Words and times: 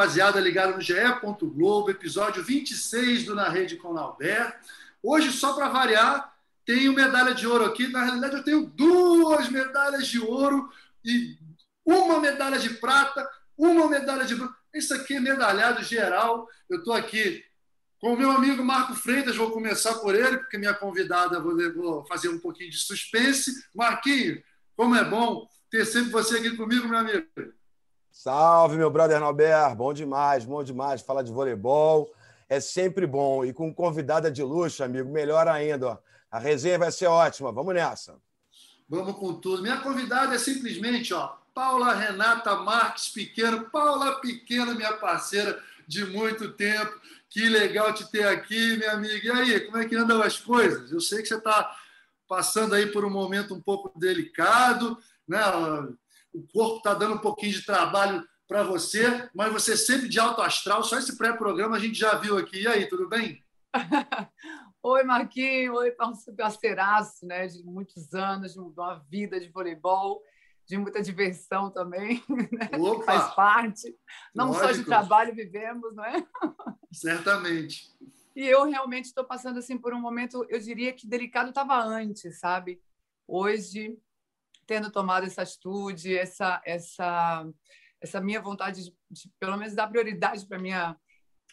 Rapaziada, 0.00 0.40
ligado 0.40 0.76
no 0.76 0.80
GE. 0.80 0.94
Globo, 1.42 1.90
episódio 1.90 2.42
26 2.42 3.24
do 3.24 3.34
Na 3.34 3.50
Rede 3.50 3.76
com 3.76 3.98
Albert. 3.98 4.58
Hoje, 5.02 5.30
só 5.30 5.52
para 5.52 5.68
variar, 5.68 6.34
tenho 6.64 6.94
medalha 6.94 7.34
de 7.34 7.46
ouro 7.46 7.66
aqui. 7.66 7.86
Na 7.88 8.04
realidade, 8.04 8.36
eu 8.36 8.42
tenho 8.42 8.66
duas 8.66 9.50
medalhas 9.50 10.06
de 10.06 10.18
ouro 10.18 10.70
e 11.04 11.36
uma 11.84 12.18
medalha 12.18 12.58
de 12.58 12.70
prata, 12.70 13.28
uma 13.58 13.88
medalha 13.88 14.24
de 14.24 14.34
bronze. 14.36 14.54
Isso 14.74 14.94
aqui 14.94 15.16
é 15.16 15.20
medalhado 15.20 15.84
geral. 15.84 16.48
Eu 16.68 16.78
estou 16.78 16.94
aqui 16.94 17.44
com 18.00 18.14
o 18.14 18.16
meu 18.16 18.30
amigo 18.30 18.64
Marco 18.64 18.94
Freitas, 18.94 19.36
vou 19.36 19.50
começar 19.50 19.96
por 19.96 20.14
ele, 20.14 20.38
porque 20.38 20.56
minha 20.56 20.72
convidada, 20.72 21.38
vou 21.40 22.06
fazer 22.06 22.30
um 22.30 22.38
pouquinho 22.38 22.70
de 22.70 22.78
suspense. 22.78 23.52
Marquinho, 23.74 24.42
como 24.74 24.96
é 24.96 25.04
bom 25.04 25.46
ter 25.70 25.84
sempre 25.84 26.10
você 26.10 26.38
aqui 26.38 26.56
comigo, 26.56 26.88
meu 26.88 26.98
amigo. 26.98 27.26
Salve, 28.10 28.76
meu 28.76 28.90
brother 28.90 29.20
Nalber. 29.20 29.74
Bom 29.76 29.92
demais, 29.92 30.44
bom 30.44 30.62
demais. 30.62 31.00
Falar 31.00 31.22
de 31.22 31.32
voleibol 31.32 32.12
é 32.48 32.60
sempre 32.60 33.06
bom. 33.06 33.44
E 33.44 33.52
com 33.52 33.72
convidada 33.72 34.30
de 34.30 34.42
luxo, 34.42 34.82
amigo, 34.82 35.10
melhor 35.10 35.46
ainda. 35.46 35.86
Ó. 35.86 35.98
A 36.30 36.38
resenha 36.38 36.78
vai 36.78 36.90
ser 36.90 37.06
ótima. 37.06 37.52
Vamos 37.52 37.74
nessa. 37.74 38.18
Vamos 38.88 39.16
com 39.16 39.34
tudo. 39.34 39.62
Minha 39.62 39.78
convidada 39.78 40.34
é 40.34 40.38
simplesmente 40.38 41.14
ó, 41.14 41.34
Paula 41.54 41.94
Renata 41.94 42.56
Marques 42.56 43.08
Pequeno. 43.08 43.70
Paula 43.70 44.20
Pequeno, 44.20 44.74
minha 44.74 44.94
parceira 44.94 45.62
de 45.86 46.04
muito 46.04 46.52
tempo. 46.52 46.92
Que 47.28 47.48
legal 47.48 47.94
te 47.94 48.10
ter 48.10 48.26
aqui, 48.26 48.76
minha 48.76 48.92
amiga. 48.92 49.44
E 49.44 49.54
aí, 49.54 49.60
como 49.60 49.78
é 49.78 49.86
que 49.86 49.94
andam 49.94 50.20
as 50.20 50.38
coisas? 50.38 50.90
Eu 50.90 51.00
sei 51.00 51.22
que 51.22 51.28
você 51.28 51.36
está 51.36 51.76
passando 52.26 52.74
aí 52.74 52.86
por 52.86 53.04
um 53.04 53.10
momento 53.10 53.54
um 53.54 53.60
pouco 53.60 53.96
delicado, 53.96 54.98
né? 55.28 55.40
O 56.32 56.46
corpo 56.52 56.76
está 56.78 56.94
dando 56.94 57.14
um 57.14 57.20
pouquinho 57.20 57.52
de 57.52 57.64
trabalho 57.64 58.26
para 58.46 58.62
você, 58.62 59.28
mas 59.34 59.52
você 59.52 59.76
sempre 59.76 60.08
de 60.08 60.18
alto 60.18 60.42
astral, 60.42 60.82
só 60.82 60.98
esse 60.98 61.16
pré-programa 61.16 61.76
a 61.76 61.78
gente 61.78 61.98
já 61.98 62.14
viu 62.14 62.36
aqui. 62.36 62.62
E 62.62 62.66
aí, 62.68 62.88
tudo 62.88 63.08
bem? 63.08 63.44
Oi, 64.82 65.02
Marquinhos. 65.04 65.76
Oi, 65.76 65.94
parceiraço, 66.36 67.26
né? 67.26 67.46
De 67.46 67.62
muitos 67.62 68.12
anos, 68.14 68.54
de 68.54 68.58
uma 68.58 68.98
vida 69.10 69.38
de 69.38 69.48
voleibol, 69.50 70.22
de 70.66 70.78
muita 70.78 71.02
diversão 71.02 71.70
também, 71.70 72.22
né? 72.50 72.70
faz 73.04 73.34
parte. 73.34 73.94
Não 74.34 74.48
Lógico. 74.48 74.66
só 74.66 74.72
de 74.72 74.84
trabalho 74.84 75.34
vivemos, 75.34 75.94
não 75.94 76.04
é? 76.04 76.26
Certamente. 76.92 77.92
E 78.34 78.46
eu 78.46 78.64
realmente 78.64 79.06
estou 79.06 79.24
passando 79.24 79.58
assim 79.58 79.76
por 79.76 79.92
um 79.92 80.00
momento, 80.00 80.46
eu 80.48 80.58
diria 80.58 80.92
que 80.92 81.06
delicado 81.06 81.50
estava 81.50 81.76
antes, 81.76 82.38
sabe? 82.38 82.80
Hoje 83.28 83.98
tendo 84.70 84.88
tomado 84.88 85.26
essa 85.26 85.42
atitude, 85.42 86.16
essa, 86.16 86.62
essa, 86.64 87.44
essa 88.00 88.20
minha 88.20 88.40
vontade 88.40 88.84
de, 88.84 88.96
de 89.10 89.28
pelo 89.40 89.56
menos, 89.56 89.74
dar 89.74 89.88
prioridade 89.88 90.46
para 90.46 90.60
minha 90.60 90.96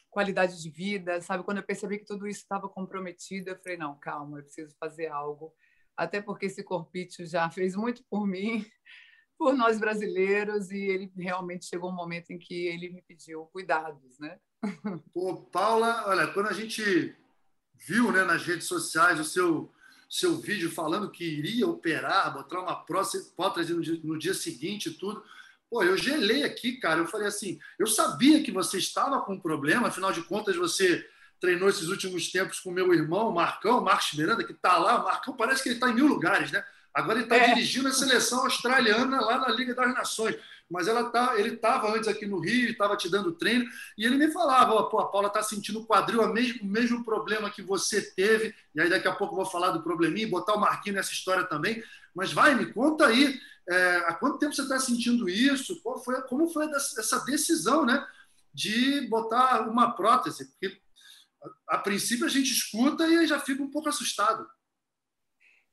qualidade 0.07 0.61
de 0.61 0.69
vida, 0.69 1.19
sabe? 1.19 1.43
Quando 1.43 1.57
eu 1.57 1.63
percebi 1.63 1.97
que 1.97 2.05
tudo 2.05 2.27
isso 2.27 2.41
estava 2.41 2.69
comprometido, 2.69 3.49
eu 3.49 3.57
falei, 3.57 3.75
não, 3.75 3.97
calma, 3.97 4.37
eu 4.37 4.43
preciso 4.43 4.75
fazer 4.79 5.07
algo. 5.07 5.51
Até 5.97 6.21
porque 6.21 6.45
esse 6.45 6.63
corpício 6.63 7.25
já 7.25 7.49
fez 7.49 7.75
muito 7.75 8.03
por 8.07 8.27
mim, 8.27 8.63
por 9.35 9.51
nós 9.55 9.79
brasileiros, 9.79 10.69
e 10.69 10.77
ele 10.77 11.11
realmente 11.17 11.65
chegou 11.65 11.89
um 11.89 11.95
momento 11.95 12.29
em 12.29 12.37
que 12.37 12.67
ele 12.67 12.89
me 12.89 13.01
pediu 13.01 13.47
cuidados, 13.47 14.19
né? 14.19 14.37
Pô, 15.11 15.37
Paula, 15.37 16.07
olha, 16.07 16.27
quando 16.27 16.49
a 16.49 16.53
gente 16.53 17.15
viu 17.73 18.11
né, 18.11 18.23
nas 18.23 18.45
redes 18.45 18.67
sociais 18.67 19.19
o 19.19 19.23
seu 19.23 19.73
seu 20.09 20.39
vídeo 20.39 20.71
falando 20.71 21.11
que 21.11 21.23
iria 21.23 21.67
operar, 21.67 22.33
botar 22.33 22.61
uma 22.61 22.75
prótese, 22.75 23.33
no, 23.73 23.81
dia, 23.81 23.99
no 24.03 24.17
dia 24.17 24.33
seguinte 24.33 24.87
e 24.87 24.93
tudo. 24.93 25.23
Pô, 25.69 25.83
eu 25.83 25.97
gelei 25.97 26.43
aqui, 26.43 26.73
cara. 26.73 26.99
Eu 26.99 27.07
falei 27.07 27.27
assim: 27.27 27.59
eu 27.77 27.87
sabia 27.87 28.41
que 28.41 28.51
você 28.51 28.77
estava 28.77 29.21
com 29.21 29.33
um 29.33 29.39
problema, 29.39 29.87
afinal 29.87 30.11
de 30.11 30.21
contas, 30.23 30.55
você 30.55 31.05
treinou 31.39 31.69
esses 31.69 31.87
últimos 31.89 32.31
tempos 32.31 32.59
com 32.59 32.71
meu 32.71 32.93
irmão, 32.93 33.31
Marcão, 33.31 33.81
Marcos 33.81 34.13
Miranda, 34.13 34.43
que 34.43 34.53
está 34.53 34.77
lá. 34.77 35.01
O 35.01 35.05
Marcão 35.05 35.35
parece 35.35 35.61
que 35.61 35.69
ele 35.69 35.75
está 35.75 35.89
em 35.89 35.93
mil 35.93 36.07
lugares, 36.07 36.51
né? 36.51 36.63
Agora 36.97 37.19
ele 37.19 37.25
está 37.25 37.37
é. 37.37 37.53
dirigindo 37.53 37.87
a 37.87 37.93
seleção 37.93 38.43
australiana 38.43 39.21
lá 39.21 39.37
na 39.39 39.49
Liga 39.49 39.73
das 39.73 39.93
Nações 39.93 40.35
mas 40.69 40.87
ela 40.87 41.09
tá, 41.09 41.37
ele 41.37 41.55
estava 41.55 41.95
antes 41.95 42.07
aqui 42.07 42.25
no 42.25 42.39
Rio, 42.39 42.69
estava 42.69 42.97
te 42.97 43.09
dando 43.09 43.31
treino, 43.31 43.65
e 43.97 44.05
ele 44.05 44.17
me 44.17 44.31
falava, 44.31 44.83
Pô, 44.89 44.99
a 44.99 45.09
Paula 45.09 45.27
está 45.27 45.41
sentindo 45.41 45.79
o 45.79 45.85
quadril, 45.85 46.21
o 46.21 46.33
mesmo, 46.33 46.65
mesmo 46.65 47.03
problema 47.03 47.49
que 47.49 47.61
você 47.61 48.01
teve, 48.01 48.53
e 48.75 48.81
aí 48.81 48.89
daqui 48.89 49.07
a 49.07 49.15
pouco 49.15 49.33
eu 49.33 49.37
vou 49.37 49.45
falar 49.45 49.71
do 49.71 49.81
probleminha, 49.81 50.27
botar 50.27 50.53
o 50.53 50.59
Marquinhos 50.59 50.97
nessa 50.97 51.13
história 51.13 51.45
também, 51.45 51.81
mas 52.13 52.33
vai, 52.33 52.53
me 52.53 52.71
conta 52.73 53.07
aí, 53.07 53.39
é, 53.69 53.95
há 54.07 54.13
quanto 54.13 54.39
tempo 54.39 54.53
você 54.53 54.61
está 54.61 54.79
sentindo 54.79 55.29
isso? 55.29 55.81
Qual 55.81 56.03
foi, 56.03 56.21
como 56.23 56.49
foi 56.49 56.69
essa 56.71 57.23
decisão, 57.25 57.85
né, 57.85 58.05
de 58.53 59.01
botar 59.07 59.67
uma 59.69 59.91
prótese? 59.91 60.45
Porque 60.45 60.79
a, 61.69 61.75
a 61.75 61.77
princípio 61.77 62.25
a 62.25 62.29
gente 62.29 62.51
escuta 62.51 63.07
e 63.07 63.27
já 63.27 63.39
fica 63.39 63.61
um 63.61 63.71
pouco 63.71 63.89
assustado. 63.89 64.47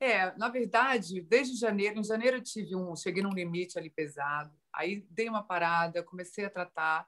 É, 0.00 0.36
na 0.36 0.48
verdade, 0.48 1.22
desde 1.22 1.56
janeiro, 1.56 1.98
em 1.98 2.04
janeiro 2.04 2.38
eu 2.38 2.42
tive 2.42 2.76
um, 2.76 2.94
cheguei 2.96 3.22
num 3.22 3.32
limite 3.32 3.78
ali 3.78 3.88
pesado, 3.88 4.52
Aí 4.74 5.06
dei 5.08 5.28
uma 5.28 5.42
parada, 5.42 6.02
comecei 6.02 6.44
a 6.44 6.50
tratar, 6.50 7.06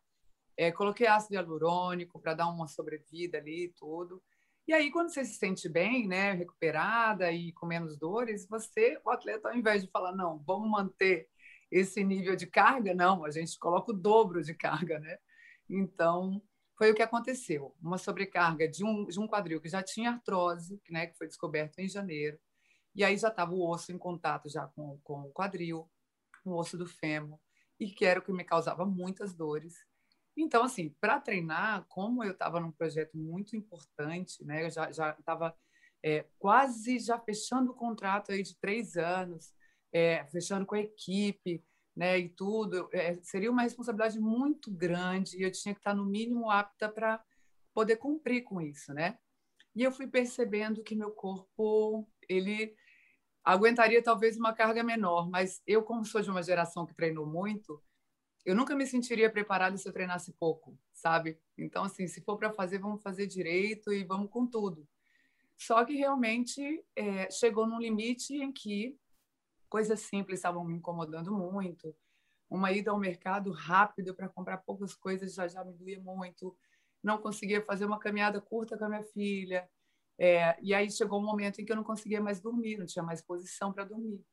é, 0.56 0.70
coloquei 0.70 1.06
ácido 1.06 1.34
hialurônico 1.34 2.20
para 2.20 2.34
dar 2.34 2.48
uma 2.48 2.68
sobrevida 2.68 3.38
ali 3.38 3.64
e 3.64 3.72
tudo. 3.72 4.22
E 4.68 4.72
aí, 4.72 4.90
quando 4.90 5.10
você 5.10 5.24
se 5.24 5.34
sente 5.34 5.68
bem, 5.68 6.08
né, 6.08 6.32
recuperada 6.32 7.30
e 7.30 7.52
com 7.52 7.66
menos 7.66 7.96
dores, 7.96 8.46
você, 8.48 9.00
o 9.04 9.10
atleta, 9.10 9.48
ao 9.48 9.56
invés 9.56 9.82
de 9.82 9.90
falar, 9.90 10.12
não, 10.12 10.42
vamos 10.44 10.70
manter 10.70 11.28
esse 11.70 12.02
nível 12.02 12.36
de 12.36 12.46
carga, 12.46 12.94
não, 12.94 13.24
a 13.24 13.30
gente 13.30 13.58
coloca 13.58 13.92
o 13.92 13.96
dobro 13.96 14.42
de 14.42 14.54
carga, 14.54 14.98
né? 14.98 15.18
Então, 15.68 16.42
foi 16.76 16.90
o 16.90 16.94
que 16.94 17.02
aconteceu. 17.02 17.74
Uma 17.80 17.98
sobrecarga 17.98 18.68
de 18.68 18.84
um, 18.84 19.06
de 19.06 19.18
um 19.20 19.26
quadril 19.26 19.60
que 19.60 19.68
já 19.68 19.82
tinha 19.82 20.10
artrose, 20.10 20.80
né, 20.90 21.06
que 21.06 21.16
foi 21.16 21.26
descoberto 21.26 21.78
em 21.78 21.88
janeiro, 21.88 22.38
e 22.96 23.04
aí 23.04 23.18
já 23.18 23.28
estava 23.28 23.52
o 23.52 23.68
osso 23.68 23.92
em 23.92 23.98
contato 23.98 24.48
já 24.48 24.66
com, 24.68 24.98
com 25.04 25.20
o 25.20 25.32
quadril, 25.32 25.88
o 26.44 26.56
osso 26.56 26.78
do 26.78 26.86
fêmur, 26.86 27.38
e 27.78 27.90
que 27.90 28.06
era 28.06 28.20
o 28.20 28.22
que 28.22 28.32
me 28.32 28.42
causava 28.42 28.86
muitas 28.86 29.34
dores. 29.34 29.74
Então, 30.34 30.64
assim, 30.64 30.88
para 30.98 31.20
treinar, 31.20 31.84
como 31.88 32.24
eu 32.24 32.32
estava 32.32 32.58
num 32.58 32.72
projeto 32.72 33.16
muito 33.16 33.54
importante, 33.54 34.42
né, 34.44 34.64
eu 34.64 34.70
já 34.70 34.88
estava 34.90 35.54
é, 36.02 36.24
quase 36.38 36.98
já 36.98 37.18
fechando 37.18 37.72
o 37.72 37.74
contrato 37.74 38.32
aí 38.32 38.42
de 38.42 38.56
três 38.58 38.96
anos, 38.96 39.52
é, 39.92 40.24
fechando 40.26 40.64
com 40.64 40.74
a 40.74 40.80
equipe, 40.80 41.62
né, 41.94 42.18
e 42.18 42.28
tudo, 42.30 42.88
é, 42.92 43.18
seria 43.22 43.50
uma 43.50 43.62
responsabilidade 43.62 44.18
muito 44.18 44.70
grande 44.70 45.38
e 45.38 45.42
eu 45.42 45.52
tinha 45.52 45.74
que 45.74 45.80
estar 45.80 45.94
no 45.94 46.04
mínimo 46.04 46.50
apta 46.50 46.88
para 46.88 47.22
poder 47.74 47.96
cumprir 47.96 48.42
com 48.42 48.60
isso, 48.60 48.92
né? 48.94 49.18
E 49.74 49.82
eu 49.82 49.92
fui 49.92 50.06
percebendo 50.06 50.82
que 50.82 50.94
meu 50.94 51.10
corpo 51.10 52.08
ele 52.28 52.74
aguentaria 53.52 54.02
talvez 54.02 54.36
uma 54.36 54.52
carga 54.52 54.82
menor, 54.82 55.30
mas 55.30 55.62
eu, 55.64 55.82
como 55.82 56.04
sou 56.04 56.20
de 56.20 56.28
uma 56.28 56.42
geração 56.42 56.84
que 56.84 56.94
treinou 56.94 57.24
muito, 57.24 57.80
eu 58.44 58.56
nunca 58.56 58.74
me 58.74 58.84
sentiria 58.84 59.30
preparada 59.30 59.76
se 59.76 59.88
eu 59.88 59.92
treinasse 59.92 60.32
pouco, 60.32 60.76
sabe? 60.92 61.38
Então, 61.56 61.84
assim, 61.84 62.08
se 62.08 62.20
for 62.20 62.36
para 62.36 62.52
fazer, 62.52 62.78
vamos 62.78 63.02
fazer 63.02 63.26
direito 63.28 63.92
e 63.92 64.04
vamos 64.04 64.30
com 64.30 64.46
tudo. 64.46 64.86
Só 65.56 65.84
que 65.84 65.94
realmente 65.94 66.84
é, 66.96 67.30
chegou 67.30 67.68
num 67.68 67.78
limite 67.78 68.34
em 68.34 68.52
que 68.52 68.98
coisas 69.68 70.00
simples 70.00 70.40
estavam 70.40 70.64
me 70.64 70.74
incomodando 70.74 71.32
muito. 71.32 71.94
Uma 72.50 72.72
ida 72.72 72.90
ao 72.90 72.98
mercado 72.98 73.52
rápido 73.52 74.14
para 74.14 74.28
comprar 74.28 74.58
poucas 74.58 74.94
coisas 74.94 75.34
já 75.34 75.46
já 75.46 75.64
me 75.64 75.72
doía 75.72 76.00
muito. 76.00 76.56
Não 77.02 77.18
conseguia 77.18 77.64
fazer 77.64 77.84
uma 77.84 77.98
caminhada 77.98 78.40
curta 78.40 78.76
com 78.76 78.84
a 78.84 78.88
minha 78.88 79.04
filha. 79.04 79.68
É, 80.18 80.56
e 80.62 80.72
aí 80.72 80.90
chegou 80.90 81.20
um 81.20 81.24
momento 81.24 81.60
em 81.60 81.64
que 81.64 81.72
eu 81.72 81.76
não 81.76 81.84
conseguia 81.84 82.20
mais 82.20 82.40
dormir, 82.40 82.78
não 82.78 82.86
tinha 82.86 83.02
mais 83.02 83.20
posição 83.20 83.72
para 83.72 83.84
dormir. 83.84 84.24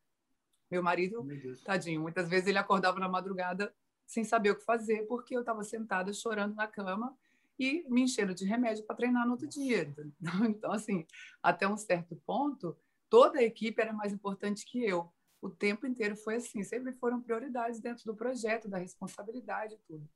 Meu 0.72 0.82
marido, 0.82 1.24
Meu 1.24 1.62
tadinho, 1.64 2.02
muitas 2.02 2.30
vezes 2.30 2.48
ele 2.48 2.58
acordava 2.58 3.00
na 3.00 3.08
madrugada 3.08 3.74
sem 4.06 4.24
saber 4.24 4.52
o 4.52 4.56
que 4.56 4.64
fazer, 4.64 5.06
porque 5.08 5.36
eu 5.36 5.42
estava 5.42 5.64
sentada 5.64 6.12
chorando 6.14 6.56
na 6.56 6.68
cama 6.68 7.16
e 7.60 7.86
me 7.90 8.02
enchendo 8.02 8.34
de 8.34 8.46
remédio 8.46 8.84
para 8.86 8.96
treinar 8.96 9.26
no 9.26 9.34
outro 9.34 9.48
dia. 9.48 9.94
Então, 10.50 10.72
assim, 10.72 11.06
até 11.42 11.68
um 11.68 11.78
certo 11.78 12.16
ponto, 12.26 12.76
toda 13.10 13.40
a 13.40 13.44
equipe 13.44 13.82
era 13.82 13.94
mais 13.94 14.12
importante 14.14 14.66
que 14.66 14.84
eu. 14.84 15.12
O 15.42 15.50
tempo 15.50 15.86
inteiro 15.86 16.16
foi 16.16 16.36
assim, 16.36 16.64
sempre 16.64 16.94
foram 16.94 17.22
prioridades 17.22 17.80
dentro 17.80 18.06
do 18.06 18.16
projeto, 18.16 18.70
da 18.70 18.78
responsabilidade 18.78 19.76
e 19.76 19.80
tudo. 19.80 20.10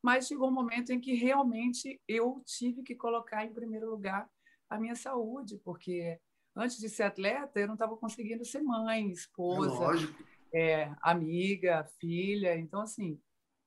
Mas 0.00 0.26
chegou 0.26 0.48
um 0.48 0.52
momento 0.52 0.92
em 0.92 1.00
que 1.00 1.14
realmente 1.14 2.00
eu 2.08 2.42
tive 2.44 2.82
que 2.82 2.94
colocar 2.94 3.44
em 3.44 3.52
primeiro 3.52 3.90
lugar 3.90 4.28
a 4.72 4.78
minha 4.78 4.96
saúde, 4.96 5.58
porque 5.58 6.18
antes 6.56 6.78
de 6.78 6.88
ser 6.88 7.04
atleta, 7.04 7.60
eu 7.60 7.66
não 7.66 7.74
estava 7.74 7.96
conseguindo 7.96 8.44
ser 8.44 8.62
mãe, 8.62 9.10
esposa, 9.10 10.06
é, 10.52 10.82
é, 10.82 10.94
amiga, 11.02 11.84
filha. 12.00 12.56
Então, 12.56 12.80
assim, 12.80 13.20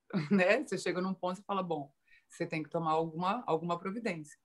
né? 0.32 0.64
Você 0.64 0.78
chega 0.78 1.02
num 1.02 1.14
ponto 1.14 1.40
e 1.40 1.44
fala, 1.44 1.62
bom, 1.62 1.92
você 2.28 2.46
tem 2.46 2.64
que 2.64 2.70
tomar 2.70 2.92
alguma, 2.92 3.44
alguma 3.46 3.78
providência. 3.78 4.38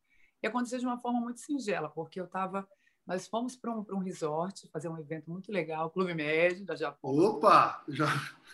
E 0.42 0.46
aconteceu 0.46 0.78
de 0.78 0.86
uma 0.86 0.98
forma 0.98 1.20
muito 1.20 1.40
singela, 1.40 1.88
porque 1.88 2.20
eu 2.20 2.24
estava... 2.24 2.68
Nós 3.06 3.26
fomos 3.26 3.56
para 3.56 3.72
um, 3.72 3.84
um 3.90 3.98
resort 3.98 4.68
fazer 4.68 4.88
um 4.88 4.98
evento 4.98 5.30
muito 5.30 5.50
legal, 5.50 5.90
Clube 5.90 6.14
Médio 6.14 6.64
da 6.64 6.76
Japão. 6.76 7.10
Opa! 7.10 7.82
Já... 7.88 8.06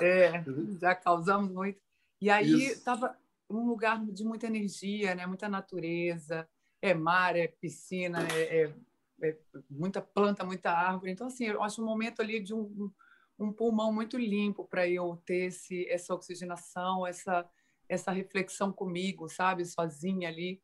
É, 0.00 0.42
já 0.80 0.94
causamos 0.94 1.52
muito. 1.52 1.78
E 2.18 2.30
aí 2.30 2.64
estava 2.64 3.14
um 3.50 3.66
lugar 3.66 4.02
de 4.06 4.24
muita 4.24 4.46
energia, 4.46 5.14
né? 5.14 5.26
muita 5.26 5.50
natureza, 5.50 6.48
é 6.88 6.94
mar, 6.94 7.36
é 7.36 7.46
piscina, 7.48 8.26
é, 8.32 8.62
é, 8.62 9.28
é 9.28 9.38
muita 9.68 10.00
planta, 10.00 10.44
muita 10.44 10.70
árvore. 10.70 11.12
Então, 11.12 11.26
assim, 11.26 11.46
eu 11.46 11.62
acho 11.62 11.82
um 11.82 11.86
momento 11.86 12.20
ali 12.20 12.40
de 12.40 12.54
um, 12.54 12.90
um 13.38 13.52
pulmão 13.52 13.92
muito 13.92 14.16
limpo 14.16 14.64
para 14.64 14.88
eu 14.88 15.16
ter 15.24 15.46
esse, 15.46 15.88
essa 15.88 16.14
oxigenação, 16.14 17.06
essa, 17.06 17.48
essa 17.88 18.10
reflexão 18.10 18.72
comigo, 18.72 19.28
sabe? 19.28 19.64
Sozinha 19.64 20.28
ali. 20.28 20.62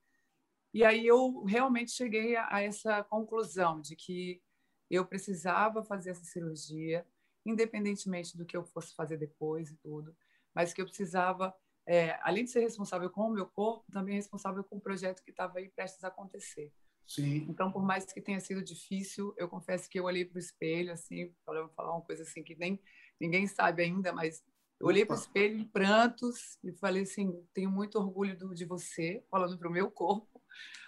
E 0.75 0.85
aí 0.85 1.07
eu 1.07 1.45
realmente 1.45 1.93
cheguei 1.93 2.35
a, 2.37 2.49
a 2.51 2.63
essa 2.63 3.05
conclusão 3.05 3.81
de 3.81 3.95
que 3.95 4.43
eu 4.91 5.07
precisava 5.07 5.83
fazer 5.83 6.11
essa 6.11 6.25
cirurgia, 6.25 7.07
independentemente 7.45 8.37
do 8.37 8.45
que 8.45 8.57
eu 8.57 8.65
fosse 8.65 8.95
fazer 8.95 9.17
depois 9.17 9.71
e 9.71 9.77
tudo, 9.77 10.15
mas 10.55 10.73
que 10.73 10.81
eu 10.81 10.87
precisava, 10.87 11.55
é, 11.87 12.19
além 12.23 12.45
de 12.45 12.51
ser 12.51 12.61
responsável 12.61 13.11
com 13.11 13.23
o 13.23 13.33
meu 13.33 13.47
corpo, 13.47 13.91
também 13.93 14.15
responsável 14.15 14.63
com 14.63 14.77
o 14.77 14.81
projeto 14.81 15.23
que 15.23 15.31
estava 15.31 15.59
aí 15.59 15.69
prestes 15.69 16.05
a 16.05 16.09
acontecer. 16.09 16.73
Sim. 17.07 17.47
Então, 17.49 17.71
por 17.71 17.83
mais 17.83 18.07
que 18.07 18.21
tenha 18.21 18.41
sido 18.41 18.63
difícil, 18.63 19.35
eu 19.37 19.49
confesso 19.49 19.89
que 19.89 19.99
eu 19.99 20.05
olhei 20.05 20.25
para 20.25 20.37
o 20.37 20.41
espelho, 20.41 20.93
assim, 20.93 21.35
vou 21.45 21.69
falar 21.71 21.93
uma 21.93 22.03
coisa 22.03 22.23
assim 22.23 22.43
que 22.43 22.55
nem 22.55 22.81
ninguém 23.21 23.47
sabe 23.47 23.83
ainda, 23.83 24.13
mas 24.13 24.43
eu 24.81 24.87
olhei 24.87 25.05
para 25.05 25.15
o 25.15 25.19
espelho 25.19 25.59
em 25.59 25.65
prantos 25.65 26.59
e 26.65 26.73
falei 26.73 27.03
assim, 27.03 27.45
tenho 27.53 27.71
muito 27.71 27.99
orgulho 27.99 28.37
do, 28.37 28.55
de 28.55 28.65
você, 28.65 29.25
falando 29.31 29.59
para 29.59 29.69
o 29.69 29.73
meu 29.73 29.91
corpo, 29.91 30.43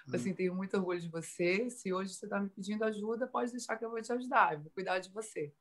hum. 0.08 0.14
assim, 0.14 0.32
tenho 0.32 0.54
muito 0.54 0.76
orgulho 0.76 1.00
de 1.00 1.08
você, 1.08 1.68
se 1.68 1.92
hoje 1.92 2.14
você 2.14 2.26
está 2.26 2.40
me 2.40 2.48
pedindo 2.48 2.84
ajuda, 2.84 3.26
pode 3.26 3.50
deixar 3.50 3.76
que 3.76 3.84
eu 3.84 3.90
vou 3.90 4.00
te 4.00 4.12
ajudar, 4.12 4.54
eu 4.54 4.62
vou 4.62 4.70
cuidar 4.70 4.98
de 4.98 5.10
você. 5.10 5.52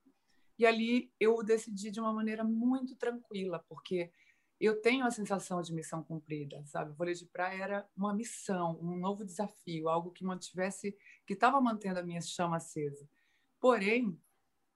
E 0.58 0.66
ali 0.66 1.12
eu 1.20 1.44
decidi 1.44 1.92
de 1.92 2.00
uma 2.00 2.14
maneira 2.14 2.44
muito 2.44 2.96
tranquila, 2.96 3.64
porque 3.68 4.12
eu 4.66 4.80
tenho 4.82 5.06
a 5.06 5.12
sensação 5.12 5.62
de 5.62 5.74
missão 5.74 6.04
cumprida, 6.04 6.64
sabe? 6.66 6.92
O 6.92 6.94
vôlei 6.94 7.14
de 7.14 7.26
praia 7.26 7.64
era 7.64 7.90
uma 7.96 8.14
missão, 8.14 8.80
um 8.82 8.96
novo 8.98 9.26
desafio, 9.26 9.90
algo 9.90 10.12
que 10.12 10.24
mantivesse, 10.24 10.96
que 11.26 11.34
estava 11.34 11.60
mantendo 11.60 12.00
a 12.00 12.04
minha 12.04 12.22
chama 12.22 12.58
acesa. 12.58 13.08
Porém, 13.60 14.18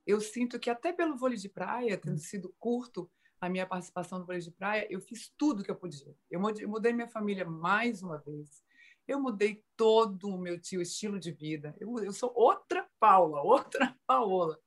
eu 0.05 0.19
sinto 0.19 0.59
que 0.59 0.69
até 0.69 0.91
pelo 0.91 1.17
vôlei 1.17 1.37
de 1.37 1.49
praia, 1.49 1.97
tendo 1.97 2.19
sido 2.19 2.53
curto 2.59 3.09
a 3.39 3.49
minha 3.49 3.67
participação 3.67 4.19
no 4.19 4.25
vôlei 4.25 4.41
de 4.41 4.51
praia, 4.51 4.87
eu 4.89 4.99
fiz 4.99 5.31
tudo 5.37 5.63
que 5.63 5.69
eu 5.69 5.75
podia. 5.75 6.15
Eu 6.29 6.39
mudei 6.39 6.93
minha 6.93 7.07
família 7.07 7.45
mais 7.45 8.01
uma 8.01 8.17
vez. 8.17 8.63
Eu 9.07 9.21
mudei 9.21 9.63
todo 9.75 10.29
o 10.29 10.37
meu 10.37 10.59
tio 10.59 10.81
estilo 10.81 11.19
de 11.19 11.31
vida. 11.31 11.75
Eu, 11.79 11.97
eu 11.99 12.11
sou 12.11 12.31
outra 12.35 12.87
Paula, 12.99 13.41
outra 13.43 13.95
Paola. 14.05 14.59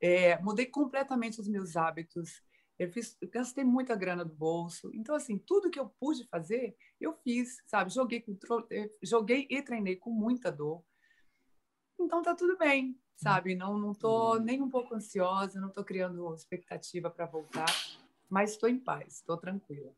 É, 0.00 0.40
mudei 0.40 0.66
completamente 0.66 1.40
os 1.40 1.48
meus 1.48 1.76
hábitos. 1.76 2.42
Eu, 2.78 2.90
fiz, 2.92 3.16
eu 3.20 3.28
gastei 3.28 3.64
muita 3.64 3.96
grana 3.96 4.24
do 4.24 4.34
bolso. 4.34 4.90
Então, 4.92 5.14
assim, 5.14 5.38
tudo 5.38 5.70
que 5.70 5.78
eu 5.78 5.88
pude 5.98 6.24
fazer, 6.24 6.76
eu 7.00 7.14
fiz, 7.24 7.56
sabe? 7.66 7.90
Joguei, 7.90 8.24
eh, 8.70 8.90
joguei 9.02 9.46
e 9.48 9.62
treinei 9.62 9.96
com 9.96 10.10
muita 10.10 10.52
dor. 10.52 10.82
Então, 11.98 12.22
tá 12.22 12.34
tudo 12.34 12.58
bem, 12.58 12.98
sabe? 13.16 13.54
Não 13.54 13.78
não 13.78 13.94
tô 13.94 14.34
uhum. 14.34 14.42
nem 14.42 14.60
um 14.60 14.68
pouco 14.68 14.94
ansiosa, 14.94 15.60
não 15.60 15.70
tô 15.70 15.82
criando 15.82 16.34
expectativa 16.34 17.08
para 17.08 17.24
voltar, 17.24 17.72
mas 18.28 18.52
estou 18.52 18.68
em 18.68 18.78
paz, 18.78 19.16
estou 19.16 19.38
tranquila. 19.38 19.92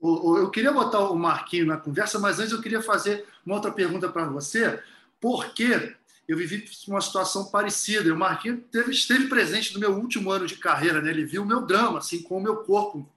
Eu 0.00 0.50
queria 0.50 0.70
botar 0.70 1.08
o 1.08 1.16
Marquinho 1.16 1.66
na 1.66 1.78
conversa, 1.78 2.18
mas 2.18 2.38
antes 2.38 2.52
eu 2.52 2.60
queria 2.60 2.82
fazer 2.82 3.26
uma 3.44 3.54
outra 3.56 3.72
pergunta 3.72 4.08
para 4.08 4.26
você. 4.26 4.82
Por 5.18 5.54
que 5.54 5.96
eu 6.26 6.36
vivi 6.36 6.64
uma 6.88 7.00
situação 7.00 7.50
parecida. 7.50 8.12
O 8.12 8.16
Marquinhos 8.16 8.64
teve, 8.70 8.90
esteve 8.92 9.28
presente 9.28 9.74
no 9.74 9.80
meu 9.80 9.94
último 9.94 10.30
ano 10.30 10.46
de 10.46 10.56
carreira, 10.56 11.00
né? 11.00 11.10
ele 11.10 11.24
viu 11.24 11.42
o 11.42 11.46
meu 11.46 11.66
drama, 11.66 11.98
assim, 11.98 12.22
com 12.22 12.38
o 12.38 12.42
meu 12.42 12.64
corpo. 12.64 13.08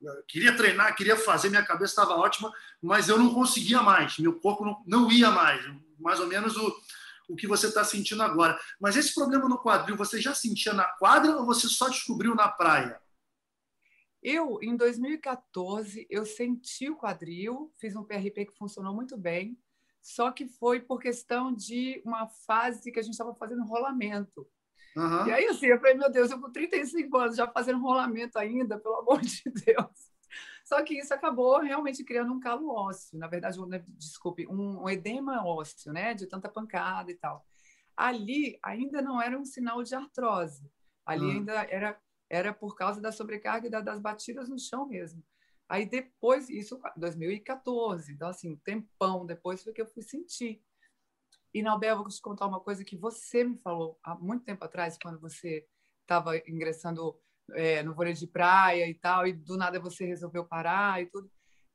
Eu 0.00 0.22
queria 0.28 0.56
treinar, 0.56 0.94
queria 0.94 1.16
fazer, 1.16 1.48
minha 1.48 1.64
cabeça 1.64 1.92
estava 1.92 2.14
ótima, 2.14 2.52
mas 2.80 3.08
eu 3.08 3.18
não 3.18 3.34
conseguia 3.34 3.82
mais, 3.82 4.16
meu 4.18 4.38
corpo 4.38 4.64
não, 4.64 4.82
não 4.86 5.10
ia 5.10 5.30
mais. 5.30 5.64
Mais 5.98 6.20
ou 6.20 6.28
menos 6.28 6.56
o, 6.56 6.80
o 7.28 7.34
que 7.34 7.48
você 7.48 7.66
está 7.66 7.82
sentindo 7.82 8.22
agora. 8.22 8.58
Mas 8.80 8.96
esse 8.96 9.12
problema 9.12 9.48
no 9.48 9.58
quadril, 9.58 9.96
você 9.96 10.20
já 10.20 10.34
sentia 10.34 10.72
na 10.72 10.84
quadra 10.84 11.36
ou 11.36 11.44
você 11.44 11.66
só 11.66 11.88
descobriu 11.88 12.34
na 12.34 12.48
praia? 12.48 13.00
Eu, 14.22 14.58
em 14.62 14.76
2014, 14.76 16.06
eu 16.10 16.26
senti 16.26 16.90
o 16.90 16.96
quadril, 16.96 17.72
fiz 17.76 17.94
um 17.96 18.04
PRP 18.04 18.46
que 18.46 18.58
funcionou 18.58 18.94
muito 18.94 19.16
bem, 19.16 19.56
só 20.08 20.32
que 20.32 20.48
foi 20.48 20.80
por 20.80 20.98
questão 20.98 21.52
de 21.52 22.00
uma 22.02 22.26
fase 22.26 22.90
que 22.90 22.98
a 22.98 23.02
gente 23.02 23.12
estava 23.12 23.34
fazendo 23.34 23.66
rolamento. 23.66 24.48
Uhum. 24.96 25.26
E 25.26 25.32
aí, 25.32 25.44
assim, 25.44 25.66
eu 25.66 25.78
falei, 25.78 25.94
meu 25.94 26.10
Deus, 26.10 26.30
eu 26.30 26.40
com 26.40 26.50
35 26.50 27.14
anos 27.18 27.36
já 27.36 27.46
fazendo 27.46 27.78
rolamento 27.78 28.38
ainda, 28.38 28.78
pelo 28.78 28.96
amor 28.96 29.20
de 29.20 29.42
Deus. 29.66 30.10
Só 30.64 30.82
que 30.82 30.98
isso 30.98 31.12
acabou 31.12 31.60
realmente 31.60 32.02
criando 32.02 32.32
um 32.32 32.40
calo 32.40 32.70
ósseo, 32.70 33.18
na 33.18 33.26
verdade, 33.26 33.60
um, 33.60 33.66
né, 33.66 33.84
desculpe, 33.98 34.46
um, 34.46 34.84
um 34.84 34.88
edema 34.88 35.46
ósseo, 35.46 35.92
né, 35.92 36.14
de 36.14 36.26
tanta 36.26 36.48
pancada 36.48 37.10
e 37.10 37.14
tal. 37.14 37.46
Ali 37.94 38.58
ainda 38.62 39.02
não 39.02 39.20
era 39.20 39.38
um 39.38 39.44
sinal 39.44 39.82
de 39.82 39.94
artrose. 39.94 40.72
Ali 41.04 41.26
uhum. 41.26 41.32
ainda 41.32 41.52
era 41.64 42.00
era 42.30 42.52
por 42.52 42.76
causa 42.76 43.00
da 43.00 43.10
sobrecarga 43.10 43.66
e 43.66 43.70
das 43.70 43.98
batidas 43.98 44.48
no 44.48 44.58
chão 44.58 44.86
mesmo. 44.86 45.22
Aí 45.68 45.84
depois, 45.84 46.48
isso 46.48 46.80
2014, 46.96 48.12
então 48.12 48.28
assim, 48.28 48.52
um 48.52 48.56
tempão 48.56 49.26
depois 49.26 49.62
foi 49.62 49.72
que 49.72 49.82
eu 49.82 49.86
fui 49.86 50.02
sentir. 50.02 50.62
E, 51.52 51.62
Nalbel, 51.62 51.96
vou 51.96 52.08
te 52.08 52.20
contar 52.20 52.46
uma 52.46 52.60
coisa 52.60 52.84
que 52.84 52.96
você 52.96 53.44
me 53.44 53.58
falou 53.58 53.98
há 54.02 54.14
muito 54.14 54.44
tempo 54.44 54.64
atrás, 54.64 54.98
quando 55.00 55.20
você 55.20 55.66
estava 56.02 56.36
ingressando 56.48 57.18
é, 57.52 57.82
no 57.82 57.94
vôlei 57.94 58.12
de 58.12 58.26
praia 58.26 58.88
e 58.88 58.94
tal, 58.94 59.26
e 59.26 59.32
do 59.32 59.56
nada 59.56 59.80
você 59.80 60.06
resolveu 60.06 60.44
parar 60.44 61.02
e 61.02 61.06
tudo. 61.06 61.30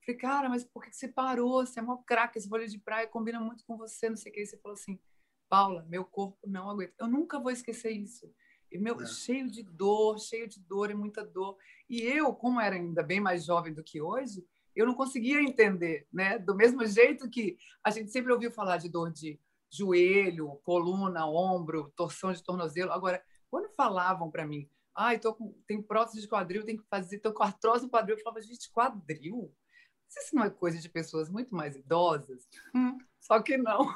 Falei, 0.05 0.19
cara, 0.19 0.49
mas 0.49 0.63
por 0.63 0.83
que 0.83 0.91
você 0.91 1.07
parou? 1.07 1.65
Você 1.65 1.79
é 1.79 1.83
mó 1.83 1.97
craque, 1.97 2.37
esse 2.37 2.49
vôlei 2.49 2.67
de 2.67 2.79
praia 2.79 3.07
combina 3.07 3.39
muito 3.39 3.63
com 3.65 3.77
você, 3.77 4.09
não 4.09 4.17
sei 4.17 4.31
o 4.31 4.35
que. 4.35 4.41
E 4.41 4.45
você 4.45 4.57
falou 4.57 4.73
assim, 4.73 4.99
Paula, 5.49 5.83
meu 5.83 6.03
corpo 6.03 6.37
não 6.47 6.69
aguenta. 6.69 6.93
Eu 6.99 7.07
nunca 7.07 7.39
vou 7.39 7.51
esquecer 7.51 7.91
isso. 7.91 8.33
E 8.73 8.79
meu, 8.79 8.99
é. 8.99 9.05
cheio 9.05 9.49
de 9.49 9.61
dor, 9.61 10.19
cheio 10.19 10.47
de 10.47 10.59
dor 10.59 10.89
e 10.89 10.95
muita 10.95 11.23
dor. 11.23 11.57
E 11.87 12.01
eu, 12.01 12.33
como 12.33 12.59
era 12.59 12.75
ainda 12.75 13.03
bem 13.03 13.19
mais 13.19 13.45
jovem 13.45 13.71
do 13.71 13.83
que 13.83 14.01
hoje, 14.01 14.43
eu 14.75 14.87
não 14.87 14.95
conseguia 14.95 15.39
entender, 15.41 16.07
né? 16.11 16.39
Do 16.39 16.55
mesmo 16.55 16.83
jeito 16.85 17.29
que 17.29 17.57
a 17.83 17.91
gente 17.91 18.11
sempre 18.11 18.33
ouviu 18.33 18.51
falar 18.51 18.77
de 18.77 18.89
dor 18.89 19.11
de 19.11 19.39
joelho, 19.69 20.59
coluna, 20.63 21.27
ombro, 21.27 21.93
torção 21.95 22.33
de 22.33 22.43
tornozelo. 22.43 22.91
Agora, 22.91 23.23
quando 23.49 23.69
falavam 23.75 24.31
para 24.31 24.47
mim, 24.47 24.67
ai, 24.95 25.19
ah, 25.23 25.33
com, 25.33 25.53
tem 25.67 25.81
prótese 25.81 26.21
de 26.21 26.27
quadril, 26.27 26.65
tem 26.65 26.77
que 26.77 26.83
fazer, 26.89 27.19
tô 27.19 27.31
com 27.31 27.43
artrose 27.43 27.83
no 27.83 27.91
quadril, 27.91 28.15
eu 28.15 28.23
falava, 28.23 28.41
gente, 28.41 28.71
quadril? 28.71 29.53
Isso 30.09 30.35
não 30.35 30.43
é 30.43 30.49
coisa 30.49 30.79
de 30.79 30.89
pessoas 30.89 31.29
muito 31.29 31.55
mais 31.55 31.75
idosas? 31.75 32.47
Hum, 32.73 32.97
só 33.19 33.39
que 33.41 33.57
não. 33.57 33.91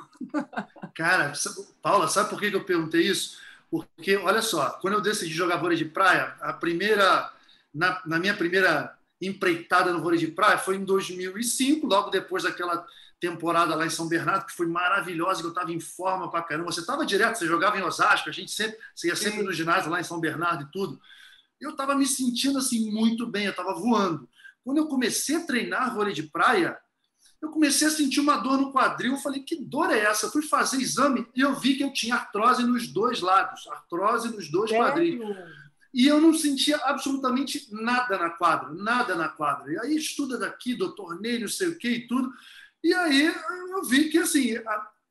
Cara, 0.95 1.33
Paula, 1.81 2.07
sabe 2.07 2.29
por 2.29 2.39
que 2.39 2.47
eu 2.47 2.65
perguntei 2.65 3.01
isso? 3.07 3.39
Porque, 3.69 4.15
olha 4.17 4.41
só, 4.41 4.71
quando 4.81 4.95
eu 4.95 5.01
decidi 5.01 5.33
jogar 5.33 5.57
vôlei 5.57 5.77
de 5.77 5.85
praia, 5.85 6.35
a 6.39 6.53
primeira, 6.53 7.31
na, 7.73 8.01
na 8.05 8.19
minha 8.19 8.35
primeira 8.35 8.97
empreitada 9.21 9.91
no 9.91 10.01
vôlei 10.01 10.19
de 10.19 10.27
praia 10.27 10.57
foi 10.57 10.75
em 10.75 10.85
2005, 10.85 11.85
logo 11.87 12.09
depois 12.09 12.43
daquela 12.43 12.85
temporada 13.19 13.75
lá 13.75 13.85
em 13.85 13.89
São 13.89 14.07
Bernardo, 14.07 14.45
que 14.45 14.55
foi 14.55 14.67
maravilhosa, 14.67 15.41
que 15.41 15.47
eu 15.47 15.51
estava 15.51 15.71
em 15.71 15.79
forma 15.79 16.29
pra 16.29 16.43
caramba. 16.43 16.71
Você 16.71 16.81
estava 16.81 17.05
direto, 17.05 17.37
você 17.37 17.47
jogava 17.47 17.77
em 17.77 17.81
Osasco, 17.81 18.29
a 18.29 18.31
gente 18.31 18.51
sempre, 18.51 18.77
você 18.95 19.07
ia 19.07 19.15
sempre 19.15 19.41
no 19.41 19.51
ginásio 19.51 19.89
lá 19.89 19.99
em 19.99 20.03
São 20.03 20.19
Bernardo 20.19 20.63
e 20.63 20.71
tudo. 20.71 20.99
Eu 21.59 21.71
estava 21.71 21.95
me 21.95 22.05
sentindo 22.05 22.59
assim 22.59 22.91
muito 22.91 23.25
bem, 23.25 23.45
eu 23.45 23.51
estava 23.51 23.73
voando. 23.73 24.29
Quando 24.63 24.77
eu 24.77 24.87
comecei 24.87 25.37
a 25.37 25.45
treinar 25.45 25.95
vôlei 25.95 26.13
de 26.13 26.23
praia, 26.23 26.77
eu 27.41 27.49
comecei 27.49 27.87
a 27.87 27.91
sentir 27.91 28.19
uma 28.19 28.37
dor 28.37 28.57
no 28.57 28.71
quadril. 28.71 29.13
Eu 29.13 29.19
falei, 29.19 29.41
que 29.41 29.55
dor 29.55 29.91
é 29.91 29.99
essa? 29.99 30.25
Eu 30.25 30.31
fui 30.31 30.41
fazer 30.41 30.77
exame 30.77 31.27
e 31.35 31.41
eu 31.41 31.55
vi 31.55 31.75
que 31.75 31.83
eu 31.83 31.93
tinha 31.93 32.15
artrose 32.15 32.63
nos 32.63 32.87
dois 32.87 33.21
lados, 33.21 33.67
artrose 33.67 34.35
nos 34.35 34.49
dois 34.49 34.69
Sério? 34.69 34.85
quadris. 34.85 35.19
E 35.93 36.05
eu 36.07 36.19
não 36.19 36.33
sentia 36.33 36.77
absolutamente 36.77 37.67
nada 37.71 38.17
na 38.17 38.31
quadra, 38.31 38.73
nada 38.73 39.15
na 39.15 39.29
quadra. 39.29 39.71
E 39.71 39.79
aí 39.79 39.95
estuda 39.95 40.37
daqui, 40.37 40.75
do 40.75 40.93
torneio, 40.95 41.41
não 41.41 41.47
sei 41.47 41.69
o 41.69 41.77
que 41.77 41.89
e 41.89 42.07
tudo. 42.07 42.31
E 42.83 42.93
aí 42.93 43.33
eu 43.71 43.83
vi 43.83 44.09
que 44.09 44.17
assim, 44.17 44.55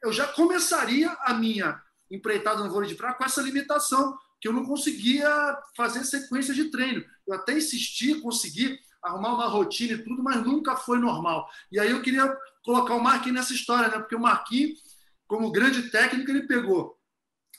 eu 0.03 0.13
já 0.13 0.27
começaria 0.27 1.11
a 1.21 1.35
minha 1.35 1.81
empreitada 2.11 2.63
no 2.63 2.71
vôlei 2.71 2.89
de 2.89 2.95
praia 2.95 3.15
com 3.15 3.25
essa 3.25 3.43
limitação, 3.43 4.17
que 4.41 4.47
eu 4.47 4.53
não 4.53 4.65
conseguia 4.65 5.29
fazer 5.77 6.05
sequência 6.05 6.55
de 6.55 6.71
treino. 6.71 7.05
Eu 7.27 7.35
até 7.35 7.57
insisti, 7.57 8.21
consegui 8.21 8.79
arrumar 9.07 9.35
uma 9.35 9.47
rotina 9.47 9.95
e 9.95 10.03
tudo, 10.03 10.23
mas 10.23 10.45
nunca 10.45 10.77
foi 10.77 10.99
normal. 10.99 11.49
E 11.71 11.79
aí 11.79 11.91
eu 11.91 12.03
queria 12.03 12.37
colocar 12.65 12.95
o 12.95 13.03
Marquinhos 13.03 13.37
nessa 13.37 13.55
história, 13.55 13.89
né? 13.89 13.99
Porque 13.99 14.17
o 14.17 14.21
Marquinhos, 14.21 14.81
como 15.27 15.53
grande 15.53 15.91
técnico, 15.91 16.31
ele 16.31 16.47
pegou 16.47 16.99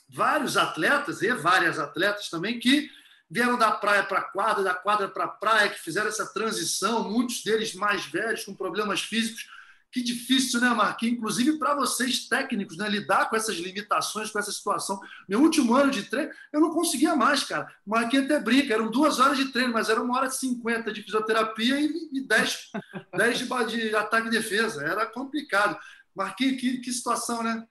vários 0.08 0.56
atletas 0.56 1.22
e 1.22 1.32
várias 1.34 1.78
atletas 1.78 2.28
também 2.28 2.58
que 2.58 2.90
vieram 3.30 3.58
da 3.58 3.72
praia 3.72 4.04
para 4.04 4.20
a 4.20 4.24
quadra, 4.24 4.62
da 4.62 4.74
quadra 4.74 5.08
para 5.08 5.24
a 5.24 5.28
praia, 5.28 5.68
que 5.68 5.80
fizeram 5.80 6.08
essa 6.08 6.32
transição, 6.32 7.10
muitos 7.10 7.42
deles 7.42 7.74
mais 7.74 8.06
velhos, 8.06 8.44
com 8.44 8.54
problemas 8.54 9.00
físicos. 9.00 9.46
Que 9.90 10.02
difícil, 10.02 10.60
né, 10.60 10.68
Marquinhos? 10.68 11.16
Inclusive 11.16 11.58
para 11.58 11.74
vocês 11.74 12.28
técnicos, 12.28 12.76
né, 12.76 12.88
lidar 12.88 13.30
com 13.30 13.36
essas 13.36 13.56
limitações, 13.56 14.30
com 14.30 14.38
essa 14.38 14.52
situação. 14.52 15.00
Meu 15.26 15.40
último 15.40 15.74
ano 15.74 15.90
de 15.90 16.02
treino, 16.02 16.30
eu 16.52 16.60
não 16.60 16.70
conseguia 16.70 17.16
mais, 17.16 17.42
cara. 17.42 17.66
O 17.86 17.90
Marquinhos 17.90 18.26
até 18.26 18.38
brinca, 18.38 18.74
eram 18.74 18.90
duas 18.90 19.18
horas 19.18 19.38
de 19.38 19.50
treino, 19.50 19.72
mas 19.72 19.88
era 19.88 20.02
uma 20.02 20.16
hora 20.16 20.26
e 20.26 20.30
cinquenta 20.30 20.92
de 20.92 21.02
fisioterapia 21.02 21.80
e, 21.80 22.20
dez, 22.26 22.70
dez 23.16 23.38
de, 23.38 23.88
de 23.88 23.96
ataque 23.96 24.28
e 24.28 24.30
defesa. 24.30 24.84
Era 24.84 25.06
complicado. 25.06 25.78
Marquinhos, 26.14 26.60
que, 26.60 26.78
que 26.78 26.92
situação, 26.92 27.42
né? 27.42 27.66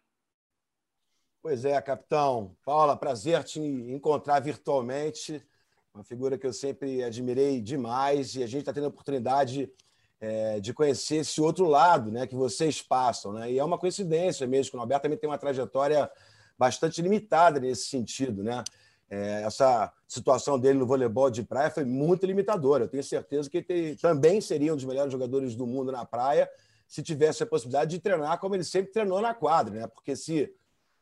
Pois 1.39 1.65
é, 1.65 1.79
capitão. 1.81 2.57
Paula, 2.65 2.97
prazer 2.97 3.43
te 3.43 3.59
encontrar 3.59 4.39
virtualmente. 4.39 5.45
Uma 5.93 6.03
figura 6.03 6.37
que 6.37 6.47
eu 6.47 6.53
sempre 6.53 7.03
admirei 7.03 7.61
demais 7.61 8.35
e 8.35 8.43
a 8.43 8.47
gente 8.47 8.61
está 8.61 8.73
tendo 8.73 8.85
a 8.85 8.89
oportunidade 8.89 9.71
é, 10.19 10.59
de 10.59 10.73
conhecer 10.73 11.17
esse 11.17 11.39
outro 11.39 11.67
lado 11.67 12.11
né, 12.11 12.25
que 12.25 12.35
vocês 12.35 12.81
passam. 12.81 13.33
Né? 13.33 13.51
E 13.51 13.59
é 13.59 13.63
uma 13.63 13.77
coincidência 13.77 14.47
mesmo, 14.47 14.71
que 14.71 14.77
o 14.77 14.79
Alberto 14.79 15.03
também 15.03 15.17
tem 15.17 15.29
uma 15.29 15.37
trajetória 15.37 16.09
bastante 16.57 17.01
limitada 17.01 17.59
nesse 17.59 17.87
sentido. 17.87 18.43
Né? 18.43 18.63
É, 19.09 19.43
essa 19.43 19.91
situação 20.07 20.59
dele 20.59 20.79
no 20.79 20.87
voleibol 20.87 21.29
de 21.29 21.43
praia 21.43 21.69
foi 21.69 21.85
muito 21.85 22.25
limitadora. 22.25 22.85
Eu 22.85 22.89
tenho 22.89 23.03
certeza 23.03 23.49
que 23.49 23.65
ele 23.69 23.95
também 23.95 24.41
seria 24.41 24.73
um 24.73 24.75
dos 24.75 24.85
melhores 24.85 25.11
jogadores 25.11 25.55
do 25.55 25.67
mundo 25.67 25.91
na 25.91 26.05
praia 26.05 26.49
se 26.87 27.03
tivesse 27.03 27.43
a 27.43 27.45
possibilidade 27.45 27.91
de 27.91 27.99
treinar 27.99 28.39
como 28.39 28.55
ele 28.55 28.63
sempre 28.63 28.91
treinou 28.91 29.21
na 29.21 29.33
quadra. 29.33 29.81
Né? 29.81 29.87
Porque 29.87 30.15
se 30.15 30.51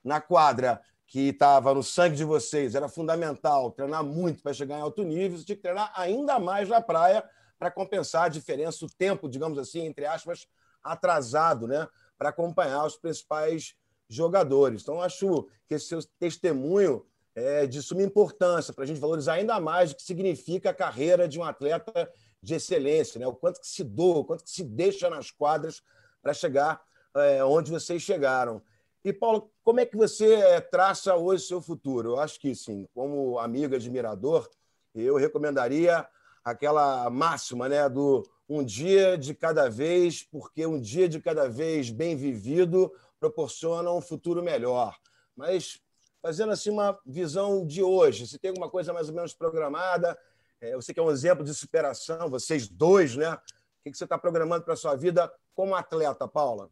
na 0.03 0.19
quadra 0.19 0.81
que 1.07 1.29
estava 1.29 1.73
no 1.73 1.83
sangue 1.83 2.15
de 2.15 2.23
vocês, 2.23 2.73
era 2.73 2.89
fundamental 2.89 3.71
treinar 3.71 4.03
muito 4.03 4.41
para 4.41 4.53
chegar 4.53 4.77
em 4.77 4.81
alto 4.81 5.03
nível, 5.03 5.37
você 5.37 5.45
tinha 5.45 5.55
que 5.55 5.61
treinar 5.61 5.91
ainda 5.95 6.39
mais 6.39 6.67
na 6.67 6.81
praia 6.81 7.23
para 7.57 7.71
compensar 7.71 8.25
a 8.25 8.29
diferença, 8.29 8.85
o 8.85 8.89
tempo, 8.89 9.29
digamos 9.29 9.57
assim, 9.57 9.85
entre 9.85 10.05
aspas, 10.05 10.47
atrasado, 10.83 11.67
né? 11.67 11.87
Para 12.17 12.29
acompanhar 12.29 12.85
os 12.85 12.95
principais 12.95 13.75
jogadores. 14.09 14.81
Então, 14.81 15.01
acho 15.01 15.47
que 15.67 15.75
esse 15.75 15.87
seu 15.87 16.03
testemunho 16.19 17.05
é 17.33 17.65
de 17.65 17.81
suma 17.81 18.03
importância 18.03 18.73
para 18.73 18.83
a 18.83 18.87
gente 18.87 18.99
valorizar 18.99 19.33
ainda 19.33 19.59
mais 19.59 19.91
o 19.91 19.95
que 19.95 20.03
significa 20.03 20.69
a 20.69 20.73
carreira 20.73 21.27
de 21.27 21.39
um 21.39 21.43
atleta 21.43 22.09
de 22.41 22.55
excelência, 22.55 23.19
né? 23.19 23.27
o 23.27 23.33
quanto 23.33 23.59
que 23.59 23.67
se 23.67 23.83
doa, 23.83 24.19
o 24.19 24.25
quanto 24.25 24.43
que 24.43 24.49
se 24.49 24.63
deixa 24.63 25.09
nas 25.09 25.31
quadras 25.31 25.81
para 26.21 26.33
chegar 26.33 26.81
é, 27.15 27.43
onde 27.43 27.71
vocês 27.71 28.01
chegaram. 28.01 28.61
E, 29.03 29.13
Paulo, 29.13 29.51
como 29.63 29.79
é 29.79 29.85
que 29.85 29.95
você 29.95 30.33
eh, 30.33 30.61
traça 30.61 31.15
hoje 31.15 31.43
o 31.43 31.47
seu 31.47 31.61
futuro? 31.61 32.09
Eu 32.09 32.19
acho 32.19 32.39
que, 32.39 32.55
sim, 32.55 32.87
como 32.93 33.37
amigo 33.37 33.75
admirador, 33.75 34.49
eu 34.95 35.15
recomendaria 35.15 36.07
aquela 36.45 37.09
máxima 37.09 37.67
né, 37.67 37.89
do 37.89 38.23
um 38.47 38.63
dia 38.63 39.17
de 39.17 39.33
cada 39.33 39.67
vez, 39.67 40.21
porque 40.21 40.67
um 40.67 40.79
dia 40.79 41.09
de 41.09 41.19
cada 41.19 41.49
vez 41.49 41.89
bem 41.89 42.15
vivido 42.15 42.93
proporciona 43.19 43.91
um 43.91 43.99
futuro 43.99 44.43
melhor. 44.43 44.95
Mas 45.35 45.81
fazendo 46.21 46.51
assim 46.51 46.69
uma 46.69 46.97
visão 47.03 47.65
de 47.65 47.81
hoje, 47.81 48.27
se 48.27 48.37
tem 48.37 48.49
alguma 48.49 48.69
coisa 48.69 48.93
mais 48.93 49.09
ou 49.09 49.15
menos 49.15 49.33
programada, 49.33 50.15
é, 50.61 50.75
você 50.75 50.93
que 50.93 50.99
é 50.99 51.03
um 51.03 51.09
exemplo 51.09 51.43
de 51.43 51.53
superação, 51.53 52.29
vocês 52.29 52.67
dois, 52.67 53.15
né? 53.15 53.33
O 53.33 53.91
que 53.91 53.97
você 53.97 54.03
está 54.03 54.17
programando 54.17 54.63
para 54.63 54.75
a 54.75 54.77
sua 54.77 54.95
vida 54.95 55.31
como 55.55 55.75
atleta, 55.75 56.27
Paula? 56.27 56.69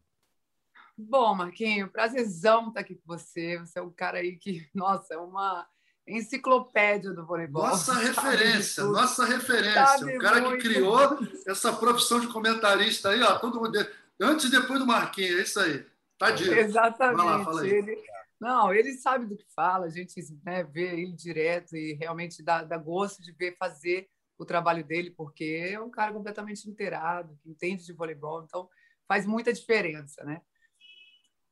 Bom, 0.96 1.34
Marquinho, 1.34 1.90
prazerzão 1.90 2.68
estar 2.68 2.80
aqui 2.80 2.94
com 2.94 3.06
você. 3.06 3.58
Você 3.58 3.80
é 3.80 3.82
um 3.82 3.90
cara 3.90 4.18
aí 4.18 4.36
que, 4.36 4.68
nossa, 4.74 5.14
é 5.14 5.18
uma 5.18 5.66
enciclopédia 6.06 7.12
do 7.12 7.24
voleibol. 7.24 7.62
Nossa 7.62 7.94
referência, 7.98 8.84
nossa 8.84 9.24
referência. 9.24 9.86
Sabe 9.86 10.16
o 10.16 10.20
cara 10.20 10.40
muito. 10.40 10.62
que 10.62 10.68
criou 10.68 11.18
essa 11.46 11.72
profissão 11.72 12.20
de 12.20 12.28
comentarista 12.28 13.10
aí, 13.10 13.22
ó, 13.22 13.38
todo 13.38 13.60
mundo 13.60 13.78
antes 14.20 14.46
e 14.46 14.50
depois 14.50 14.78
do 14.78 14.86
Marquinhos, 14.86 15.38
é 15.38 15.42
isso 15.42 15.60
aí. 15.60 15.86
Tá 16.18 16.30
dito. 16.30 16.52
Exatamente. 16.52 17.50
Lá, 17.50 17.66
ele, 17.66 18.02
não, 18.40 18.72
ele 18.72 18.92
sabe 18.94 19.26
do 19.26 19.36
que 19.36 19.46
fala, 19.54 19.86
a 19.86 19.90
gente 19.90 20.14
né, 20.44 20.62
vê 20.62 21.00
ele 21.00 21.12
direto 21.12 21.76
e 21.76 21.94
realmente 21.94 22.42
dá, 22.42 22.62
dá 22.62 22.76
gosto 22.76 23.22
de 23.22 23.32
ver 23.32 23.56
fazer 23.56 24.08
o 24.38 24.44
trabalho 24.44 24.84
dele, 24.84 25.10
porque 25.10 25.70
é 25.72 25.80
um 25.80 25.90
cara 25.90 26.12
completamente 26.12 26.68
inteirado, 26.68 27.38
que 27.42 27.50
entende 27.50 27.84
de 27.84 27.92
voleibol, 27.92 28.42
então 28.44 28.68
faz 29.06 29.26
muita 29.26 29.52
diferença, 29.52 30.24
né? 30.24 30.40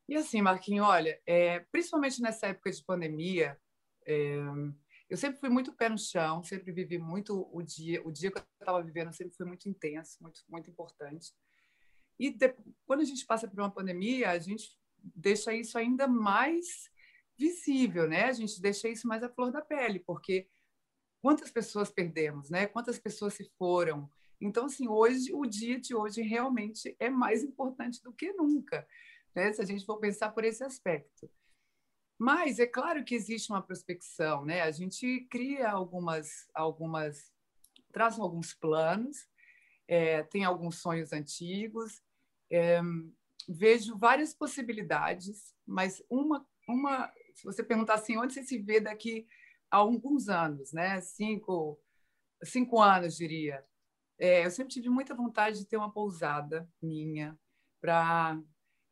E 0.09 0.17
assim, 0.17 0.43
Marquinhos, 0.43 0.87
olha, 0.87 1.19
é, 1.25 1.61
principalmente 1.71 2.21
nessa 2.21 2.49
época 2.49 2.71
de 2.71 2.85
pandemia, 2.85 3.57
é, 4.07 4.39
eu 5.09 5.17
sempre 5.17 5.39
fui 5.39 5.49
muito 5.49 5.73
pé 5.73 5.89
no 5.89 5.99
chão, 5.99 6.43
sempre 6.43 6.73
vivi 6.73 6.99
muito 6.99 7.49
o 7.53 7.63
dia, 7.63 8.03
o 8.07 8.11
dia 8.11 8.31
que 8.31 8.39
eu 8.39 8.45
estava 8.61 8.83
vivendo 8.83 9.13
sempre 9.13 9.37
foi 9.37 9.47
muito 9.47 9.69
intenso, 9.69 10.19
muito, 10.21 10.43
muito 10.49 10.71
importante. 10.71 11.33
E 12.19 12.31
de, 12.31 12.55
quando 12.87 13.01
a 13.01 13.05
gente 13.05 13.27
passa 13.27 13.49
por 13.49 13.59
uma 13.59 13.71
pandemia, 13.71 14.31
a 14.31 14.39
gente 14.39 14.77
deixa 14.99 15.53
isso 15.53 15.77
ainda 15.77 16.07
mais 16.07 16.91
visível, 17.37 18.09
né? 18.09 18.25
A 18.25 18.33
gente 18.33 18.61
deixa 18.61 18.89
isso 18.89 19.07
mais 19.09 19.23
à 19.23 19.29
flor 19.29 19.51
da 19.51 19.61
pele, 19.61 19.99
porque 20.01 20.49
quantas 21.21 21.51
pessoas 21.51 21.91
perdemos, 21.91 22.51
né? 22.51 22.67
Quantas 22.67 22.99
pessoas 22.99 23.35
se 23.35 23.51
foram. 23.59 24.11
Então, 24.41 24.67
assim, 24.67 24.89
hoje, 24.89 25.33
o 25.33 25.45
dia 25.45 25.79
de 25.79 25.95
hoje 25.95 26.23
realmente 26.23 26.97
é 26.99 27.11
mais 27.11 27.43
importante 27.43 28.03
do 28.03 28.13
que 28.13 28.33
nunca 28.33 28.87
né? 29.35 29.53
se 29.53 29.61
a 29.61 29.65
gente 29.65 29.85
for 29.85 29.99
pensar 29.99 30.31
por 30.31 30.45
esse 30.45 30.63
aspecto. 30.63 31.31
Mas 32.23 32.61
é 32.61 32.69
claro 32.69 33.05
que 33.05 33.17
existe 33.17 33.51
uma 33.51 33.61
prospecção, 33.61 34.45
né? 34.45 34.63
A 34.63 34.71
gente 34.71 35.27
cria 35.29 35.69
algumas, 35.69 36.49
algumas, 36.55 37.33
traz 37.93 38.17
alguns 38.17 38.55
planos, 38.55 39.29
é, 39.89 40.23
tem 40.23 40.45
alguns 40.45 40.81
sonhos 40.81 41.13
antigos, 41.13 42.01
é, 42.49 42.81
vejo 43.49 43.99
várias 43.99 44.33
possibilidades, 44.33 45.53
mas 45.67 46.01
uma, 46.09 46.47
uma, 46.69 47.13
se 47.35 47.43
você 47.43 47.61
perguntar 47.61 47.95
assim, 47.95 48.17
onde 48.17 48.35
você 48.35 48.45
se 48.45 48.57
vê 48.57 48.79
daqui 48.79 49.27
a 49.69 49.79
alguns 49.79 50.29
anos, 50.29 50.73
né? 50.73 51.01
Cinco, 51.01 51.77
cinco 52.45 52.81
anos, 52.81 53.17
diria. 53.17 53.67
É, 54.17 54.47
eu 54.47 54.51
sempre 54.53 54.73
tive 54.73 54.89
muita 54.89 55.13
vontade 55.13 55.59
de 55.59 55.67
ter 55.67 55.77
uma 55.77 55.93
pousada 55.93 56.71
minha 56.81 57.37
para 57.81 58.41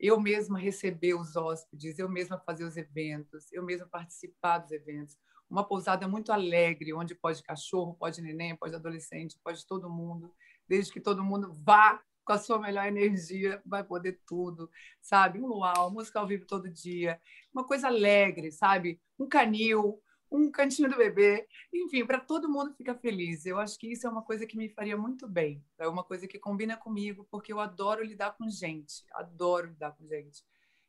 eu 0.01 0.19
mesma 0.19 0.57
receber 0.57 1.13
os 1.13 1.35
hóspedes, 1.35 1.99
eu 1.99 2.09
mesma 2.09 2.39
fazer 2.39 2.63
os 2.63 2.75
eventos, 2.75 3.51
eu 3.53 3.63
mesma 3.63 3.87
participar 3.87 4.57
dos 4.57 4.71
eventos. 4.71 5.15
Uma 5.47 5.63
pousada 5.63 6.07
muito 6.07 6.31
alegre, 6.31 6.91
onde 6.91 7.13
pode 7.13 7.43
cachorro, 7.43 7.93
pode 7.93 8.19
neném, 8.19 8.55
pode 8.55 8.73
adolescente, 8.73 9.39
pode 9.43 9.65
todo 9.67 9.89
mundo, 9.89 10.33
desde 10.67 10.91
que 10.91 10.99
todo 10.99 11.23
mundo 11.23 11.53
vá 11.53 12.01
com 12.25 12.33
a 12.33 12.39
sua 12.39 12.57
melhor 12.57 12.87
energia, 12.87 13.61
vai 13.63 13.83
poder 13.83 14.19
tudo, 14.25 14.71
sabe? 14.99 15.39
Um 15.39 15.45
luau, 15.45 15.91
música 15.91 16.19
ao 16.19 16.27
vivo 16.27 16.47
todo 16.47 16.67
dia, 16.67 17.21
uma 17.53 17.65
coisa 17.65 17.87
alegre, 17.87 18.51
sabe? 18.51 18.99
Um 19.19 19.27
canil, 19.27 20.01
um 20.31 20.49
cantinho 20.49 20.89
do 20.89 20.97
bebê, 20.97 21.45
enfim, 21.73 22.05
para 22.05 22.19
todo 22.19 22.49
mundo 22.49 22.73
ficar 22.73 22.95
feliz. 22.95 23.45
Eu 23.45 23.59
acho 23.59 23.77
que 23.77 23.91
isso 23.91 24.07
é 24.07 24.09
uma 24.09 24.21
coisa 24.21 24.45
que 24.45 24.57
me 24.57 24.69
faria 24.69 24.95
muito 24.95 25.27
bem. 25.27 25.63
É 25.77 25.87
uma 25.87 26.03
coisa 26.03 26.27
que 26.27 26.39
combina 26.39 26.77
comigo, 26.77 27.27
porque 27.29 27.51
eu 27.51 27.59
adoro 27.59 28.03
lidar 28.03 28.31
com 28.37 28.49
gente, 28.49 29.03
adoro 29.13 29.67
lidar 29.67 29.91
com 29.91 30.07
gente. 30.07 30.43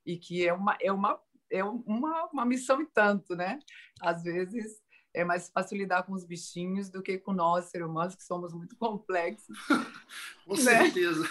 E 0.06 0.16
que 0.16 0.46
é 0.46 0.52
uma 0.52 0.76
é 0.80 0.92
uma 0.92 1.20
é 1.50 1.62
uma, 1.62 2.30
uma 2.32 2.46
missão 2.46 2.80
e 2.80 2.86
tanto, 2.86 3.36
né? 3.36 3.58
Às 4.00 4.22
vezes 4.22 4.80
é 5.14 5.24
mais 5.24 5.50
fácil 5.50 5.76
lidar 5.76 6.04
com 6.04 6.12
os 6.12 6.24
bichinhos 6.24 6.88
do 6.88 7.02
que 7.02 7.18
com 7.18 7.34
nós, 7.34 7.66
seres 7.66 7.86
humanos, 7.86 8.14
que 8.14 8.24
somos 8.24 8.54
muito 8.54 8.76
complexos. 8.76 9.58
com 10.46 10.54
né? 10.54 10.62
certeza. 10.62 11.28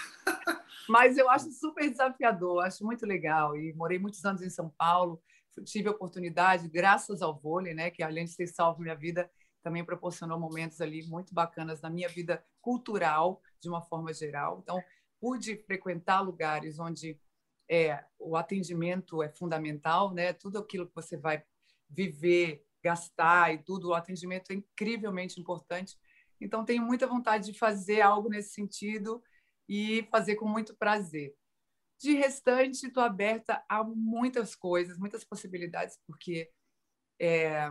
Mas 0.88 1.18
eu 1.18 1.28
acho 1.28 1.50
super 1.50 1.90
desafiador, 1.90 2.64
acho 2.64 2.84
muito 2.84 3.04
legal. 3.04 3.56
E 3.56 3.72
morei 3.72 3.98
muitos 3.98 4.24
anos 4.24 4.42
em 4.42 4.50
São 4.50 4.68
Paulo, 4.68 5.20
tive 5.64 5.88
a 5.88 5.92
oportunidade, 5.92 6.68
graças 6.68 7.22
ao 7.22 7.38
vôlei, 7.38 7.74
né, 7.74 7.90
que 7.90 8.02
além 8.02 8.24
de 8.24 8.36
ter 8.36 8.46
salvo 8.46 8.82
minha 8.82 8.94
vida, 8.94 9.30
também 9.62 9.84
proporcionou 9.84 10.38
momentos 10.38 10.80
ali 10.80 11.06
muito 11.06 11.32
bacanas 11.32 11.80
na 11.80 11.88
minha 11.88 12.08
vida 12.08 12.44
cultural, 12.60 13.40
de 13.60 13.68
uma 13.68 13.82
forma 13.82 14.12
geral. 14.12 14.60
Então, 14.62 14.82
pude 15.20 15.56
frequentar 15.64 16.20
lugares 16.20 16.78
onde 16.78 17.18
é, 17.70 18.04
o 18.18 18.36
atendimento 18.36 19.22
é 19.22 19.28
fundamental, 19.28 20.12
né? 20.12 20.32
Tudo 20.32 20.58
aquilo 20.58 20.86
que 20.86 20.94
você 20.94 21.16
vai 21.16 21.44
viver, 21.88 22.66
gastar 22.82 23.54
e 23.54 23.58
tudo, 23.58 23.90
o 23.90 23.94
atendimento 23.94 24.50
é 24.50 24.54
incrivelmente 24.54 25.40
importante. 25.40 25.96
Então, 26.40 26.64
tenho 26.64 26.82
muita 26.82 27.06
vontade 27.06 27.52
de 27.52 27.58
fazer 27.58 28.00
algo 28.00 28.28
nesse 28.28 28.52
sentido 28.52 29.22
e 29.68 30.06
fazer 30.10 30.34
com 30.34 30.46
muito 30.46 30.76
prazer. 30.76 31.34
De 32.02 32.14
restante, 32.14 32.86
estou 32.86 33.02
aberta 33.02 33.64
a 33.68 33.84
muitas 33.84 34.56
coisas, 34.56 34.98
muitas 34.98 35.22
possibilidades, 35.22 35.96
porque 36.04 36.50
é, 37.20 37.70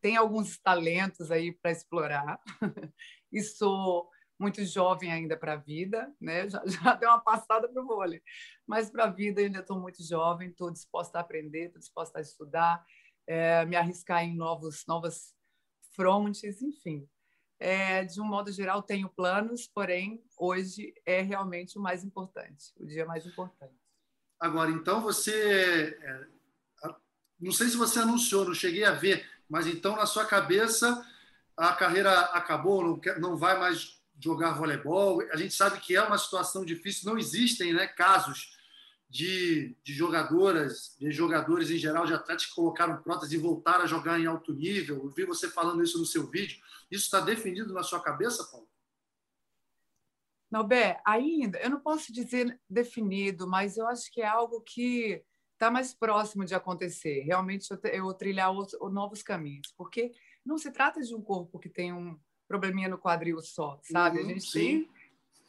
tem 0.00 0.16
alguns 0.16 0.58
talentos 0.58 1.30
aí 1.30 1.50
para 1.52 1.70
explorar 1.70 2.38
e 3.32 3.42
sou 3.42 4.10
muito 4.38 4.62
jovem 4.64 5.10
ainda 5.10 5.38
para 5.38 5.54
a 5.54 5.56
vida, 5.56 6.14
né? 6.20 6.48
Já, 6.50 6.62
já 6.66 6.94
deu 6.94 7.08
uma 7.08 7.20
passada 7.20 7.66
para 7.66 7.82
o 7.82 7.86
vôlei, 7.86 8.22
mas 8.66 8.90
para 8.90 9.04
a 9.04 9.10
vida 9.10 9.40
ainda 9.40 9.60
estou 9.60 9.80
muito 9.80 10.02
jovem, 10.06 10.50
estou 10.50 10.70
disposta 10.70 11.18
a 11.18 11.20
aprender, 11.22 11.66
estou 11.66 11.80
disposta 11.80 12.18
a 12.18 12.22
estudar, 12.22 12.84
é, 13.26 13.64
me 13.64 13.76
arriscar 13.76 14.22
em 14.22 14.36
novos, 14.36 14.84
novas 14.86 15.34
frontes, 15.94 16.60
enfim. 16.60 17.08
É, 17.58 18.04
de 18.04 18.20
um 18.20 18.24
modo 18.24 18.50
geral, 18.50 18.82
tenho 18.82 19.08
planos, 19.08 19.66
porém, 19.66 20.22
hoje 20.36 20.92
é 21.06 21.22
realmente 21.22 21.78
o 21.78 21.80
mais 21.80 22.04
importante, 22.04 22.72
o 22.78 22.86
dia 22.86 23.06
mais 23.06 23.24
importante. 23.24 23.74
Agora, 24.38 24.70
então, 24.70 25.00
você. 25.00 25.96
É, 26.00 26.34
não 27.40 27.52
sei 27.52 27.68
se 27.68 27.76
você 27.76 28.00
anunciou, 28.00 28.44
não 28.44 28.54
cheguei 28.54 28.84
a 28.84 28.92
ver, 28.92 29.28
mas 29.48 29.66
então, 29.66 29.96
na 29.96 30.06
sua 30.06 30.24
cabeça, 30.24 31.04
a 31.56 31.72
carreira 31.72 32.20
acabou, 32.26 33.00
não, 33.18 33.36
vai 33.36 33.58
mais 33.58 34.00
jogar 34.18 34.52
voleibol. 34.52 35.20
A 35.30 35.36
gente 35.36 35.54
sabe 35.54 35.80
que 35.80 35.96
é 35.96 36.02
uma 36.02 36.18
situação 36.18 36.64
difícil, 36.64 37.10
não 37.10 37.18
existem 37.18 37.72
né, 37.72 37.86
casos 37.86 38.53
de, 39.08 39.76
de 39.82 39.92
jogadoras, 39.92 40.96
de 40.98 41.10
jogadores 41.10 41.70
em 41.70 41.76
geral, 41.76 42.06
de 42.06 42.14
atletas 42.14 42.46
que 42.46 42.54
colocaram 42.54 43.02
prótese 43.02 43.36
e 43.36 43.38
voltaram 43.38 43.84
a 43.84 43.86
jogar 43.86 44.18
em 44.18 44.26
alto 44.26 44.52
nível. 44.52 44.96
Eu 44.96 45.10
vi 45.10 45.24
você 45.24 45.48
falando 45.48 45.82
isso 45.82 45.98
no 45.98 46.06
seu 46.06 46.26
vídeo. 46.28 46.60
Isso 46.90 47.04
está 47.04 47.20
definido 47.20 47.72
na 47.72 47.82
sua 47.82 48.02
cabeça, 48.02 48.44
Paulo? 48.50 48.68
Nobé, 50.50 51.00
ainda, 51.04 51.58
eu 51.58 51.70
não 51.70 51.80
posso 51.80 52.12
dizer 52.12 52.60
definido, 52.70 53.48
mas 53.48 53.76
eu 53.76 53.88
acho 53.88 54.10
que 54.12 54.20
é 54.20 54.26
algo 54.26 54.60
que 54.60 55.24
está 55.52 55.70
mais 55.70 55.92
próximo 55.92 56.44
de 56.44 56.54
acontecer. 56.54 57.22
Realmente, 57.22 57.68
eu, 57.70 57.78
eu 57.90 58.14
trilhar 58.14 58.52
os, 58.52 58.72
novos 58.92 59.22
caminhos, 59.22 59.72
porque 59.76 60.12
não 60.44 60.58
se 60.58 60.70
trata 60.70 61.00
de 61.00 61.14
um 61.14 61.22
corpo 61.22 61.58
que 61.58 61.68
tem 61.68 61.92
um 61.92 62.18
probleminha 62.46 62.88
no 62.88 62.98
quadril 62.98 63.40
só, 63.40 63.80
sabe? 63.82 64.18
Uhum, 64.18 64.24
a 64.24 64.28
gente 64.28 64.44
sim. 64.44 64.58
tem 64.58 64.90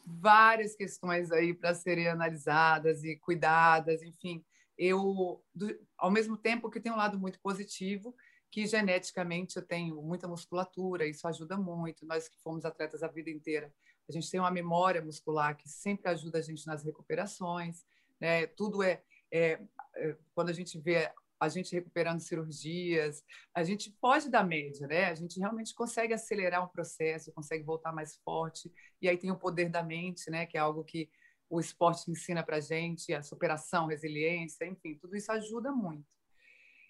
várias 0.05 0.75
questões 0.75 1.31
aí 1.31 1.53
para 1.53 1.73
serem 1.73 2.07
analisadas 2.07 3.03
e 3.03 3.15
cuidadas, 3.17 4.03
enfim. 4.03 4.43
Eu, 4.77 5.43
do, 5.53 5.73
ao 5.97 6.11
mesmo 6.11 6.37
tempo 6.37 6.69
que 6.69 6.79
tem 6.79 6.91
um 6.91 6.97
lado 6.97 7.17
muito 7.17 7.39
positivo, 7.39 8.15
que 8.51 8.65
geneticamente 8.67 9.57
eu 9.57 9.63
tenho 9.65 10.01
muita 10.01 10.27
musculatura, 10.27 11.05
isso 11.05 11.27
ajuda 11.27 11.57
muito. 11.57 12.05
Nós 12.05 12.29
que 12.29 12.39
fomos 12.41 12.65
atletas 12.65 13.03
a 13.03 13.07
vida 13.07 13.29
inteira, 13.29 13.73
a 14.07 14.11
gente 14.11 14.29
tem 14.29 14.39
uma 14.39 14.51
memória 14.51 15.01
muscular 15.01 15.57
que 15.57 15.67
sempre 15.67 16.09
ajuda 16.09 16.37
a 16.37 16.41
gente 16.41 16.65
nas 16.67 16.83
recuperações, 16.83 17.83
né? 18.19 18.47
Tudo 18.47 18.83
é, 18.83 19.01
é, 19.31 19.59
é 19.95 20.15
quando 20.33 20.49
a 20.49 20.53
gente 20.53 20.79
vê 20.79 21.11
a 21.39 21.49
gente 21.49 21.73
recuperando 21.73 22.19
cirurgias, 22.19 23.23
a 23.53 23.63
gente 23.63 23.91
pode 23.99 24.29
dar 24.29 24.43
média, 24.43 24.87
né? 24.87 25.05
A 25.05 25.15
gente 25.15 25.39
realmente 25.39 25.73
consegue 25.73 26.13
acelerar 26.13 26.63
um 26.63 26.67
processo, 26.67 27.31
consegue 27.33 27.63
voltar 27.63 27.91
mais 27.91 28.15
forte. 28.23 28.71
E 29.01 29.09
aí 29.09 29.17
tem 29.17 29.31
o 29.31 29.37
poder 29.37 29.69
da 29.69 29.83
mente, 29.83 30.29
né? 30.29 30.45
Que 30.45 30.57
é 30.57 30.59
algo 30.59 30.83
que 30.83 31.09
o 31.49 31.59
esporte 31.59 32.09
ensina 32.09 32.43
para 32.43 32.59
gente, 32.59 33.13
a 33.13 33.21
superação, 33.21 33.87
resiliência, 33.87 34.65
enfim, 34.65 34.95
tudo 34.95 35.15
isso 35.15 35.31
ajuda 35.31 35.71
muito. 35.71 36.15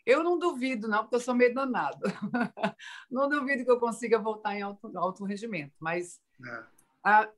Eu 0.05 0.23
não 0.23 0.37
duvido, 0.37 0.87
não, 0.87 0.99
porque 0.99 1.15
eu 1.15 1.19
sou 1.19 1.33
meio 1.33 1.53
danado. 1.53 1.99
não 3.09 3.27
duvido 3.27 3.65
que 3.65 3.71
eu 3.71 3.79
consiga 3.79 4.19
voltar 4.19 4.55
em 4.55 4.61
alto, 4.61 4.95
alto 4.97 5.25
rendimento, 5.25 5.73
mas 5.79 6.21
é 6.39 6.75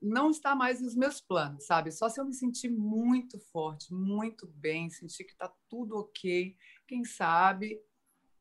não 0.01 0.29
está 0.29 0.55
mais 0.55 0.79
nos 0.79 0.95
meus 0.95 1.19
planos, 1.19 1.65
sabe? 1.65 1.91
Só 1.91 2.07
se 2.07 2.19
eu 2.19 2.25
me 2.25 2.33
sentir 2.33 2.69
muito 2.69 3.37
forte, 3.51 3.93
muito 3.93 4.47
bem, 4.47 4.89
sentir 4.89 5.25
que 5.25 5.33
está 5.33 5.53
tudo 5.69 5.97
ok, 5.97 6.55
quem 6.87 7.03
sabe 7.03 7.79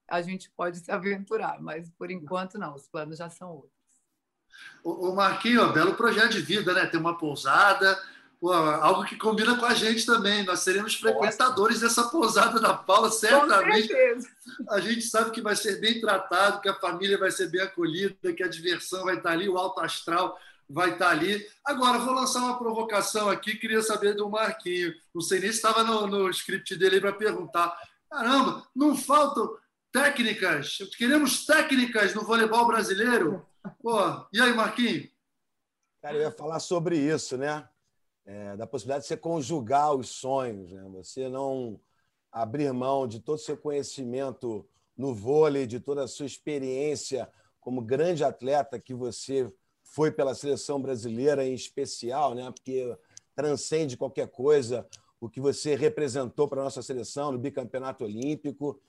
a 0.08 0.22
gente 0.22 0.48
pode 0.50 0.78
se 0.78 0.90
aventurar, 0.90 1.60
mas 1.60 1.90
por 1.90 2.10
enquanto 2.10 2.58
não, 2.58 2.74
os 2.74 2.86
planos 2.86 3.18
já 3.18 3.28
são 3.28 3.50
outros. 3.50 3.72
O, 4.82 5.12
Marquinho, 5.12 5.72
belo 5.72 5.94
projeto 5.94 6.30
de 6.30 6.40
vida, 6.40 6.72
né? 6.72 6.86
Ter 6.86 6.96
uma 6.96 7.18
pousada, 7.18 8.00
algo 8.80 9.04
que 9.04 9.16
combina 9.16 9.56
com 9.56 9.66
a 9.66 9.74
gente 9.74 10.06
também. 10.06 10.44
Nós 10.44 10.60
seremos 10.60 10.94
frequentadores 10.94 11.82
Nossa. 11.82 12.02
dessa 12.02 12.08
pousada 12.08 12.60
da 12.60 12.72
Paula, 12.72 13.10
certamente. 13.10 13.92
A 14.70 14.80
gente 14.80 15.02
sabe 15.02 15.32
que 15.32 15.42
vai 15.42 15.56
ser 15.56 15.80
bem 15.80 16.00
tratado, 16.00 16.60
que 16.60 16.68
a 16.68 16.74
família 16.74 17.18
vai 17.18 17.30
ser 17.30 17.50
bem 17.50 17.60
acolhida, 17.60 18.32
que 18.32 18.42
a 18.42 18.48
diversão 18.48 19.04
vai 19.04 19.16
estar 19.16 19.32
ali, 19.32 19.48
o 19.48 19.58
alto 19.58 19.80
astral 19.80 20.38
vai 20.68 20.92
estar 20.92 21.10
ali. 21.10 21.46
Agora, 21.64 21.98
vou 21.98 22.14
lançar 22.14 22.40
uma 22.40 22.58
provocação 22.58 23.28
aqui, 23.28 23.56
queria 23.56 23.82
saber 23.82 24.14
do 24.14 24.30
Marquinho. 24.30 24.94
Não 25.14 25.20
sei 25.20 25.40
nem 25.40 25.50
se 25.50 25.56
estava 25.56 25.82
no, 25.82 26.06
no 26.06 26.30
script 26.30 26.74
dele 26.76 27.00
para 27.00 27.12
perguntar. 27.12 27.76
Caramba, 28.10 28.66
não 28.74 28.96
faltam 28.96 29.56
técnicas. 29.92 30.78
Queremos 30.96 31.46
técnicas 31.46 32.14
no 32.14 32.22
voleibol 32.22 32.66
brasileiro. 32.66 33.46
Pô, 33.82 33.98
e 34.32 34.40
aí, 34.40 34.52
Marquinho? 34.54 35.08
Cara, 36.00 36.16
eu 36.16 36.22
ia 36.22 36.30
falar 36.30 36.60
sobre 36.60 36.98
isso, 36.98 37.36
né? 37.36 37.68
É, 38.24 38.56
da 38.56 38.66
possibilidade 38.66 39.02
de 39.04 39.08
você 39.08 39.16
conjugar 39.16 39.94
os 39.94 40.08
sonhos, 40.08 40.72
né? 40.72 40.82
Você 40.92 41.28
não 41.28 41.80
abrir 42.30 42.72
mão 42.72 43.06
de 43.06 43.20
todo 43.20 43.36
o 43.36 43.40
seu 43.40 43.56
conhecimento 43.56 44.68
no 44.96 45.14
vôlei, 45.14 45.66
de 45.66 45.80
toda 45.80 46.04
a 46.04 46.08
sua 46.08 46.26
experiência 46.26 47.30
como 47.60 47.82
grande 47.82 48.22
atleta 48.22 48.78
que 48.78 48.94
você 48.94 49.52
foi 49.82 50.10
pela 50.10 50.34
seleção 50.34 50.80
brasileira 50.80 51.44
em 51.44 51.54
especial, 51.54 52.34
né? 52.34 52.50
porque 52.50 52.96
transcende 53.34 53.96
qualquer 53.96 54.28
coisa 54.28 54.86
o 55.26 55.30
que 55.30 55.40
você 55.40 55.74
representou 55.74 56.48
para 56.48 56.60
a 56.60 56.64
nossa 56.64 56.82
seleção 56.82 57.32
no 57.32 57.38
bicampeonato 57.38 58.04
olímpico. 58.04 58.80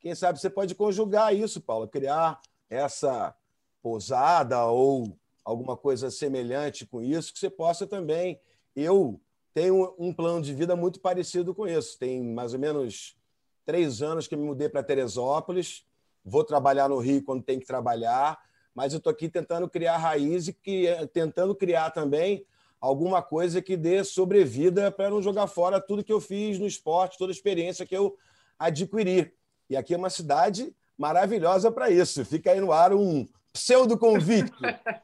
Quem 0.00 0.14
sabe 0.14 0.40
você 0.40 0.50
pode 0.50 0.74
conjugar 0.74 1.34
isso, 1.34 1.60
Paulo, 1.60 1.86
criar 1.86 2.40
essa 2.68 3.34
pousada 3.82 4.64
ou 4.66 5.16
alguma 5.44 5.76
coisa 5.76 6.10
semelhante 6.10 6.86
com 6.86 7.02
isso, 7.02 7.32
que 7.32 7.38
você 7.38 7.50
possa 7.50 7.86
também. 7.86 8.40
Eu 8.74 9.20
tenho 9.54 9.94
um 9.98 10.12
plano 10.12 10.42
de 10.42 10.54
vida 10.54 10.74
muito 10.74 11.00
parecido 11.00 11.54
com 11.54 11.66
isso. 11.66 11.98
Tem 11.98 12.22
mais 12.22 12.54
ou 12.54 12.60
menos 12.60 13.16
três 13.64 14.02
anos 14.02 14.26
que 14.26 14.36
me 14.36 14.44
mudei 14.44 14.68
para 14.68 14.82
Teresópolis. 14.82 15.84
Vou 16.24 16.44
trabalhar 16.44 16.88
no 16.88 16.98
Rio 16.98 17.22
quando 17.22 17.42
tem 17.42 17.58
que 17.58 17.66
trabalhar 17.66 18.40
mas 18.74 18.92
eu 18.92 18.98
estou 18.98 19.10
aqui 19.10 19.28
tentando 19.28 19.68
criar 19.68 19.98
raiz 19.98 20.48
e 20.48 20.52
que, 20.52 20.86
tentando 21.12 21.54
criar 21.54 21.90
também 21.90 22.44
alguma 22.82 23.22
coisa 23.22 23.62
que 23.62 23.76
dê 23.76 24.02
sobrevida 24.02 24.90
para 24.90 25.08
não 25.08 25.22
jogar 25.22 25.46
fora 25.46 25.80
tudo 25.80 26.02
que 26.02 26.12
eu 26.12 26.20
fiz 26.20 26.58
no 26.58 26.66
esporte, 26.66 27.16
toda 27.16 27.30
a 27.30 27.34
experiência 27.34 27.86
que 27.86 27.96
eu 27.96 28.18
adquiri. 28.58 29.32
E 29.70 29.76
aqui 29.76 29.94
é 29.94 29.96
uma 29.96 30.10
cidade 30.10 30.74
maravilhosa 30.98 31.70
para 31.70 31.88
isso. 31.90 32.24
Fica 32.24 32.50
aí 32.50 32.60
no 32.60 32.72
ar 32.72 32.92
um 32.92 33.24
pseudo 33.52 33.96
convite 33.96 34.50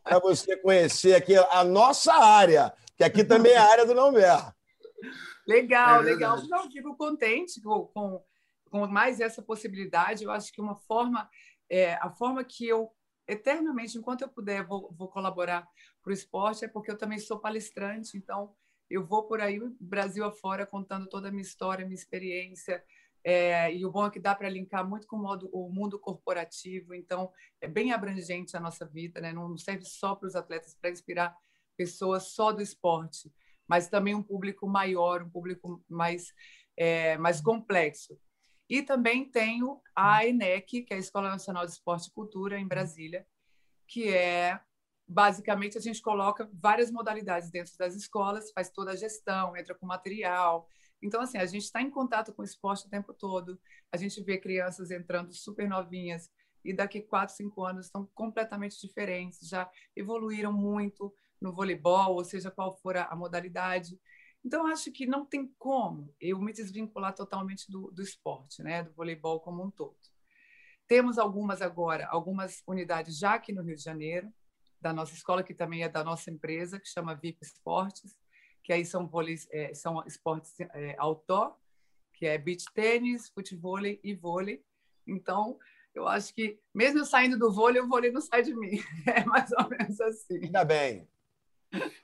para 0.02 0.18
você 0.18 0.56
conhecer 0.56 1.14
aqui 1.14 1.36
a 1.36 1.62
nossa 1.62 2.12
área, 2.14 2.74
que 2.96 3.04
aqui 3.04 3.22
também 3.22 3.52
é 3.52 3.58
a 3.58 3.70
área 3.70 3.86
do 3.86 3.94
Nambé. 3.94 4.26
Legal, 5.46 6.00
é 6.00 6.02
legal. 6.02 6.36
Não, 6.48 6.68
fico 6.68 6.96
contente 6.96 7.60
com, 7.62 7.86
com, 7.86 8.20
com 8.68 8.86
mais 8.88 9.20
essa 9.20 9.40
possibilidade. 9.40 10.24
Eu 10.24 10.32
acho 10.32 10.52
que 10.52 10.60
uma 10.60 10.74
forma, 10.74 11.30
é, 11.70 11.94
a 11.94 12.10
forma 12.10 12.42
que 12.42 12.66
eu 12.66 12.90
eternamente, 13.28 13.96
enquanto 13.96 14.22
eu 14.22 14.28
puder, 14.28 14.66
vou, 14.66 14.92
vou 14.98 15.06
colaborar 15.06 15.68
para 16.08 16.12
o 16.12 16.14
esporte, 16.14 16.64
é 16.64 16.68
porque 16.68 16.90
eu 16.90 16.96
também 16.96 17.18
sou 17.18 17.38
palestrante, 17.38 18.16
então 18.16 18.54
eu 18.88 19.04
vou 19.04 19.24
por 19.24 19.42
aí, 19.42 19.60
Brasil 19.78 20.24
afora, 20.24 20.64
contando 20.64 21.06
toda 21.06 21.28
a 21.28 21.30
minha 21.30 21.42
história, 21.42 21.84
minha 21.84 21.94
experiência, 21.94 22.82
é, 23.22 23.74
e 23.74 23.84
o 23.84 23.90
bom 23.90 24.06
é 24.06 24.10
que 24.10 24.18
dá 24.18 24.34
para 24.34 24.48
linkar 24.48 24.88
muito 24.88 25.06
com 25.06 25.16
o, 25.16 25.22
modo, 25.22 25.50
o, 25.52 25.68
mundo 25.70 25.98
corporativo, 25.98 26.94
então 26.94 27.30
é 27.60 27.68
bem 27.68 27.92
abrangente 27.92 28.56
a 28.56 28.60
nossa 28.60 28.86
vida, 28.86 29.20
né? 29.20 29.34
não 29.34 29.54
serve 29.58 29.84
só 29.84 30.14
para 30.14 30.28
os 30.28 30.34
atletas, 30.34 30.74
para 30.80 30.88
inspirar 30.88 31.36
pessoas 31.76 32.32
só 32.32 32.52
do 32.52 32.62
esporte, 32.62 33.30
mas 33.68 33.88
também 33.88 34.14
um 34.14 34.22
público 34.22 34.66
maior, 34.66 35.22
um 35.22 35.28
público 35.28 35.84
mais, 35.86 36.32
é, 36.74 37.18
mais 37.18 37.42
complexo. 37.42 38.18
E 38.66 38.82
também 38.82 39.30
tenho 39.30 39.78
a 39.94 40.26
ENEC, 40.26 40.84
que 40.84 40.94
é 40.94 40.96
a 40.96 41.00
Escola 41.00 41.28
Nacional 41.28 41.66
de 41.66 41.72
Esporte 41.72 42.08
e 42.08 42.12
Cultura, 42.12 42.58
em 42.58 42.66
Brasília, 42.66 43.26
que 43.86 44.08
é 44.08 44.58
basicamente 45.08 45.78
a 45.78 45.80
gente 45.80 46.02
coloca 46.02 46.48
várias 46.52 46.90
modalidades 46.90 47.50
dentro 47.50 47.72
das 47.78 47.94
escolas, 47.94 48.52
faz 48.52 48.70
toda 48.70 48.92
a 48.92 48.96
gestão, 48.96 49.56
entra 49.56 49.74
com 49.74 49.86
material. 49.86 50.68
Então, 51.00 51.20
assim, 51.20 51.38
a 51.38 51.46
gente 51.46 51.64
está 51.64 51.80
em 51.80 51.90
contato 51.90 52.32
com 52.34 52.42
o 52.42 52.44
esporte 52.44 52.86
o 52.86 52.90
tempo 52.90 53.14
todo, 53.14 53.58
a 53.90 53.96
gente 53.96 54.22
vê 54.22 54.36
crianças 54.36 54.90
entrando 54.90 55.32
super 55.32 55.68
novinhas 55.68 56.30
e 56.64 56.74
daqui 56.74 57.00
quatro, 57.00 57.34
cinco 57.34 57.64
anos 57.64 57.86
estão 57.86 58.06
completamente 58.14 58.78
diferentes, 58.80 59.48
já 59.48 59.70
evoluíram 59.96 60.52
muito 60.52 61.14
no 61.40 61.52
voleibol, 61.54 62.16
ou 62.16 62.24
seja, 62.24 62.50
qual 62.50 62.76
for 62.76 62.96
a 62.96 63.14
modalidade. 63.16 63.98
Então, 64.44 64.66
acho 64.66 64.92
que 64.92 65.06
não 65.06 65.24
tem 65.24 65.50
como 65.58 66.14
eu 66.20 66.38
me 66.40 66.52
desvincular 66.52 67.14
totalmente 67.14 67.70
do, 67.70 67.90
do 67.92 68.02
esporte, 68.02 68.62
né? 68.62 68.82
do 68.82 68.92
voleibol 68.92 69.40
como 69.40 69.64
um 69.64 69.70
todo. 69.70 69.96
Temos 70.86 71.18
algumas 71.18 71.62
agora, 71.62 72.06
algumas 72.08 72.62
unidades 72.66 73.18
já 73.18 73.34
aqui 73.34 73.52
no 73.52 73.62
Rio 73.62 73.76
de 73.76 73.82
Janeiro, 73.82 74.32
da 74.80 74.92
nossa 74.92 75.14
escola, 75.14 75.42
que 75.42 75.54
também 75.54 75.82
é 75.82 75.88
da 75.88 76.04
nossa 76.04 76.30
empresa, 76.30 76.78
que 76.78 76.88
chama 76.88 77.14
VIP 77.14 77.38
Esportes, 77.42 78.16
que 78.62 78.72
aí 78.72 78.84
são, 78.84 79.10
é, 79.50 79.74
são 79.74 80.04
esportes 80.06 80.54
é, 80.60 80.94
outdoor, 80.98 81.56
que 82.12 82.26
é 82.26 82.36
beach 82.36 82.64
tênis, 82.74 83.28
futebol 83.28 83.80
e 83.80 84.14
vôlei. 84.14 84.62
Então, 85.06 85.58
eu 85.94 86.06
acho 86.06 86.34
que, 86.34 86.60
mesmo 86.74 87.04
saindo 87.04 87.38
do 87.38 87.52
vôlei, 87.52 87.80
o 87.80 87.88
vôlei 87.88 88.12
não 88.12 88.20
sai 88.20 88.42
de 88.42 88.54
mim. 88.54 88.82
É 89.06 89.24
mais 89.24 89.50
ou 89.52 89.68
menos 89.68 90.00
assim. 90.00 90.44
Ainda 90.44 90.64
bem. 90.64 91.08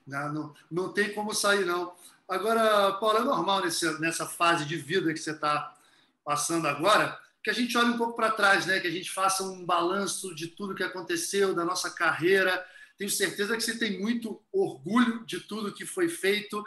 Não, 0.05 0.33
não, 0.33 0.53
não 0.69 0.93
tem 0.93 1.13
como 1.13 1.33
sair, 1.33 1.65
não. 1.65 1.95
Agora, 2.27 2.93
Paulo, 2.93 3.19
é 3.19 3.23
normal 3.23 3.61
nesse, 3.61 3.99
nessa 3.99 4.25
fase 4.25 4.65
de 4.65 4.75
vida 4.75 5.13
que 5.13 5.19
você 5.19 5.31
está 5.31 5.75
passando 6.23 6.67
agora, 6.67 7.19
que 7.45 7.51
a 7.51 7.53
gente 7.53 7.77
olhe 7.77 7.91
um 7.91 7.97
pouco 7.97 8.15
para 8.15 8.31
trás, 8.31 8.65
né? 8.65 8.79
que 8.79 8.87
a 8.87 8.91
gente 8.91 9.11
faça 9.11 9.43
um 9.43 9.63
balanço 9.63 10.33
de 10.33 10.47
tudo 10.47 10.73
que 10.73 10.81
aconteceu, 10.81 11.53
da 11.53 11.63
nossa 11.63 11.91
carreira. 11.91 12.65
Tenho 12.97 13.07
certeza 13.07 13.55
que 13.55 13.61
você 13.61 13.77
tem 13.77 13.99
muito 13.99 14.41
orgulho 14.51 15.23
de 15.27 15.39
tudo 15.41 15.71
que 15.71 15.85
foi 15.85 16.09
feito. 16.09 16.65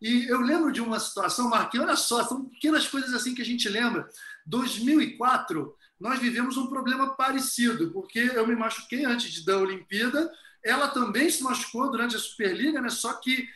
E 0.00 0.26
eu 0.28 0.40
lembro 0.40 0.70
de 0.70 0.80
uma 0.80 1.00
situação, 1.00 1.50
Marquinhos, 1.50 1.84
olha 1.84 1.96
só, 1.96 2.22
são 2.22 2.44
pequenas 2.44 2.86
coisas 2.86 3.12
assim 3.12 3.34
que 3.34 3.42
a 3.42 3.44
gente 3.44 3.68
lembra. 3.68 4.08
2004, 4.46 5.74
nós 5.98 6.20
vivemos 6.20 6.56
um 6.56 6.68
problema 6.68 7.16
parecido, 7.16 7.90
porque 7.90 8.20
eu 8.20 8.46
me 8.46 8.54
machuquei 8.54 9.04
antes 9.04 9.44
da 9.44 9.58
Olimpíada, 9.58 10.30
ela 10.64 10.86
também 10.86 11.28
se 11.28 11.42
machucou 11.42 11.90
durante 11.90 12.14
a 12.14 12.20
Superliga, 12.20 12.80
né? 12.80 12.88
só 12.88 13.14
que 13.14 13.48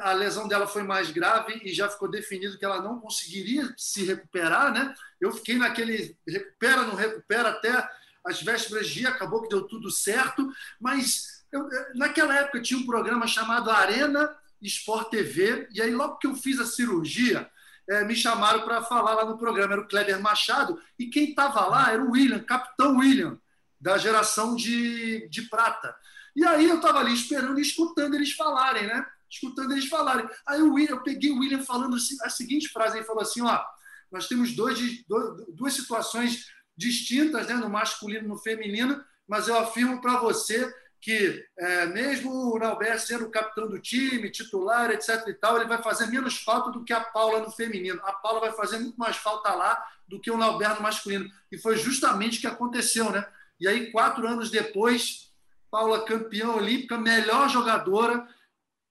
a 0.00 0.12
lesão 0.12 0.46
dela 0.46 0.66
foi 0.66 0.82
mais 0.82 1.10
grave 1.10 1.60
e 1.64 1.72
já 1.72 1.88
ficou 1.88 2.10
definido 2.10 2.58
que 2.58 2.64
ela 2.64 2.82
não 2.82 3.00
conseguiria 3.00 3.72
se 3.76 4.04
recuperar. 4.04 4.72
Né? 4.72 4.94
Eu 5.20 5.32
fiquei 5.32 5.56
naquele 5.56 6.16
recupera, 6.26 6.82
não 6.82 6.94
recupera 6.94 7.50
até 7.50 7.88
as 8.24 8.42
vésperas 8.42 8.88
de 8.88 8.94
dia, 8.94 9.08
acabou 9.08 9.42
que 9.42 9.48
deu 9.48 9.66
tudo 9.66 9.90
certo, 9.90 10.46
mas 10.78 11.44
eu, 11.50 11.66
é, 11.72 11.92
naquela 11.94 12.36
época 12.36 12.60
tinha 12.60 12.78
um 12.78 12.86
programa 12.86 13.26
chamado 13.26 13.70
Arena 13.70 14.36
Sport 14.60 15.08
TV, 15.08 15.68
e 15.72 15.80
aí 15.80 15.94
logo 15.94 16.18
que 16.18 16.26
eu 16.26 16.34
fiz 16.34 16.60
a 16.60 16.66
cirurgia, 16.66 17.50
é, 17.88 18.04
me 18.04 18.14
chamaram 18.14 18.62
para 18.62 18.82
falar 18.82 19.14
lá 19.14 19.24
no 19.24 19.38
programa. 19.38 19.72
Era 19.72 19.82
o 19.82 19.88
Kleber 19.88 20.20
Machado, 20.20 20.80
e 20.98 21.06
quem 21.06 21.30
estava 21.30 21.66
lá 21.66 21.90
era 21.92 22.02
o 22.02 22.12
William, 22.12 22.40
capitão 22.40 22.98
William, 22.98 23.38
da 23.80 23.96
geração 23.96 24.54
de, 24.54 25.26
de 25.28 25.42
prata. 25.42 25.94
E 26.36 26.44
aí 26.44 26.68
eu 26.68 26.76
estava 26.76 27.00
ali 27.00 27.14
esperando 27.14 27.58
e 27.58 27.62
escutando 27.62 28.14
eles 28.14 28.32
falarem, 28.32 28.86
né? 28.86 29.04
Escutando 29.30 29.72
eles 29.72 29.88
falarem. 29.88 30.28
Aí 30.46 30.60
o 30.60 30.74
William, 30.74 30.96
eu 30.96 31.02
peguei 31.02 31.30
o 31.30 31.38
William 31.38 31.62
falando 31.62 31.96
a 31.96 32.30
seguinte 32.30 32.68
frase, 32.68 32.98
ele 32.98 33.06
falou 33.06 33.22
assim: 33.22 33.42
ó, 33.42 33.62
nós 34.10 34.26
temos 34.26 34.54
dois, 34.54 34.78
dois, 35.06 35.46
duas 35.54 35.74
situações 35.74 36.46
distintas, 36.76 37.46
né, 37.46 37.54
no 37.54 37.68
masculino 37.68 38.24
e 38.24 38.28
no 38.28 38.38
feminino, 38.38 39.02
mas 39.28 39.48
eu 39.48 39.56
afirmo 39.58 40.00
para 40.00 40.18
você 40.18 40.72
que 41.00 41.42
é, 41.58 41.86
mesmo 41.86 42.30
o 42.30 42.58
Nalber 42.58 43.00
sendo 43.00 43.24
o 43.24 43.30
capitão 43.30 43.66
do 43.66 43.78
time, 43.78 44.30
titular, 44.30 44.90
etc. 44.90 45.26
e 45.28 45.34
tal, 45.34 45.56
ele 45.56 45.68
vai 45.68 45.82
fazer 45.82 46.06
menos 46.06 46.42
falta 46.42 46.70
do 46.70 46.84
que 46.84 46.92
a 46.92 47.00
Paula 47.00 47.40
no 47.40 47.50
feminino. 47.50 48.00
A 48.04 48.12
Paula 48.12 48.40
vai 48.40 48.52
fazer 48.52 48.78
muito 48.78 48.98
mais 48.98 49.16
falta 49.16 49.54
lá 49.54 49.82
do 50.06 50.20
que 50.20 50.30
o 50.30 50.36
Nalber 50.36 50.74
no 50.74 50.82
masculino. 50.82 51.30
E 51.50 51.56
foi 51.56 51.76
justamente 51.78 52.38
o 52.38 52.40
que 52.42 52.46
aconteceu, 52.46 53.10
né? 53.10 53.26
E 53.58 53.66
aí, 53.66 53.90
quatro 53.90 54.26
anos 54.26 54.50
depois, 54.50 55.30
Paula 55.70 56.04
campeã 56.04 56.50
olímpica, 56.50 56.98
melhor 56.98 57.48
jogadora. 57.48 58.26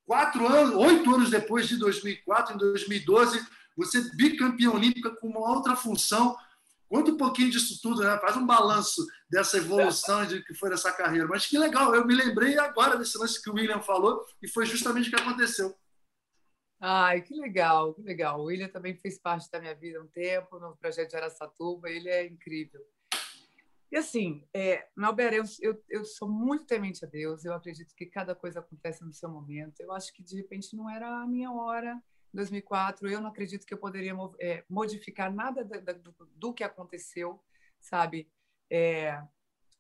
Quatro 0.10 0.48
anos, 0.48 0.74
oito 0.74 1.14
anos 1.14 1.30
depois 1.30 1.68
de 1.68 1.78
2004, 1.78 2.56
em 2.56 2.58
2012, 2.58 3.46
você 3.78 4.02
bicampeã 4.16 4.72
olímpica 4.72 5.12
com 5.12 5.28
uma 5.28 5.56
outra 5.56 5.76
função, 5.76 6.36
Conta 6.88 7.12
um 7.12 7.18
pouquinho 7.18 7.52
disso 7.52 7.80
tudo, 7.84 8.02
né? 8.02 8.18
faz 8.18 8.36
um 8.36 8.48
balanço 8.48 9.06
dessa 9.30 9.58
evolução 9.58 10.26
de 10.26 10.44
que 10.44 10.56
foi 10.56 10.72
nessa 10.72 10.92
carreira. 10.92 11.28
Mas 11.28 11.46
que 11.46 11.56
legal, 11.56 11.94
eu 11.94 12.04
me 12.04 12.16
lembrei 12.16 12.58
agora 12.58 12.98
desse 12.98 13.16
lance 13.20 13.40
que 13.40 13.48
o 13.48 13.54
William 13.54 13.80
falou 13.80 14.26
e 14.42 14.48
foi 14.48 14.66
justamente 14.66 15.08
o 15.08 15.12
que 15.16 15.22
aconteceu. 15.22 15.78
Ai, 16.82 17.22
que 17.22 17.36
legal, 17.36 17.94
que 17.94 18.02
legal. 18.02 18.40
O 18.40 18.46
William 18.46 18.70
também 18.70 18.96
fez 18.96 19.20
parte 19.20 19.52
da 19.52 19.60
minha 19.60 19.76
vida 19.76 20.02
um 20.02 20.08
tempo 20.08 20.58
no 20.58 20.76
projeto 20.78 21.12
de 21.12 21.18
Aracatuba, 21.18 21.92
ele 21.92 22.10
é 22.10 22.26
incrível. 22.26 22.82
E 23.92 23.98
assim, 23.98 24.48
é, 24.54 24.88
Nauber, 24.96 25.34
eu, 25.34 25.44
eu, 25.62 25.84
eu 25.90 26.06
sou 26.06 26.30
muito 26.30 26.66
temente 26.66 27.04
a 27.04 27.08
Deus, 27.08 27.44
eu 27.44 27.54
acredito 27.54 27.96
que 27.96 28.06
cada 28.06 28.36
coisa 28.36 28.60
acontece 28.60 29.04
no 29.04 29.14
seu 29.14 29.30
momento. 29.30 29.80
Eu 29.80 29.92
acho 29.92 30.14
que 30.14 30.22
de 30.22 30.36
repente 30.36 30.76
não 30.76 30.90
era 30.90 31.08
a 31.22 31.28
minha 31.28 31.52
hora, 31.52 32.00
2004, 32.34 33.10
eu 33.10 33.20
não 33.20 33.30
acredito 33.30 33.66
que 33.66 33.74
eu 33.74 33.78
poderia 33.78 34.16
é, 34.40 34.64
modificar 34.70 35.34
nada 35.34 35.64
do, 35.64 36.16
do, 36.36 36.54
que 36.54 36.64
aconteceu, 36.64 37.42
sabe? 37.80 38.32
É, 38.70 39.20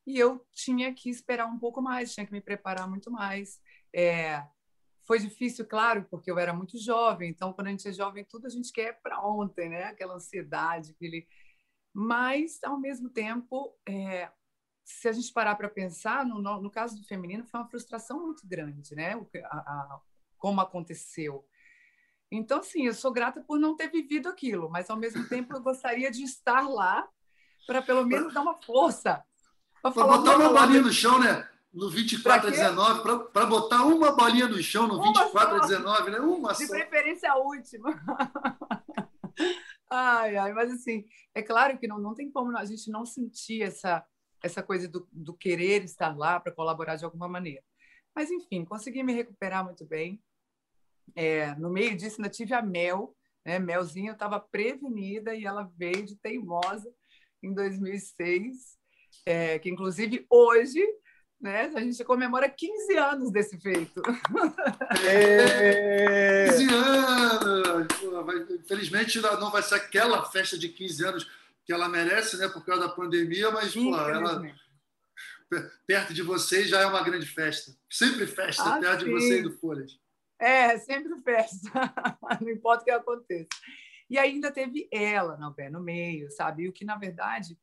e 0.05 0.17
eu 0.17 0.43
tinha 0.51 0.93
que 0.93 1.09
esperar 1.09 1.45
um 1.45 1.59
pouco 1.59 1.81
mais, 1.81 2.13
tinha 2.13 2.25
que 2.25 2.31
me 2.31 2.41
preparar 2.41 2.89
muito 2.89 3.11
mais. 3.11 3.61
É, 3.93 4.43
foi 5.05 5.19
difícil, 5.19 5.65
claro, 5.65 6.05
porque 6.09 6.31
eu 6.31 6.39
era 6.39 6.53
muito 6.53 6.77
jovem, 6.77 7.29
então 7.29 7.53
quando 7.53 7.67
a 7.67 7.71
gente 7.71 7.87
é 7.87 7.91
jovem, 7.91 8.25
tudo 8.25 8.47
a 8.47 8.49
gente 8.49 8.71
quer 8.71 8.99
para 9.01 9.23
ontem, 9.25 9.69
né? 9.69 9.85
Aquela 9.85 10.15
ansiedade, 10.15 10.91
aquele. 10.91 11.27
Mas, 11.93 12.59
ao 12.63 12.79
mesmo 12.79 13.09
tempo, 13.09 13.75
é, 13.87 14.29
se 14.83 15.07
a 15.07 15.11
gente 15.11 15.31
parar 15.31 15.55
para 15.55 15.69
pensar, 15.69 16.25
no, 16.25 16.41
no, 16.41 16.69
caso 16.69 16.95
do 16.95 17.05
feminino, 17.05 17.45
foi 17.45 17.59
uma 17.59 17.69
frustração 17.69 18.25
muito 18.25 18.47
grande, 18.47 18.95
né? 18.95 19.15
O, 19.15 19.27
a, 19.45 19.57
a, 19.57 19.99
como 20.37 20.61
aconteceu. 20.61 21.45
Então, 22.31 22.61
sim, 22.61 22.85
eu 22.85 22.93
sou 22.93 23.11
grata 23.11 23.41
por 23.41 23.59
não 23.59 23.75
ter 23.75 23.89
vivido 23.89 24.29
aquilo, 24.29 24.69
mas 24.69 24.89
ao 24.89 24.97
mesmo 24.97 25.27
tempo 25.27 25.53
eu 25.53 25.61
gostaria 25.61 26.11
de 26.11 26.23
estar 26.23 26.67
lá 26.67 27.07
para 27.65 27.81
pelo 27.81 28.05
menos 28.05 28.33
dar 28.33 28.41
uma 28.41 28.59
força. 28.61 29.23
Para 29.81 29.91
botar 29.91 30.37
uma 30.37 30.49
bolinha 30.49 30.81
no 30.81 30.91
chão, 30.91 31.19
né? 31.19 31.47
No 31.71 31.89
24 31.89 32.47
a 32.47 32.51
19, 32.51 33.29
para 33.31 33.45
botar 33.45 33.83
uma 33.83 34.11
bolinha 34.11 34.47
no 34.47 34.61
chão 34.61 34.87
no 34.87 35.01
24 35.01 35.55
a 35.55 35.59
19, 35.59 36.11
né? 36.11 36.19
Uma 36.19 36.53
De 36.53 36.65
só. 36.65 36.73
preferência 36.73 37.31
a 37.31 37.37
última. 37.37 37.89
ai, 39.89 40.37
ai, 40.37 40.53
mas 40.53 40.71
assim, 40.71 41.05
é 41.33 41.41
claro 41.41 41.77
que 41.77 41.87
não, 41.87 41.99
não 41.99 42.13
tem 42.13 42.31
como 42.31 42.55
a 42.57 42.65
gente 42.65 42.89
não 42.91 43.05
sentir 43.05 43.63
essa, 43.63 44.05
essa 44.43 44.61
coisa 44.61 44.87
do, 44.87 45.07
do 45.11 45.33
querer 45.33 45.83
estar 45.83 46.15
lá 46.17 46.39
para 46.39 46.53
colaborar 46.53 46.95
de 46.95 47.05
alguma 47.05 47.27
maneira. 47.27 47.63
Mas, 48.15 48.31
enfim, 48.31 48.65
consegui 48.65 49.03
me 49.03 49.13
recuperar 49.13 49.63
muito 49.63 49.85
bem 49.85 50.21
é, 51.15 51.55
no 51.55 51.69
meio 51.69 51.95
disso, 51.95 52.17
ainda 52.19 52.29
tive 52.29 52.53
a 52.53 52.61
Mel, 52.61 53.15
né? 53.45 53.59
Melzinha 53.59 54.11
estava 54.11 54.39
prevenida 54.39 55.33
e 55.33 55.45
ela 55.45 55.71
veio 55.75 56.05
de 56.05 56.15
teimosa 56.15 56.91
em 57.41 57.53
2006, 57.53 58.77
é, 59.25 59.59
que 59.59 59.69
inclusive 59.69 60.25
hoje 60.29 60.85
né, 61.39 61.71
a 61.73 61.79
gente 61.79 62.03
comemora 62.03 62.49
15 62.49 62.97
anos 62.97 63.31
desse 63.31 63.59
feito. 63.59 64.01
É... 65.07 66.49
15 66.49 66.73
anos! 66.73 67.87
infelizmente 68.63 69.19
não 69.21 69.51
vai 69.51 69.63
ser 69.63 69.75
aquela 69.75 70.25
festa 70.25 70.57
de 70.57 70.69
15 70.69 71.05
anos 71.05 71.31
que 71.65 71.73
ela 71.73 71.87
merece, 71.87 72.37
né, 72.37 72.47
por 72.47 72.65
causa 72.65 72.87
da 72.87 72.89
pandemia, 72.89 73.51
mas 73.51 73.73
pô, 73.73 73.95
ela 73.95 74.41
perto 75.87 76.13
de 76.13 76.21
vocês 76.21 76.69
já 76.69 76.81
é 76.81 76.85
uma 76.85 77.03
grande 77.03 77.25
festa. 77.25 77.71
Sempre 77.89 78.27
festa 78.27 78.75
ah, 78.75 78.79
perto 78.79 78.99
sim. 78.99 79.05
de 79.05 79.11
vocês 79.11 79.43
do 79.43 79.51
Folhas. 79.57 79.99
É, 80.39 80.77
sempre 80.77 81.19
festa, 81.21 81.69
não 82.41 82.49
importa 82.49 82.81
o 82.81 82.85
que 82.85 82.91
aconteça. 82.91 83.49
E 84.09 84.17
ainda 84.17 84.51
teve 84.51 84.87
ela 84.91 85.37
no 85.37 85.53
pé, 85.53 85.69
no 85.69 85.81
meio, 85.81 86.31
sabe? 86.31 86.63
E 86.63 86.69
o 86.69 86.73
que, 86.73 86.85
na 86.85 86.97
verdade, 86.97 87.57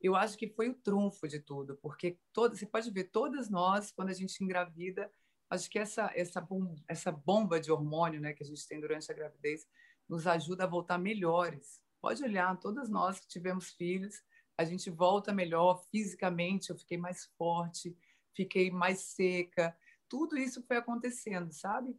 eu 0.00 0.14
acho 0.14 0.36
que 0.38 0.48
foi 0.48 0.68
o 0.68 0.74
trunfo 0.74 1.26
de 1.26 1.40
tudo, 1.40 1.76
porque 1.76 2.18
toda, 2.32 2.54
você 2.54 2.66
pode 2.66 2.90
ver, 2.90 3.04
todas 3.04 3.50
nós, 3.50 3.90
quando 3.90 4.10
a 4.10 4.14
gente 4.14 4.42
engravida, 4.42 5.10
acho 5.50 5.68
que 5.68 5.78
essa, 5.78 6.10
essa, 6.14 6.40
bom, 6.40 6.76
essa 6.86 7.10
bomba 7.10 7.60
de 7.60 7.72
hormônio 7.72 8.20
né, 8.20 8.32
que 8.32 8.42
a 8.42 8.46
gente 8.46 8.66
tem 8.66 8.80
durante 8.80 9.10
a 9.10 9.14
gravidez 9.14 9.66
nos 10.08 10.26
ajuda 10.26 10.64
a 10.64 10.68
voltar 10.68 10.98
melhores. 10.98 11.82
Pode 12.00 12.22
olhar, 12.22 12.56
todas 12.58 12.88
nós 12.88 13.18
que 13.18 13.26
tivemos 13.26 13.70
filhos, 13.70 14.22
a 14.56 14.64
gente 14.64 14.88
volta 14.90 15.32
melhor 15.32 15.82
fisicamente, 15.90 16.70
eu 16.70 16.76
fiquei 16.76 16.96
mais 16.96 17.26
forte, 17.36 17.96
fiquei 18.34 18.70
mais 18.70 19.00
seca, 19.00 19.76
tudo 20.08 20.36
isso 20.36 20.62
foi 20.62 20.76
acontecendo, 20.76 21.52
sabe? 21.52 21.96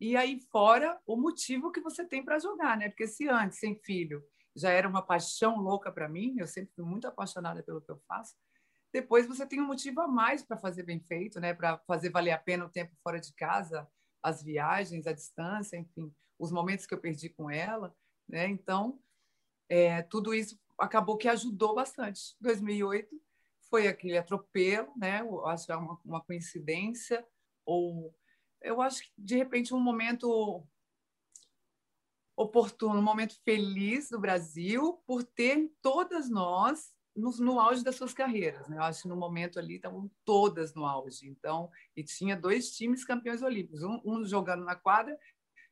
E 0.00 0.16
aí, 0.16 0.40
fora 0.50 0.98
o 1.06 1.16
motivo 1.16 1.72
que 1.72 1.80
você 1.80 2.04
tem 2.04 2.24
para 2.24 2.38
jogar, 2.38 2.76
né? 2.76 2.88
Porque 2.88 3.06
se 3.06 3.28
antes, 3.28 3.58
sem 3.58 3.74
filho, 3.74 4.24
já 4.58 4.70
era 4.70 4.88
uma 4.88 5.02
paixão 5.02 5.56
louca 5.56 5.90
para 5.92 6.08
mim, 6.08 6.36
eu 6.38 6.46
sempre 6.46 6.72
fui 6.74 6.84
muito 6.84 7.06
apaixonada 7.06 7.62
pelo 7.62 7.80
que 7.80 7.90
eu 7.90 8.00
faço. 8.08 8.34
Depois 8.92 9.26
você 9.26 9.46
tem 9.46 9.60
um 9.60 9.66
motivo 9.66 10.00
a 10.00 10.08
mais 10.08 10.42
para 10.42 10.56
fazer 10.56 10.82
bem 10.82 10.98
feito, 11.00 11.38
né? 11.40 11.54
Para 11.54 11.78
fazer 11.86 12.10
valer 12.10 12.32
a 12.32 12.38
pena 12.38 12.64
o 12.64 12.70
tempo 12.70 12.96
fora 13.02 13.20
de 13.20 13.32
casa, 13.34 13.86
as 14.22 14.42
viagens, 14.42 15.06
a 15.06 15.12
distância, 15.12 15.76
enfim, 15.76 16.12
os 16.38 16.50
momentos 16.50 16.86
que 16.86 16.94
eu 16.94 17.00
perdi 17.00 17.28
com 17.28 17.50
ela, 17.50 17.94
né? 18.28 18.48
Então, 18.48 18.98
é, 19.68 20.02
tudo 20.02 20.34
isso 20.34 20.58
acabou 20.78 21.16
que 21.16 21.28
ajudou 21.28 21.74
bastante. 21.74 22.34
2008 22.40 23.08
foi 23.68 23.86
aquele 23.86 24.16
atropelo, 24.16 24.92
né? 24.96 25.20
Eu 25.20 25.46
acho 25.46 25.66
que 25.66 25.72
é 25.72 25.76
uma, 25.76 26.00
uma 26.04 26.24
coincidência 26.24 27.26
ou 27.64 28.14
eu 28.62 28.80
acho 28.80 29.02
que, 29.02 29.10
de 29.16 29.36
repente, 29.36 29.74
um 29.74 29.80
momento 29.80 30.66
oportuno, 32.38 33.00
um 33.00 33.02
momento 33.02 33.36
feliz 33.44 34.10
do 34.10 34.18
Brasil 34.18 35.02
por 35.06 35.24
ter 35.24 35.70
todas 35.82 36.30
nós 36.30 36.96
no, 37.14 37.30
no, 37.38 37.58
auge 37.58 37.82
das 37.82 37.96
suas 37.96 38.14
carreiras. 38.14 38.68
Né? 38.68 38.76
Eu 38.76 38.82
acho 38.82 39.02
que 39.02 39.08
no 39.08 39.16
momento 39.16 39.58
ali 39.58 39.74
estavam 39.74 40.08
todas 40.24 40.72
no 40.72 40.86
auge. 40.86 41.28
Então, 41.28 41.68
e 41.96 42.04
tinha 42.04 42.36
dois 42.36 42.70
times 42.70 43.04
campeões 43.04 43.42
olímpicos, 43.42 43.82
um, 43.82 44.00
um, 44.04 44.24
jogando 44.24 44.64
na 44.64 44.76
quadra 44.76 45.18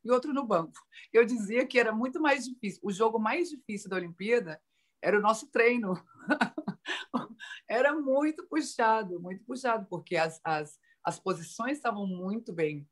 e 0.04 0.10
outro 0.10 0.34
no 0.34 0.44
banco. 0.44 0.78
Eu 1.12 1.24
dizia 1.24 1.64
que 1.64 1.78
era 1.78 1.92
muito 1.92 2.20
mais 2.20 2.44
difícil. 2.44 2.80
O 2.82 2.90
jogo 2.90 3.18
mais 3.18 3.48
difícil 3.48 3.88
da 3.88 3.96
Olimpíada 3.96 4.60
era 5.00 5.16
o 5.16 5.22
nosso 5.22 5.48
treino. 5.52 5.94
era 7.70 7.94
muito 7.94 8.44
puxado, 8.48 9.20
muito 9.20 9.44
puxado, 9.44 9.86
porque 9.88 10.16
as, 10.16 10.40
as 10.42 10.78
as 11.06 11.20
posições 11.20 11.76
estavam 11.76 12.04
muito 12.04 12.52
bem 12.52 12.84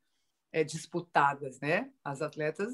é, 0.55 0.63
disputadas, 0.63 1.59
né? 1.59 1.91
As 2.05 2.23
atletas, 2.23 2.73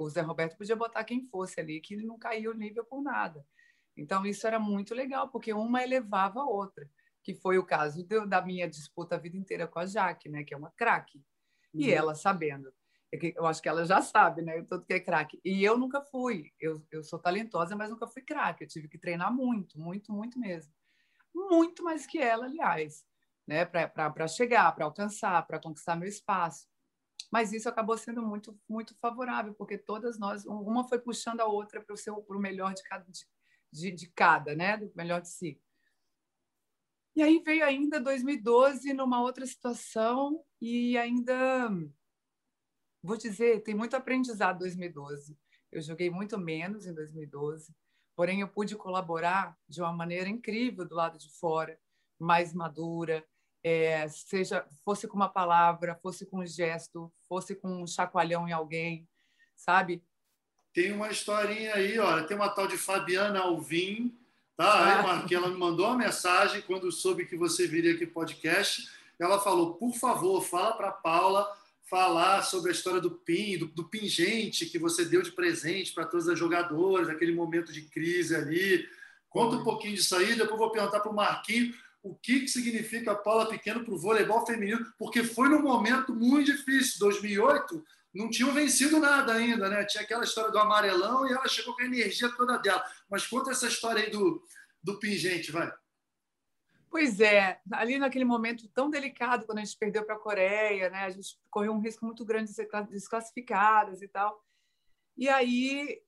o 0.00 0.10
Zé 0.10 0.20
Roberto 0.20 0.56
podia 0.56 0.74
botar 0.74 1.04
quem 1.04 1.24
fosse 1.28 1.60
ali, 1.60 1.80
que 1.80 1.94
ele 1.94 2.04
não 2.04 2.18
caía 2.18 2.50
o 2.50 2.54
nível 2.54 2.84
por 2.84 3.00
nada. 3.00 3.46
Então, 3.96 4.26
isso 4.26 4.44
era 4.48 4.58
muito 4.58 4.92
legal, 4.96 5.28
porque 5.28 5.52
uma 5.52 5.80
elevava 5.80 6.40
a 6.40 6.44
outra, 6.44 6.90
que 7.22 7.32
foi 7.32 7.56
o 7.56 7.64
caso 7.64 8.04
de, 8.04 8.26
da 8.26 8.42
minha 8.42 8.68
disputa 8.68 9.14
a 9.14 9.18
vida 9.18 9.36
inteira 9.36 9.68
com 9.68 9.78
a 9.78 9.86
Jaque, 9.86 10.28
né? 10.28 10.42
Que 10.42 10.54
é 10.54 10.56
uma 10.56 10.72
craque. 10.72 11.18
Uhum. 11.72 11.82
E 11.82 11.92
ela 11.92 12.16
sabendo. 12.16 12.74
É 13.12 13.18
eu 13.36 13.46
acho 13.46 13.62
que 13.62 13.68
ela 13.68 13.84
já 13.84 14.02
sabe, 14.02 14.42
né? 14.42 14.60
Tudo 14.62 14.84
que 14.84 14.94
é 14.94 14.98
craque. 14.98 15.40
E 15.44 15.62
eu 15.62 15.78
nunca 15.78 16.02
fui. 16.02 16.50
Eu, 16.58 16.84
eu 16.90 17.04
sou 17.04 17.20
talentosa, 17.20 17.76
mas 17.76 17.90
nunca 17.90 18.08
fui 18.08 18.22
craque. 18.22 18.64
Eu 18.64 18.68
tive 18.68 18.88
que 18.88 18.98
treinar 18.98 19.32
muito, 19.32 19.78
muito, 19.78 20.12
muito 20.12 20.36
mesmo. 20.36 20.74
Muito 21.32 21.84
mais 21.84 22.08
que 22.08 22.18
ela, 22.18 22.46
aliás 22.46 23.04
né, 23.46 23.64
para 23.64 24.26
chegar, 24.26 24.72
para 24.74 24.84
alcançar, 24.84 25.46
para 25.46 25.60
conquistar 25.60 25.96
meu 25.96 26.08
espaço. 26.08 26.66
Mas 27.34 27.52
isso 27.52 27.68
acabou 27.68 27.98
sendo 27.98 28.22
muito, 28.22 28.56
muito 28.68 28.94
favorável, 29.00 29.52
porque 29.54 29.76
todas 29.76 30.20
nós, 30.20 30.46
uma 30.46 30.86
foi 30.86 31.00
puxando 31.00 31.40
a 31.40 31.46
outra 31.46 31.84
para 31.84 32.36
o 32.36 32.40
melhor 32.40 32.72
de 32.74 32.84
cada, 32.84 33.04
de, 33.72 33.90
de 33.90 34.08
cada, 34.10 34.54
né, 34.54 34.76
do 34.76 34.92
melhor 34.94 35.20
de 35.20 35.28
si. 35.28 35.60
E 37.16 37.24
aí 37.24 37.42
veio 37.44 37.64
ainda 37.64 37.98
2012 37.98 38.94
numa 38.94 39.20
outra 39.20 39.44
situação 39.44 40.44
e 40.60 40.96
ainda 40.96 41.70
vou 43.02 43.16
dizer, 43.16 43.64
tem 43.64 43.74
muito 43.74 43.96
aprendizado 43.96 44.60
2012. 44.60 45.36
Eu 45.72 45.82
joguei 45.82 46.10
muito 46.10 46.38
menos 46.38 46.86
em 46.86 46.94
2012, 46.94 47.74
porém 48.14 48.42
eu 48.42 48.48
pude 48.48 48.76
colaborar 48.76 49.58
de 49.68 49.82
uma 49.82 49.92
maneira 49.92 50.28
incrível 50.28 50.86
do 50.86 50.94
lado 50.94 51.18
de 51.18 51.28
fora, 51.32 51.76
mais 52.16 52.54
madura, 52.54 53.26
é, 53.64 54.06
seja 54.08 54.66
fosse 54.84 55.08
com 55.08 55.16
uma 55.16 55.28
palavra, 55.28 55.98
fosse 56.02 56.26
com 56.26 56.40
um 56.40 56.46
gesto, 56.46 57.10
fosse 57.26 57.54
com 57.54 57.82
um 57.82 57.86
chacoalhão 57.86 58.46
em 58.46 58.52
alguém, 58.52 59.08
sabe? 59.56 60.04
Tem 60.74 60.92
uma 60.92 61.10
historinha 61.10 61.74
aí, 61.74 61.98
olha, 61.98 62.24
tem 62.24 62.36
uma 62.36 62.50
tal 62.50 62.66
de 62.68 62.76
Fabiana 62.76 63.40
Alvim, 63.40 64.14
tá? 64.54 65.00
Ah. 65.00 65.26
ela 65.30 65.48
me 65.48 65.56
mandou 65.56 65.86
uma 65.86 65.96
mensagem 65.96 66.60
quando 66.60 66.92
soube 66.92 67.24
que 67.24 67.36
você 67.36 67.66
viria 67.66 67.94
aqui 67.94 68.06
podcast. 68.06 68.86
Ela 69.18 69.40
falou, 69.40 69.74
por 69.74 69.94
favor, 69.94 70.42
fala 70.42 70.76
para 70.76 70.90
Paula 70.90 71.50
falar 71.88 72.42
sobre 72.42 72.70
a 72.70 72.74
história 72.74 73.00
do 73.00 73.12
PIN, 73.12 73.58
do, 73.58 73.66
do 73.66 73.84
pingente 73.84 74.66
que 74.66 74.78
você 74.78 75.04
deu 75.04 75.22
de 75.22 75.32
presente 75.32 75.92
para 75.92 76.04
todas 76.04 76.28
as 76.28 76.38
jogadoras, 76.38 77.08
aquele 77.08 77.32
momento 77.32 77.72
de 77.72 77.82
crise 77.82 78.34
ali. 78.34 78.86
Conta 79.28 79.56
um 79.56 79.64
pouquinho 79.64 79.94
disso 79.94 80.16
aí, 80.16 80.34
depois 80.34 80.50
eu 80.50 80.58
vou 80.58 80.70
perguntar 80.70 81.00
para 81.00 81.10
o 81.10 81.14
Marquinho 81.14 81.72
o 82.04 82.14
que, 82.14 82.40
que 82.40 82.48
significa 82.48 83.14
Paula 83.14 83.48
Pequeno 83.48 83.82
para 83.82 83.94
o 83.94 83.98
voleibol 83.98 84.44
feminino, 84.44 84.84
porque 84.98 85.24
foi 85.24 85.48
num 85.48 85.62
momento 85.62 86.14
muito 86.14 86.52
difícil. 86.52 86.98
2008 87.00 87.82
não 88.14 88.28
tinham 88.28 88.52
vencido 88.52 89.00
nada 89.00 89.32
ainda, 89.32 89.70
né? 89.70 89.86
Tinha 89.86 90.04
aquela 90.04 90.22
história 90.22 90.52
do 90.52 90.58
amarelão 90.58 91.26
e 91.26 91.32
ela 91.32 91.48
chegou 91.48 91.74
com 91.74 91.80
a 91.80 91.86
energia 91.86 92.28
toda 92.36 92.58
dela. 92.58 92.84
Mas 93.08 93.26
conta 93.26 93.52
essa 93.52 93.66
história 93.66 94.04
aí 94.04 94.10
do, 94.10 94.46
do 94.82 94.98
pingente, 94.98 95.50
vai. 95.50 95.72
Pois 96.90 97.18
é, 97.20 97.58
ali 97.72 97.98
naquele 97.98 98.26
momento 98.26 98.68
tão 98.68 98.90
delicado, 98.90 99.46
quando 99.46 99.58
a 99.58 99.64
gente 99.64 99.78
perdeu 99.78 100.04
para 100.04 100.14
a 100.14 100.20
Coreia, 100.20 100.90
né? 100.90 101.04
A 101.04 101.10
gente 101.10 101.38
correu 101.50 101.72
um 101.72 101.80
risco 101.80 102.04
muito 102.04 102.22
grande 102.22 102.50
de 102.50 102.54
ser 102.54 102.68
desclassificadas 102.90 104.02
e 104.02 104.08
tal. 104.08 104.44
E 105.16 105.26
aí 105.26 106.02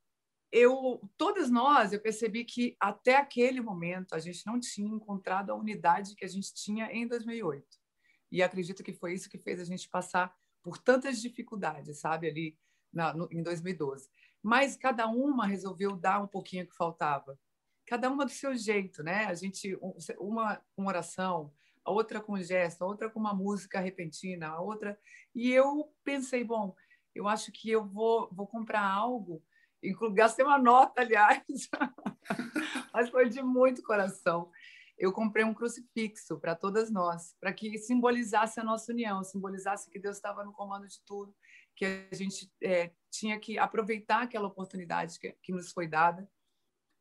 eu, 0.50 1.00
todas 1.16 1.50
nós, 1.50 1.92
eu 1.92 2.00
percebi 2.00 2.44
que 2.44 2.76
até 2.78 3.16
aquele 3.16 3.60
momento 3.60 4.14
a 4.14 4.18
gente 4.18 4.46
não 4.46 4.60
tinha 4.60 4.88
encontrado 4.88 5.50
a 5.50 5.54
unidade 5.54 6.14
que 6.14 6.24
a 6.24 6.28
gente 6.28 6.54
tinha 6.54 6.90
em 6.92 7.06
2008. 7.06 7.64
E 8.30 8.42
acredito 8.42 8.82
que 8.82 8.92
foi 8.92 9.14
isso 9.14 9.28
que 9.28 9.38
fez 9.38 9.60
a 9.60 9.64
gente 9.64 9.88
passar 9.88 10.34
por 10.62 10.78
tantas 10.78 11.20
dificuldades, 11.20 11.98
sabe, 11.98 12.28
ali 12.28 12.58
na, 12.92 13.12
no, 13.12 13.28
em 13.30 13.42
2012. 13.42 14.08
Mas 14.42 14.76
cada 14.76 15.06
uma 15.06 15.46
resolveu 15.46 15.96
dar 15.96 16.22
um 16.22 16.26
pouquinho 16.26 16.66
que 16.66 16.76
faltava. 16.76 17.38
Cada 17.86 18.10
uma 18.10 18.24
do 18.24 18.32
seu 18.32 18.54
jeito, 18.54 19.02
né? 19.02 19.26
A 19.26 19.34
gente, 19.34 19.78
uma 20.18 20.60
com 20.74 20.86
oração, 20.86 21.52
a 21.84 21.90
outra 21.90 22.20
com 22.20 22.40
gesto, 22.40 22.82
a 22.82 22.86
outra 22.86 23.08
com 23.08 23.20
uma 23.20 23.32
música 23.32 23.78
repentina, 23.78 24.48
a 24.48 24.60
outra. 24.60 24.98
E 25.34 25.52
eu 25.52 25.92
pensei, 26.02 26.42
bom, 26.42 26.74
eu 27.14 27.28
acho 27.28 27.52
que 27.52 27.70
eu 27.70 27.84
vou, 27.84 28.28
vou 28.32 28.46
comprar 28.46 28.84
algo 28.84 29.42
gastei 30.12 30.44
uma 30.44 30.58
nota, 30.58 31.00
aliás, 31.00 31.42
mas 32.92 33.10
foi 33.10 33.28
de 33.28 33.42
muito 33.42 33.82
coração. 33.82 34.50
Eu 34.98 35.12
comprei 35.12 35.44
um 35.44 35.52
crucifixo 35.52 36.38
para 36.38 36.54
todas 36.54 36.90
nós, 36.90 37.34
para 37.38 37.52
que 37.52 37.76
simbolizasse 37.78 38.58
a 38.58 38.64
nossa 38.64 38.92
união, 38.92 39.22
simbolizasse 39.22 39.90
que 39.90 39.98
Deus 39.98 40.16
estava 40.16 40.42
no 40.42 40.52
comando 40.52 40.86
de 40.88 41.00
tudo, 41.04 41.34
que 41.74 41.84
a 41.84 42.14
gente 42.14 42.50
é, 42.62 42.90
tinha 43.10 43.38
que 43.38 43.58
aproveitar 43.58 44.22
aquela 44.22 44.48
oportunidade 44.48 45.18
que, 45.18 45.32
que 45.42 45.52
nos 45.52 45.70
foi 45.72 45.86
dada 45.86 46.28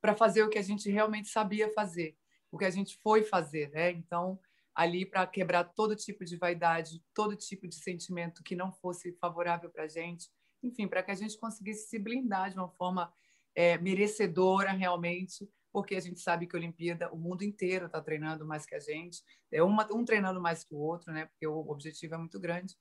para 0.02 0.16
fazer 0.16 0.44
o 0.44 0.50
que 0.50 0.58
a 0.58 0.62
gente 0.62 0.90
realmente 0.90 1.30
sabia 1.30 1.72
fazer, 1.74 2.18
o 2.52 2.58
que 2.58 2.66
a 2.66 2.70
gente 2.70 3.00
foi 3.02 3.24
fazer, 3.24 3.72
né? 3.72 3.92
Então, 3.92 4.40
ali 4.76 5.06
para 5.06 5.26
quebrar 5.26 5.64
todo 5.64 5.96
tipo 5.96 6.26
de 6.26 6.36
vaidade, 6.36 7.02
todo 7.14 7.36
tipo 7.36 7.68
de 7.68 7.76
sentimento 7.76 8.44
que 8.44 8.56
não 8.56 8.74
fosse 8.74 9.14
favorável 9.14 9.70
para 9.70 9.84
a 9.84 9.88
gente, 9.88 10.30
enfim, 10.68 10.88
para 10.88 11.04
que 11.04 11.12
a 11.12 11.16
gente 11.16 11.38
conseguisse 11.38 11.88
se 11.88 12.00
blindar 12.00 12.50
de 12.50 12.58
uma 12.58 12.70
forma 12.70 13.12
é, 13.54 13.78
merecedora 13.78 14.72
realmente, 14.72 15.50
porque 15.72 15.96
a 15.96 16.00
gente 16.00 16.20
sabe 16.20 16.48
que 16.48 16.56
a 16.56 16.60
Olimpíada, 16.60 17.12
o 17.12 17.18
mundo 17.18 17.44
inteiro 17.44 17.88
está 17.88 18.02
treinando 18.02 18.46
mais 18.46 18.66
que 18.66 18.76
a 18.76 18.80
gente, 18.80 19.24
é 19.52 19.62
uma, 19.62 19.86
um 19.94 20.06
treinando 20.06 20.42
mais 20.42 20.64
que 20.64 20.74
o 20.74 20.78
outro, 20.78 21.12
né? 21.12 21.26
Porque 21.26 21.46
o 21.46 21.70
objetivo 21.70 22.16
é 22.16 22.18
muito 22.18 22.40
grande. 22.40 22.76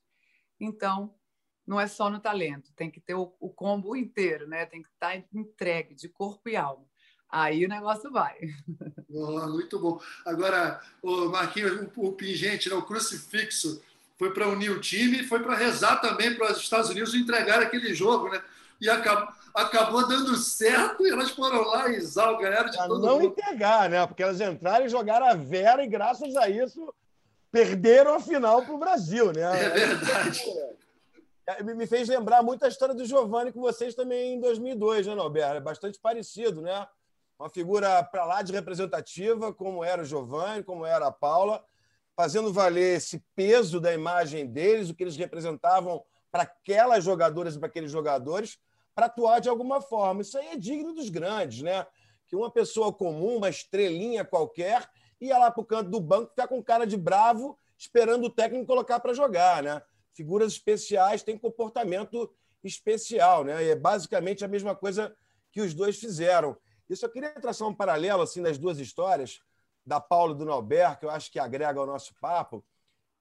Então, 0.59 1.13
não 1.65 1.79
é 1.79 1.87
só 1.87 2.09
no 2.09 2.19
talento, 2.19 2.73
tem 2.73 2.91
que 2.91 3.01
ter 3.01 3.15
o, 3.15 3.35
o 3.39 3.49
combo 3.49 3.95
inteiro, 3.95 4.47
né? 4.47 4.65
Tem 4.65 4.81
que 4.81 4.89
estar 4.89 5.21
tá 5.21 5.27
entregue 5.33 5.95
de 5.95 6.07
corpo 6.07 6.47
e 6.47 6.55
alma. 6.55 6.85
Aí 7.29 7.65
o 7.65 7.69
negócio 7.69 8.11
vai. 8.11 8.37
Oh, 9.09 9.47
muito 9.49 9.79
bom. 9.79 9.99
Agora, 10.25 10.81
o 11.01 11.29
Marquinhos, 11.29 11.89
o, 11.95 12.07
o 12.07 12.13
pingente, 12.13 12.69
né, 12.69 12.75
o 12.75 12.85
crucifixo, 12.85 13.81
foi 14.17 14.33
para 14.33 14.47
unir 14.47 14.71
o 14.71 14.79
time 14.79 15.21
e 15.21 15.27
foi 15.27 15.39
para 15.41 15.55
rezar 15.55 15.97
também 15.97 16.35
para 16.35 16.51
os 16.51 16.59
Estados 16.59 16.89
Unidos 16.89 17.13
entregar 17.13 17.61
aquele 17.61 17.93
jogo, 17.93 18.29
né? 18.29 18.41
E 18.79 18.89
acabou, 18.89 19.27
acabou 19.53 20.07
dando 20.07 20.35
certo 20.35 21.05
e 21.05 21.09
elas 21.09 21.31
foram 21.31 21.61
lá 21.61 21.89
e 21.89 21.99
Zal 22.01 22.37
ganharam 22.37 22.69
de 22.69 22.77
pra 22.77 22.87
todo 22.87 23.05
não 23.05 23.19
mundo. 23.19 23.25
entregar, 23.25 23.89
né? 23.89 24.05
Porque 24.07 24.23
elas 24.23 24.39
entraram 24.39 24.85
e 24.85 24.89
jogaram 24.89 25.27
a 25.27 25.33
Vera 25.33 25.83
e 25.83 25.87
graças 25.87 26.35
a 26.35 26.49
isso 26.49 26.93
perderam 27.51 28.15
a 28.15 28.19
final 28.19 28.63
para 28.63 28.73
o 28.73 28.77
Brasil, 28.77 29.31
né? 29.31 29.65
É 29.65 29.69
verdade. 29.69 30.43
É, 31.47 31.63
me 31.63 31.85
fez 31.85 32.09
lembrar 32.09 32.41
muito 32.41 32.65
a 32.65 32.67
história 32.67 32.95
do 32.95 33.05
Giovanni 33.05 33.51
com 33.51 33.61
vocês 33.61 33.93
também 33.93 34.33
em 34.33 34.39
2002, 34.39 35.07
né, 35.07 35.15
Norberto? 35.15 35.57
É 35.57 35.61
bastante 35.61 35.99
parecido, 35.99 36.61
né? 36.61 36.87
Uma 37.39 37.49
figura 37.49 38.01
para 38.03 38.25
lá 38.25 38.41
de 38.41 38.51
representativa, 38.51 39.53
como 39.53 39.83
era 39.83 40.01
o 40.01 40.05
Giovanni, 40.05 40.63
como 40.63 40.85
era 40.85 41.07
a 41.07 41.11
Paula 41.11 41.63
fazendo 42.15 42.53
valer 42.53 42.97
esse 42.97 43.23
peso 43.35 43.79
da 43.79 43.93
imagem 43.93 44.47
deles, 44.47 44.89
o 44.89 44.95
que 44.95 45.03
eles 45.03 45.17
representavam 45.17 46.03
para 46.31 46.43
aquelas 46.43 47.03
jogadoras 47.03 47.55
e 47.55 47.59
para 47.59 47.67
aqueles 47.67 47.91
jogadores, 47.91 48.57
para 48.93 49.07
atuar 49.07 49.39
de 49.39 49.49
alguma 49.49 49.81
forma. 49.81 50.21
Isso 50.21 50.37
aí 50.37 50.47
é 50.47 50.57
digno 50.57 50.93
dos 50.93 51.09
grandes, 51.09 51.61
né? 51.61 51.85
Que 52.27 52.35
uma 52.35 52.49
pessoa 52.49 52.93
comum, 52.93 53.37
uma 53.37 53.49
estrelinha 53.49 54.23
qualquer, 54.23 54.89
ia 55.19 55.37
lá 55.37 55.51
para 55.51 55.61
o 55.61 55.65
canto 55.65 55.89
do 55.89 55.99
banco, 55.99 56.29
ficar 56.29 56.47
com 56.47 56.63
cara 56.63 56.85
de 56.85 56.97
bravo, 56.97 57.57
esperando 57.77 58.25
o 58.25 58.29
técnico 58.29 58.65
colocar 58.65 58.99
para 58.99 59.13
jogar, 59.13 59.61
né? 59.61 59.81
Figuras 60.13 60.53
especiais 60.53 61.23
têm 61.23 61.37
comportamento 61.37 62.33
especial, 62.63 63.43
né? 63.43 63.63
E 63.63 63.69
é 63.69 63.75
basicamente 63.75 64.43
a 64.45 64.47
mesma 64.47 64.75
coisa 64.75 65.15
que 65.51 65.61
os 65.61 65.73
dois 65.73 65.99
fizeram. 65.99 66.57
Eu 66.89 67.09
queria 67.09 67.31
traçar 67.31 67.67
um 67.67 67.73
paralelo 67.73 68.21
assim 68.21 68.41
das 68.41 68.57
duas 68.57 68.79
histórias, 68.79 69.41
da 69.85 69.99
Paulo 69.99 70.33
do 70.33 70.45
Nauber, 70.45 70.97
que 70.97 71.05
eu 71.05 71.09
acho 71.09 71.31
que 71.31 71.39
agrega 71.39 71.79
ao 71.79 71.85
nosso 71.85 72.13
papo, 72.15 72.63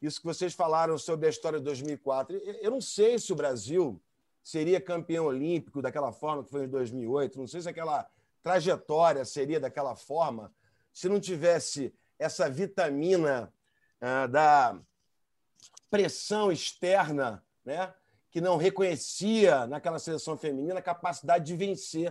isso 0.01 0.21
que 0.21 0.27
vocês 0.27 0.55
falaram 0.55 0.99
sobre 0.99 1.27
a 1.27 1.31
história 1.31 1.59
de 1.59 1.65
2004. 1.65 2.37
Eu 2.37 2.71
não 2.71 2.81
sei 2.81 3.19
se 3.19 3.33
o 3.33 3.37
Brasil 3.37 4.01
seria 4.43 4.81
campeão 4.81 5.27
olímpico 5.27 5.81
daquela 5.81 6.13
forma 6.13 6.45
que 6.45 6.51
foi 6.51 6.65
em 6.65 6.69
2008, 6.69 7.39
não 7.39 7.47
sei 7.47 7.63
se 7.63 7.69
aquela 7.69 8.07
trajetória 8.43 9.25
seria 9.25 9.59
daquela 9.59 9.97
forma 9.97 10.53
se 10.93 11.09
não 11.09 11.19
tivesse 11.19 11.95
essa 12.19 12.49
vitamina 12.49 13.53
ah, 14.01 14.27
da 14.27 14.79
pressão 15.91 16.53
externa, 16.53 17.45
né? 17.65 17.93
que 18.31 18.41
não 18.41 18.57
reconhecia 18.57 19.67
naquela 19.67 19.99
seleção 19.99 20.37
feminina 20.37 20.79
a 20.79 20.83
capacidade 20.83 21.47
de 21.47 21.57
vencer. 21.57 22.11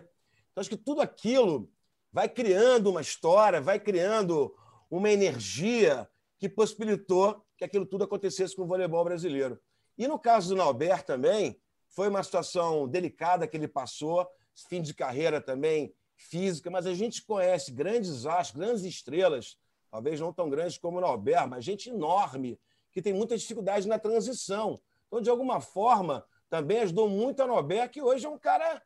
Então, 0.51 0.61
acho 0.61 0.69
que 0.69 0.77
tudo 0.77 1.01
aquilo 1.01 1.69
vai 2.13 2.29
criando 2.29 2.91
uma 2.91 3.01
história, 3.01 3.59
vai 3.59 3.79
criando 3.79 4.55
uma 4.89 5.09
energia 5.09 6.07
que 6.37 6.47
possibilitou 6.47 7.43
que 7.57 7.65
aquilo 7.65 7.87
tudo 7.87 8.03
acontecesse 8.03 8.55
com 8.55 8.61
o 8.61 8.67
voleibol 8.67 9.03
brasileiro. 9.03 9.59
E 9.97 10.07
no 10.07 10.19
caso 10.19 10.49
do 10.49 10.55
Nauber 10.55 11.03
também, 11.03 11.59
foi 11.89 12.07
uma 12.07 12.21
situação 12.21 12.87
delicada 12.87 13.47
que 13.47 13.57
ele 13.57 13.67
passou, 13.67 14.27
fim 14.69 14.81
de 14.81 14.93
carreira 14.93 15.41
também 15.41 15.93
física, 16.15 16.69
mas 16.69 16.85
a 16.85 16.93
gente 16.93 17.25
conhece 17.25 17.71
grandes 17.71 18.27
astros, 18.27 18.63
grandes 18.63 18.83
estrelas, 18.83 19.57
talvez 19.89 20.19
não 20.19 20.31
tão 20.31 20.49
grandes 20.49 20.77
como 20.77 20.99
o 20.99 21.01
Nauber, 21.01 21.47
mas 21.47 21.65
gente 21.65 21.89
enorme, 21.89 22.59
que 22.91 23.01
tem 23.01 23.13
muita 23.13 23.35
dificuldade 23.35 23.87
na 23.87 23.97
transição. 23.97 24.79
Então, 25.07 25.19
de 25.19 25.29
alguma 25.29 25.59
forma, 25.59 26.23
também 26.47 26.79
ajudou 26.81 27.09
muito 27.09 27.41
a 27.41 27.47
Nobel, 27.47 27.89
que 27.89 28.01
hoje 28.01 28.27
é 28.27 28.29
um 28.29 28.37
cara 28.37 28.81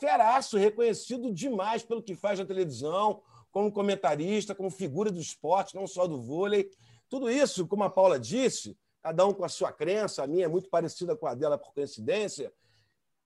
feraço, 0.00 0.56
reconhecido 0.56 1.32
demais 1.32 1.82
pelo 1.82 2.02
que 2.02 2.16
faz 2.16 2.38
na 2.38 2.46
televisão, 2.46 3.22
como 3.52 3.70
comentarista, 3.70 4.54
como 4.54 4.70
figura 4.70 5.10
do 5.10 5.20
esporte, 5.20 5.74
não 5.74 5.86
só 5.86 6.06
do 6.06 6.20
vôlei. 6.20 6.70
Tudo 7.08 7.30
isso, 7.30 7.66
como 7.66 7.84
a 7.84 7.90
Paula 7.90 8.18
disse, 8.18 8.76
cada 9.02 9.26
um 9.26 9.32
com 9.32 9.44
a 9.44 9.48
sua 9.48 9.72
crença, 9.72 10.22
a 10.22 10.26
minha 10.26 10.46
é 10.46 10.48
muito 10.48 10.68
parecida 10.68 11.14
com 11.16 11.26
a 11.26 11.34
dela 11.34 11.58
por 11.58 11.72
coincidência, 11.72 12.52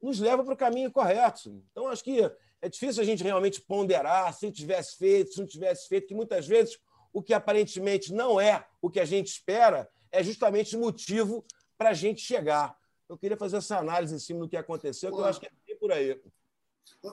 nos 0.00 0.18
leva 0.18 0.42
para 0.44 0.54
o 0.54 0.56
caminho 0.56 0.90
correto. 0.90 1.62
Então, 1.70 1.88
acho 1.88 2.02
que 2.02 2.20
é 2.60 2.68
difícil 2.68 3.02
a 3.02 3.06
gente 3.06 3.22
realmente 3.22 3.60
ponderar 3.60 4.32
se 4.34 4.50
tivesse 4.50 4.96
feito, 4.96 5.32
se 5.32 5.40
não 5.40 5.46
tivesse 5.46 5.88
feito, 5.88 6.08
que 6.08 6.14
muitas 6.14 6.46
vezes 6.46 6.78
o 7.12 7.22
que 7.22 7.32
aparentemente 7.32 8.12
não 8.12 8.40
é 8.40 8.66
o 8.82 8.90
que 8.90 8.98
a 8.98 9.04
gente 9.04 9.28
espera 9.28 9.88
é 10.10 10.22
justamente 10.22 10.76
o 10.76 10.80
motivo 10.80 11.44
para 11.76 11.90
a 11.90 11.94
gente 11.94 12.20
chegar. 12.20 12.76
Eu 13.08 13.18
queria 13.18 13.36
fazer 13.36 13.58
essa 13.58 13.78
análise 13.78 14.14
em 14.14 14.18
cima 14.18 14.40
do 14.40 14.48
que 14.48 14.56
aconteceu, 14.56 15.10
que 15.12 15.18
eu 15.18 15.24
acho 15.24 15.40
que 15.40 15.46
é 15.46 15.74
por 15.78 15.92
aí. 15.92 16.20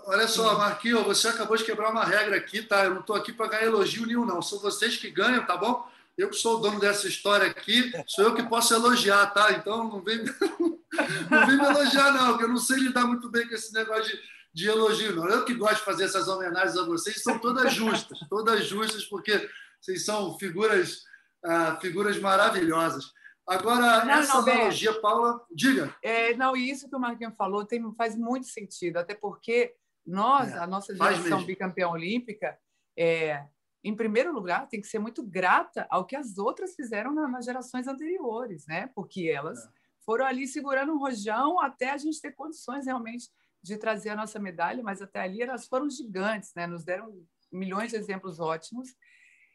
Olha 0.05 0.25
só, 0.25 0.57
Marquinhos, 0.57 1.03
você 1.03 1.27
acabou 1.27 1.57
de 1.57 1.65
quebrar 1.65 1.91
uma 1.91 2.05
regra 2.05 2.37
aqui, 2.37 2.61
tá? 2.61 2.85
Eu 2.85 2.93
não 2.93 3.01
estou 3.01 3.15
aqui 3.15 3.33
para 3.33 3.49
ganhar 3.49 3.65
elogio 3.65 4.05
nenhum, 4.05 4.25
não. 4.25 4.41
São 4.41 4.57
vocês 4.59 4.95
que 4.95 5.09
ganham, 5.09 5.45
tá 5.45 5.57
bom? 5.57 5.85
Eu 6.17 6.29
que 6.29 6.37
sou 6.37 6.57
o 6.57 6.59
dono 6.59 6.79
dessa 6.79 7.07
história 7.07 7.47
aqui, 7.47 7.91
sou 8.07 8.25
eu 8.25 8.35
que 8.35 8.43
posso 8.43 8.73
elogiar, 8.73 9.27
tá? 9.33 9.51
Então 9.51 9.89
não 9.89 10.01
vem, 10.01 10.23
não 11.29 11.45
vem 11.45 11.57
me 11.57 11.65
elogiar, 11.65 12.11
não, 12.13 12.29
porque 12.29 12.45
eu 12.45 12.49
não 12.49 12.57
sei 12.57 12.77
lidar 12.77 13.05
muito 13.05 13.29
bem 13.29 13.47
com 13.47 13.53
esse 13.53 13.73
negócio 13.73 14.05
de, 14.05 14.21
de 14.53 14.69
elogio, 14.69 15.15
não. 15.15 15.27
Eu 15.27 15.43
que 15.43 15.53
gosto 15.53 15.77
de 15.77 15.85
fazer 15.85 16.05
essas 16.05 16.27
homenagens 16.27 16.77
a 16.77 16.85
vocês, 16.85 17.21
são 17.21 17.37
todas 17.39 17.73
justas, 17.73 18.17
todas 18.29 18.65
justas, 18.65 19.03
porque 19.05 19.49
vocês 19.81 20.05
são 20.05 20.37
figuras, 20.37 21.03
uh, 21.45 21.79
figuras 21.81 22.17
maravilhosas. 22.17 23.11
Agora, 23.47 24.05
não, 24.05 24.13
essa 24.13 24.33
não, 24.35 24.41
analogia, 24.41 24.93
Paula, 25.01 25.41
diga. 25.51 25.93
É, 26.01 26.33
não, 26.35 26.55
e 26.55 26.69
isso 26.69 26.87
que 26.87 26.95
o 26.95 26.99
Marquinhos 26.99 27.35
falou 27.35 27.65
tem, 27.65 27.81
faz 27.95 28.15
muito 28.15 28.47
sentido, 28.47 28.97
até 28.97 29.15
porque 29.15 29.75
nós, 30.05 30.51
é, 30.51 30.57
a 30.57 30.67
nossa 30.67 30.95
geração 30.95 31.43
bicampeã 31.43 31.89
olímpica, 31.89 32.57
é, 32.97 33.45
em 33.83 33.95
primeiro 33.95 34.31
lugar, 34.31 34.67
tem 34.67 34.81
que 34.81 34.87
ser 34.87 34.99
muito 34.99 35.23
grata 35.23 35.87
ao 35.89 36.05
que 36.05 36.15
as 36.15 36.37
outras 36.37 36.75
fizeram 36.75 37.13
nas 37.13 37.45
gerações 37.45 37.87
anteriores, 37.87 38.65
né? 38.67 38.87
Porque 38.93 39.27
elas 39.27 39.65
é. 39.65 39.69
foram 40.05 40.25
ali 40.25 40.47
segurando 40.47 40.93
um 40.93 40.99
rojão 40.99 41.59
até 41.59 41.89
a 41.91 41.97
gente 41.97 42.21
ter 42.21 42.33
condições 42.33 42.85
realmente 42.85 43.29
de 43.63 43.77
trazer 43.77 44.09
a 44.09 44.15
nossa 44.15 44.39
medalha, 44.39 44.83
mas 44.83 45.01
até 45.01 45.21
ali 45.21 45.41
elas 45.41 45.67
foram 45.67 45.89
gigantes, 45.89 46.51
né? 46.55 46.67
Nos 46.67 46.83
deram 46.83 47.11
milhões 47.51 47.91
de 47.91 47.97
exemplos 47.97 48.39
ótimos. 48.39 48.95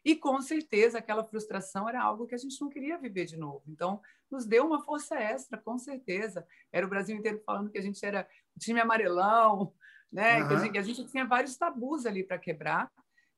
E 0.03 0.15
com 0.15 0.39
certeza 0.41 0.99
aquela 0.99 1.23
frustração 1.23 1.87
era 1.87 2.01
algo 2.01 2.27
que 2.27 2.35
a 2.35 2.37
gente 2.37 2.59
não 2.61 2.69
queria 2.69 2.97
viver 2.97 3.25
de 3.25 3.35
novo. 3.35 3.63
Então, 3.67 4.01
nos 4.31 4.45
deu 4.45 4.65
uma 4.65 4.81
força 4.83 5.15
extra, 5.15 5.57
com 5.57 5.77
certeza. 5.77 6.47
Era 6.71 6.85
o 6.85 6.89
Brasil 6.89 7.15
inteiro 7.15 7.41
falando 7.45 7.69
que 7.69 7.77
a 7.77 7.81
gente 7.81 8.05
era 8.05 8.27
o 8.55 8.59
time 8.59 8.79
amarelão, 8.79 9.73
né? 10.11 10.41
Uhum. 10.41 10.47
Que, 10.47 10.53
a 10.53 10.57
gente, 10.57 10.71
que 10.71 10.77
a 10.77 10.81
gente 10.81 11.05
tinha 11.05 11.25
vários 11.25 11.57
tabus 11.57 12.05
ali 12.05 12.23
para 12.23 12.37
quebrar. 12.37 12.91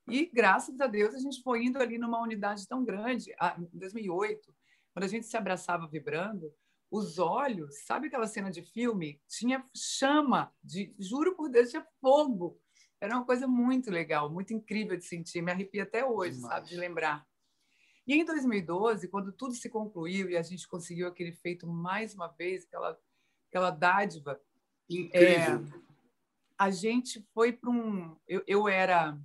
E, 0.08 0.26
graças 0.26 0.80
a 0.82 0.88
Deus, 0.88 1.14
a 1.14 1.20
gente 1.20 1.42
foi 1.42 1.64
indo 1.64 1.80
ali 1.80 1.98
numa 1.98 2.22
unidade 2.22 2.68
tão 2.68 2.84
grande. 2.84 3.32
Em 3.74 3.78
2008, 3.78 4.54
quando 4.94 5.04
a 5.04 5.08
gente 5.08 5.28
se 5.28 5.38
abraçava 5.38 5.88
vibrando, 5.88 6.52
os 6.92 7.20
olhos, 7.20 7.86
sabe 7.86 8.08
aquela 8.08 8.26
cena 8.26 8.50
de 8.50 8.64
filme? 8.64 9.22
Tinha 9.28 9.64
chama, 9.76 10.52
de, 10.64 10.94
juro 10.98 11.36
por 11.36 11.50
Deus, 11.50 11.70
tinha 11.70 11.86
fogo. 12.02 12.60
Era 13.00 13.16
uma 13.16 13.26
coisa 13.26 13.48
muito 13.48 13.92
legal, 13.92 14.30
muito 14.32 14.54
incrível 14.54 14.98
de 14.98 15.06
sentir. 15.06 15.42
Me 15.42 15.52
arrepia 15.52 15.84
até 15.84 16.04
hoje, 16.04 16.36
Demais. 16.36 16.54
sabe, 16.54 16.70
de 16.70 16.76
lembrar. 16.76 17.26
E 18.06 18.16
em 18.16 18.26
2012, 18.26 19.08
quando 19.08 19.32
tudo 19.32 19.54
se 19.54 19.70
concluiu 19.70 20.30
e 20.32 20.36
a 20.36 20.42
gente 20.42 20.68
conseguiu 20.68 21.08
aquele 21.08 21.32
feito 21.32 21.68
mais 21.68 22.16
uma 22.16 22.28
vez, 22.28 22.66
aquela, 22.66 23.00
aquela 23.48 23.70
dádiva. 23.70 24.42
Incrível. 24.90 25.64
É, 25.76 25.89
a 26.60 26.70
gente 26.70 27.26
foi 27.34 27.54
para 27.54 27.70
um. 27.70 28.18
Eu, 28.28 28.44
eu 28.46 28.68
era 28.68 29.18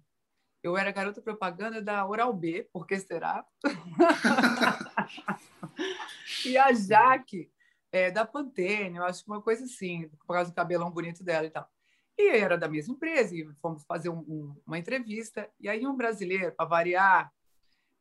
eu 0.63 0.79
era 0.79 0.91
garota 0.91 1.21
propaganda 1.21 1.83
da 1.83 2.07
Oral 2.07 2.33
B, 2.33 2.67
por 2.73 2.87
que 2.87 2.99
será? 2.99 3.45
e 6.47 6.57
a 6.57 6.73
Jaque, 6.73 7.53
é, 7.93 8.11
da 8.11 8.25
Pantene, 8.25 8.97
eu 8.97 9.05
acho 9.05 9.23
que 9.23 9.31
uma 9.31 9.43
coisa 9.43 9.65
assim, 9.65 10.09
por 10.27 10.33
causa 10.33 10.51
do 10.51 10.55
cabelão 10.55 10.91
bonito 10.91 11.23
dela 11.23 11.47
e 11.47 11.51
tal. 11.51 11.69
E 12.17 12.31
era 12.31 12.57
da 12.57 12.67
mesma 12.67 12.95
empresa, 12.95 13.37
e 13.37 13.47
fomos 13.61 13.85
fazer 13.85 14.09
um, 14.09 14.21
um, 14.21 14.63
uma 14.67 14.79
entrevista. 14.79 15.51
E 15.61 15.69
aí 15.69 15.87
um 15.87 15.95
brasileiro, 15.95 16.53
para 16.53 16.65
variar, 16.65 17.31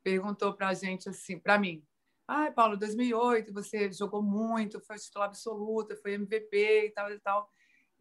perguntou 0.02 0.54
para 0.54 0.70
a 0.70 0.74
gente 0.74 1.10
assim, 1.10 1.38
para 1.38 1.60
mim, 1.60 1.86
ah, 2.26 2.50
Paulo, 2.50 2.78
2008 2.78 3.52
você 3.52 3.92
jogou 3.92 4.22
muito, 4.22 4.80
foi 4.80 4.96
titular 4.96 5.28
absoluta, 5.28 5.98
foi 5.98 6.14
MVP 6.14 6.86
e 6.86 6.92
tal 6.92 7.12
e 7.12 7.20
tal. 7.20 7.50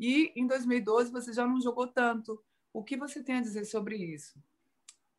E 0.02 0.32
em 0.34 0.48
2012 0.48 1.12
você 1.12 1.32
já 1.32 1.46
não 1.46 1.60
jogou 1.60 1.86
tanto. 1.86 2.42
O 2.72 2.82
que 2.82 2.96
você 2.96 3.22
tem 3.22 3.36
a 3.36 3.40
dizer 3.40 3.64
sobre 3.64 3.94
isso? 3.94 4.34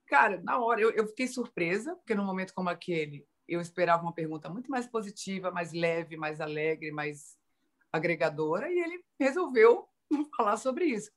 Cara, 0.05 0.41
na 0.43 0.59
hora 0.59 0.81
eu, 0.81 0.91
eu 0.91 1.07
fiquei 1.07 1.25
surpresa, 1.25 1.95
porque 1.95 2.13
num 2.13 2.25
momento 2.25 2.53
como 2.53 2.67
aquele, 2.67 3.25
eu 3.47 3.61
esperava 3.61 4.03
uma 4.03 4.11
pergunta 4.11 4.49
muito 4.49 4.69
mais 4.69 4.85
positiva, 4.85 5.51
mais 5.51 5.71
leve, 5.71 6.17
mais 6.17 6.41
alegre, 6.41 6.91
mais 6.91 7.39
agregadora, 7.93 8.69
e 8.69 8.77
ele 8.77 9.05
resolveu 9.17 9.87
falar 10.35 10.57
sobre 10.57 10.83
isso. 10.83 11.09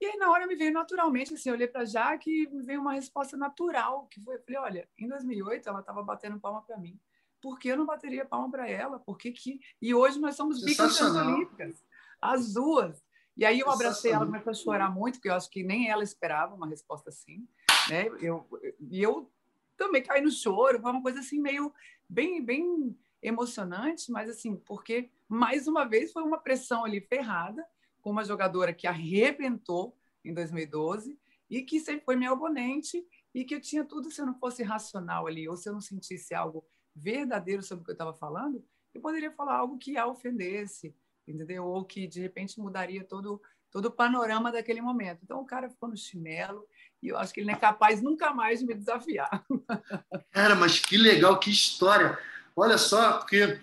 E 0.00 0.06
aí, 0.06 0.16
na 0.16 0.30
hora, 0.30 0.46
me 0.46 0.54
veio 0.54 0.72
naturalmente, 0.72 1.34
assim, 1.34 1.48
eu 1.48 1.56
olhei 1.56 1.66
para 1.66 1.84
Jaque 1.84 2.30
e 2.30 2.46
me 2.46 2.62
veio 2.62 2.80
uma 2.80 2.92
resposta 2.92 3.36
natural, 3.36 4.06
que 4.06 4.20
foi, 4.20 4.36
eu 4.36 4.42
falei, 4.44 4.60
olha, 4.60 4.88
em 4.96 5.08
2008 5.08 5.68
ela 5.68 5.80
estava 5.80 6.00
batendo 6.04 6.38
palma 6.38 6.62
para 6.62 6.78
mim. 6.78 6.96
Por 7.42 7.58
que 7.58 7.66
eu 7.66 7.76
não 7.76 7.86
bateria 7.86 8.24
palma 8.24 8.48
para 8.48 8.68
ela? 8.68 9.00
Por 9.00 9.18
que 9.18 9.32
que... 9.32 9.60
E 9.82 9.92
hoje 9.92 10.20
nós 10.20 10.36
somos 10.36 10.62
bicampeãs 10.62 11.16
olímpicas, 11.16 11.82
as 12.20 12.52
duas. 12.52 13.02
E 13.36 13.44
aí 13.44 13.60
eu 13.60 13.70
abracei 13.70 14.10
ela, 14.10 14.26
comecei 14.26 14.50
a 14.50 14.54
chorar 14.54 14.90
muito, 14.90 15.14
porque 15.14 15.28
eu 15.28 15.34
acho 15.34 15.48
que 15.48 15.62
nem 15.62 15.88
ela 15.88 16.02
esperava 16.02 16.54
uma 16.54 16.66
resposta 16.66 17.10
assim. 17.10 17.46
Né? 17.88 18.08
Eu, 18.20 18.46
e 18.90 19.00
eu 19.02 19.30
também 19.76 20.02
caí 20.02 20.20
no 20.20 20.30
choro, 20.30 20.80
foi 20.80 20.90
uma 20.90 21.02
coisa 21.02 21.20
assim 21.20 21.40
meio 21.40 21.72
bem, 22.08 22.44
bem 22.44 22.98
emocionante, 23.22 24.10
mas 24.10 24.28
assim, 24.28 24.56
porque 24.56 25.10
mais 25.28 25.68
uma 25.68 25.84
vez 25.84 26.12
foi 26.12 26.22
uma 26.22 26.38
pressão 26.38 26.84
ali 26.84 27.00
ferrada 27.00 27.64
com 28.00 28.10
uma 28.10 28.24
jogadora 28.24 28.72
que 28.72 28.86
arrebentou 28.86 29.96
em 30.24 30.34
2012 30.34 31.18
e 31.48 31.62
que 31.62 31.80
sempre 31.80 32.04
foi 32.04 32.16
minha 32.16 32.32
oponente 32.32 33.06
e 33.34 33.44
que 33.44 33.54
eu 33.54 33.60
tinha 33.60 33.84
tudo 33.84 34.10
se 34.10 34.20
eu 34.20 34.26
não 34.26 34.34
fosse 34.34 34.62
racional 34.62 35.26
ali 35.26 35.48
ou 35.48 35.56
se 35.56 35.68
eu 35.68 35.72
não 35.72 35.80
sentisse 35.80 36.34
algo 36.34 36.64
verdadeiro 36.94 37.62
sobre 37.62 37.82
o 37.82 37.84
que 37.84 37.90
eu 37.90 37.94
estava 37.94 38.14
falando, 38.14 38.64
eu 38.92 39.00
poderia 39.00 39.30
falar 39.30 39.56
algo 39.56 39.78
que 39.78 39.96
a 39.96 40.06
ofendesse, 40.06 40.94
entendeu? 41.30 41.64
Ou 41.64 41.84
que 41.84 42.06
de 42.06 42.20
repente 42.20 42.60
mudaria 42.60 43.04
todo 43.04 43.40
todo 43.70 43.86
o 43.86 43.90
panorama 43.90 44.50
daquele 44.50 44.80
momento. 44.80 45.20
Então 45.22 45.40
o 45.40 45.46
cara 45.46 45.68
ficou 45.68 45.88
no 45.88 45.96
chinelo 45.96 46.64
e 47.02 47.08
eu 47.08 47.18
acho 47.18 47.32
que 47.32 47.40
ele 47.40 47.48
não 47.48 47.54
é 47.54 47.58
capaz 47.58 48.02
nunca 48.02 48.32
mais 48.32 48.60
de 48.60 48.66
me 48.66 48.74
desafiar. 48.74 49.44
Cara, 50.32 50.54
mas 50.54 50.78
que 50.78 50.96
legal, 50.96 51.38
que 51.38 51.50
história. 51.50 52.18
Olha 52.56 52.78
só, 52.78 53.18
porque 53.18 53.60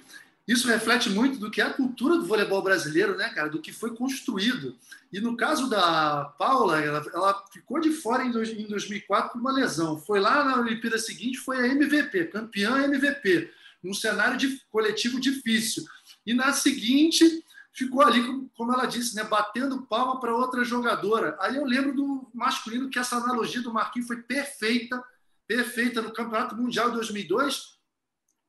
isso 0.47 0.67
reflete 0.67 1.09
muito 1.09 1.39
do 1.39 1.49
que 1.49 1.59
é 1.59 1.65
a 1.65 1.73
cultura 1.73 2.17
do 2.17 2.25
voleibol 2.25 2.61
brasileiro, 2.61 3.17
né, 3.17 3.29
cara? 3.29 3.49
Do 3.49 3.59
que 3.59 3.73
foi 3.73 3.95
construído. 3.95 4.77
E 5.11 5.19
no 5.19 5.35
caso 5.35 5.69
da 5.69 6.25
Paula, 6.37 6.79
ela, 6.81 7.03
ela 7.13 7.45
ficou 7.51 7.79
de 7.79 7.91
fora 7.91 8.23
em, 8.23 8.31
dois, 8.31 8.49
em 8.49 8.67
2004 8.67 9.31
por 9.31 9.41
uma 9.41 9.51
lesão. 9.51 9.99
Foi 9.99 10.19
lá 10.19 10.43
na 10.45 10.61
Olimpíada 10.61 10.97
seguinte, 10.97 11.39
foi 11.39 11.57
a 11.57 11.67
MVP, 11.67 12.25
campeã 12.25 12.83
MVP, 12.83 13.51
num 13.83 13.93
cenário 13.93 14.37
de 14.37 14.61
coletivo 14.69 15.19
difícil. 15.19 15.83
E 16.25 16.33
na 16.33 16.53
seguinte, 16.53 17.43
ficou 17.75 18.01
ali, 18.01 18.23
como 18.55 18.73
ela 18.73 18.85
disse, 18.85 19.15
né, 19.15 19.23
batendo 19.25 19.85
palma 19.85 20.19
para 20.19 20.33
outra 20.33 20.63
jogadora. 20.63 21.37
Aí 21.41 21.57
eu 21.57 21.65
lembro 21.65 21.93
do 21.93 22.31
masculino 22.33 22.89
que 22.89 22.97
essa 22.97 23.17
analogia 23.17 23.61
do 23.61 23.73
Marquinhos 23.73 24.07
foi 24.07 24.21
perfeita, 24.23 25.03
perfeita 25.45 26.01
no 26.01 26.13
Campeonato 26.13 26.55
Mundial 26.55 26.89
de 26.89 26.95
2002. 26.95 27.75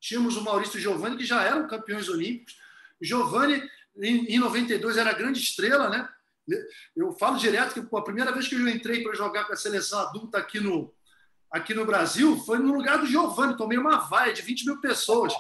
Tínhamos 0.01 0.37
o 0.37 0.43
Maurício 0.43 0.79
Giovanni, 0.79 1.17
que 1.17 1.25
já 1.25 1.43
eram 1.43 1.67
campeões 1.67 2.09
olímpicos. 2.09 2.57
Giovanni, 3.03 3.69
em, 4.01 4.39
92, 4.39 4.97
era 4.97 5.13
grande 5.13 5.41
estrela, 5.41 5.91
né? 5.91 6.09
Eu 6.95 7.13
falo 7.13 7.37
direto 7.37 7.75
que 7.75 7.83
pô, 7.83 7.99
a 7.99 8.05
primeira 8.05 8.31
vez 8.31 8.47
que 8.47 8.55
eu 8.55 8.69
entrei 8.69 9.03
para 9.03 9.17
jogar 9.17 9.45
com 9.45 9.53
a 9.53 9.57
seleção 9.57 9.99
adulta 9.99 10.39
aqui 10.39 10.61
no, 10.61 10.95
aqui 11.51 11.75
no 11.75 11.85
Brasil 11.85 12.39
foi 12.45 12.59
no 12.59 12.73
lugar 12.73 12.99
do 12.99 13.07
Giovanni. 13.07 13.57
Tomei 13.57 13.77
uma 13.77 13.97
vaia 13.97 14.33
de 14.33 14.43
20 14.43 14.67
mil 14.67 14.81
pessoas 14.81 15.35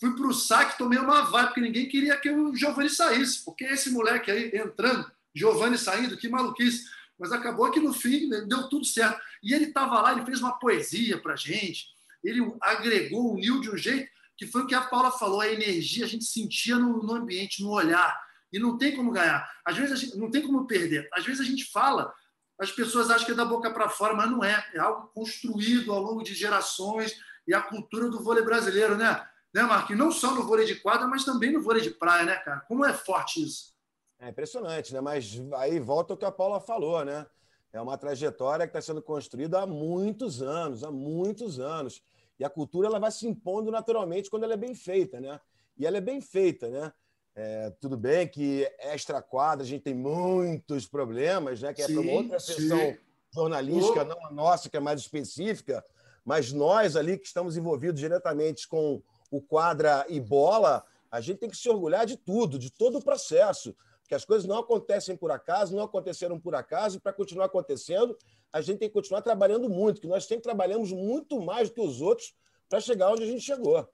fui 0.00 0.14
para 0.14 0.26
o 0.26 0.34
saque, 0.34 0.78
tomei 0.78 0.98
uma 0.98 1.22
vaia, 1.22 1.46
porque 1.46 1.60
ninguém 1.60 1.88
queria 1.88 2.16
que 2.16 2.30
o 2.30 2.54
Giovanni 2.54 2.90
saísse, 2.90 3.44
porque 3.44 3.64
esse 3.64 3.90
moleque 3.90 4.30
aí 4.30 4.50
entrando, 4.54 5.10
Giovanni 5.34 5.78
saindo, 5.78 6.16
que 6.16 6.28
maluquice. 6.28 6.84
Mas 7.18 7.32
acabou 7.32 7.70
que 7.70 7.80
no 7.80 7.94
fim 7.94 8.28
né, 8.28 8.42
deu 8.42 8.68
tudo 8.68 8.84
certo. 8.84 9.18
E 9.42 9.54
ele 9.54 9.66
estava 9.66 10.00
lá, 10.00 10.12
ele 10.12 10.26
fez 10.26 10.40
uma 10.40 10.58
poesia 10.58 11.18
para 11.18 11.34
gente, 11.34 11.86
ele 12.22 12.40
agregou, 12.60 13.34
uniu 13.34 13.60
de 13.60 13.70
um 13.70 13.76
jeito 13.76 14.10
que 14.36 14.46
foi 14.46 14.62
o 14.62 14.66
que 14.66 14.74
a 14.74 14.82
Paula 14.82 15.10
falou, 15.10 15.40
a 15.40 15.48
energia 15.48 16.04
a 16.04 16.08
gente 16.08 16.24
sentia 16.24 16.76
no, 16.76 17.02
no 17.02 17.14
ambiente, 17.14 17.62
no 17.62 17.70
olhar. 17.70 18.20
E 18.52 18.58
não 18.58 18.76
tem 18.76 18.94
como 18.94 19.10
ganhar. 19.10 19.50
Às 19.64 19.76
vezes 19.76 19.98
gente, 19.98 20.16
não 20.16 20.30
tem 20.30 20.42
como 20.42 20.66
perder. 20.66 21.08
Às 21.12 21.24
vezes 21.24 21.40
a 21.40 21.44
gente 21.44 21.64
fala, 21.64 22.12
as 22.60 22.70
pessoas 22.70 23.10
acham 23.10 23.26
que 23.26 23.32
é 23.32 23.34
da 23.34 23.44
boca 23.44 23.70
para 23.70 23.88
fora, 23.88 24.14
mas 24.14 24.30
não 24.30 24.44
é. 24.44 24.64
É 24.74 24.78
algo 24.78 25.08
construído 25.08 25.92
ao 25.92 26.00
longo 26.00 26.22
de 26.22 26.34
gerações 26.34 27.18
e 27.46 27.54
a 27.54 27.62
cultura 27.62 28.10
do 28.10 28.22
vôlei 28.22 28.44
brasileiro, 28.44 28.96
né? 28.96 29.26
Né, 29.56 29.62
Marquinhos? 29.62 29.98
Não 29.98 30.12
só 30.12 30.34
no 30.34 30.44
vôlei 30.44 30.66
de 30.66 30.74
quadra, 30.76 31.06
mas 31.06 31.24
também 31.24 31.50
no 31.50 31.62
vôlei 31.62 31.82
de 31.82 31.90
praia, 31.90 32.24
né, 32.24 32.36
cara? 32.36 32.60
Como 32.60 32.84
é 32.84 32.92
forte 32.92 33.42
isso? 33.42 33.74
É 34.18 34.28
impressionante, 34.28 34.92
né? 34.92 35.00
Mas 35.00 35.42
aí 35.54 35.80
volta 35.80 36.12
o 36.12 36.16
que 36.16 36.26
a 36.26 36.30
Paula 36.30 36.60
falou, 36.60 37.02
né? 37.04 37.26
É 37.72 37.80
uma 37.80 37.96
trajetória 37.96 38.66
que 38.66 38.70
está 38.70 38.80
sendo 38.80 39.02
construída 39.02 39.60
há 39.60 39.66
muitos 39.66 40.42
anos, 40.42 40.84
há 40.84 40.90
muitos 40.90 41.58
anos. 41.58 42.02
E 42.38 42.44
a 42.44 42.50
cultura 42.50 42.88
ela 42.88 42.98
vai 42.98 43.10
se 43.10 43.26
impondo 43.26 43.70
naturalmente 43.70 44.28
quando 44.28 44.44
ela 44.44 44.54
é 44.54 44.58
bem 44.58 44.74
feita, 44.74 45.20
né? 45.20 45.40
E 45.76 45.86
ela 45.86 45.96
é 45.96 46.00
bem 46.02 46.20
feita, 46.20 46.68
né? 46.68 46.92
É, 47.34 47.70
tudo 47.80 47.96
bem 47.96 48.26
que 48.28 48.70
extra-quadra 48.78 49.62
a 49.64 49.66
gente 49.66 49.82
tem 49.82 49.94
muitos 49.94 50.86
problemas, 50.86 51.62
né? 51.62 51.72
Que 51.72 51.82
é 51.82 51.86
uma 51.86 52.12
outra 52.12 52.38
sessão 52.38 52.96
jornalística, 53.34 54.02
oh. 54.02 54.04
não 54.04 54.26
a 54.26 54.30
nossa, 54.30 54.68
que 54.70 54.76
é 54.76 54.80
mais 54.80 55.00
específica, 55.00 55.84
mas 56.24 56.52
nós 56.52 56.96
ali 56.96 57.18
que 57.18 57.26
estamos 57.26 57.56
envolvidos 57.56 58.00
diretamente 58.00 58.66
com 58.66 59.02
o 59.30 59.40
quadra 59.40 60.06
e 60.08 60.20
bola, 60.20 60.84
a 61.10 61.20
gente 61.20 61.38
tem 61.38 61.50
que 61.50 61.56
se 61.56 61.68
orgulhar 61.68 62.06
de 62.06 62.16
tudo, 62.16 62.58
de 62.58 62.70
todo 62.70 62.98
o 62.98 63.04
processo 63.04 63.74
que 64.06 64.14
as 64.14 64.24
coisas 64.24 64.46
não 64.46 64.58
acontecem 64.58 65.16
por 65.16 65.30
acaso, 65.30 65.74
não 65.74 65.82
aconteceram 65.82 66.38
por 66.38 66.54
acaso, 66.54 66.96
e 66.96 67.00
para 67.00 67.12
continuar 67.12 67.46
acontecendo, 67.46 68.16
a 68.52 68.60
gente 68.60 68.78
tem 68.78 68.88
que 68.88 68.94
continuar 68.94 69.20
trabalhando 69.20 69.68
muito, 69.68 70.00
que 70.00 70.06
nós 70.06 70.24
sempre 70.24 70.44
trabalhamos 70.44 70.92
muito 70.92 71.40
mais 71.40 71.68
do 71.68 71.74
que 71.74 71.80
os 71.80 72.00
outros 72.00 72.34
para 72.68 72.80
chegar 72.80 73.10
onde 73.10 73.24
a 73.24 73.26
gente 73.26 73.42
chegou. 73.42 73.88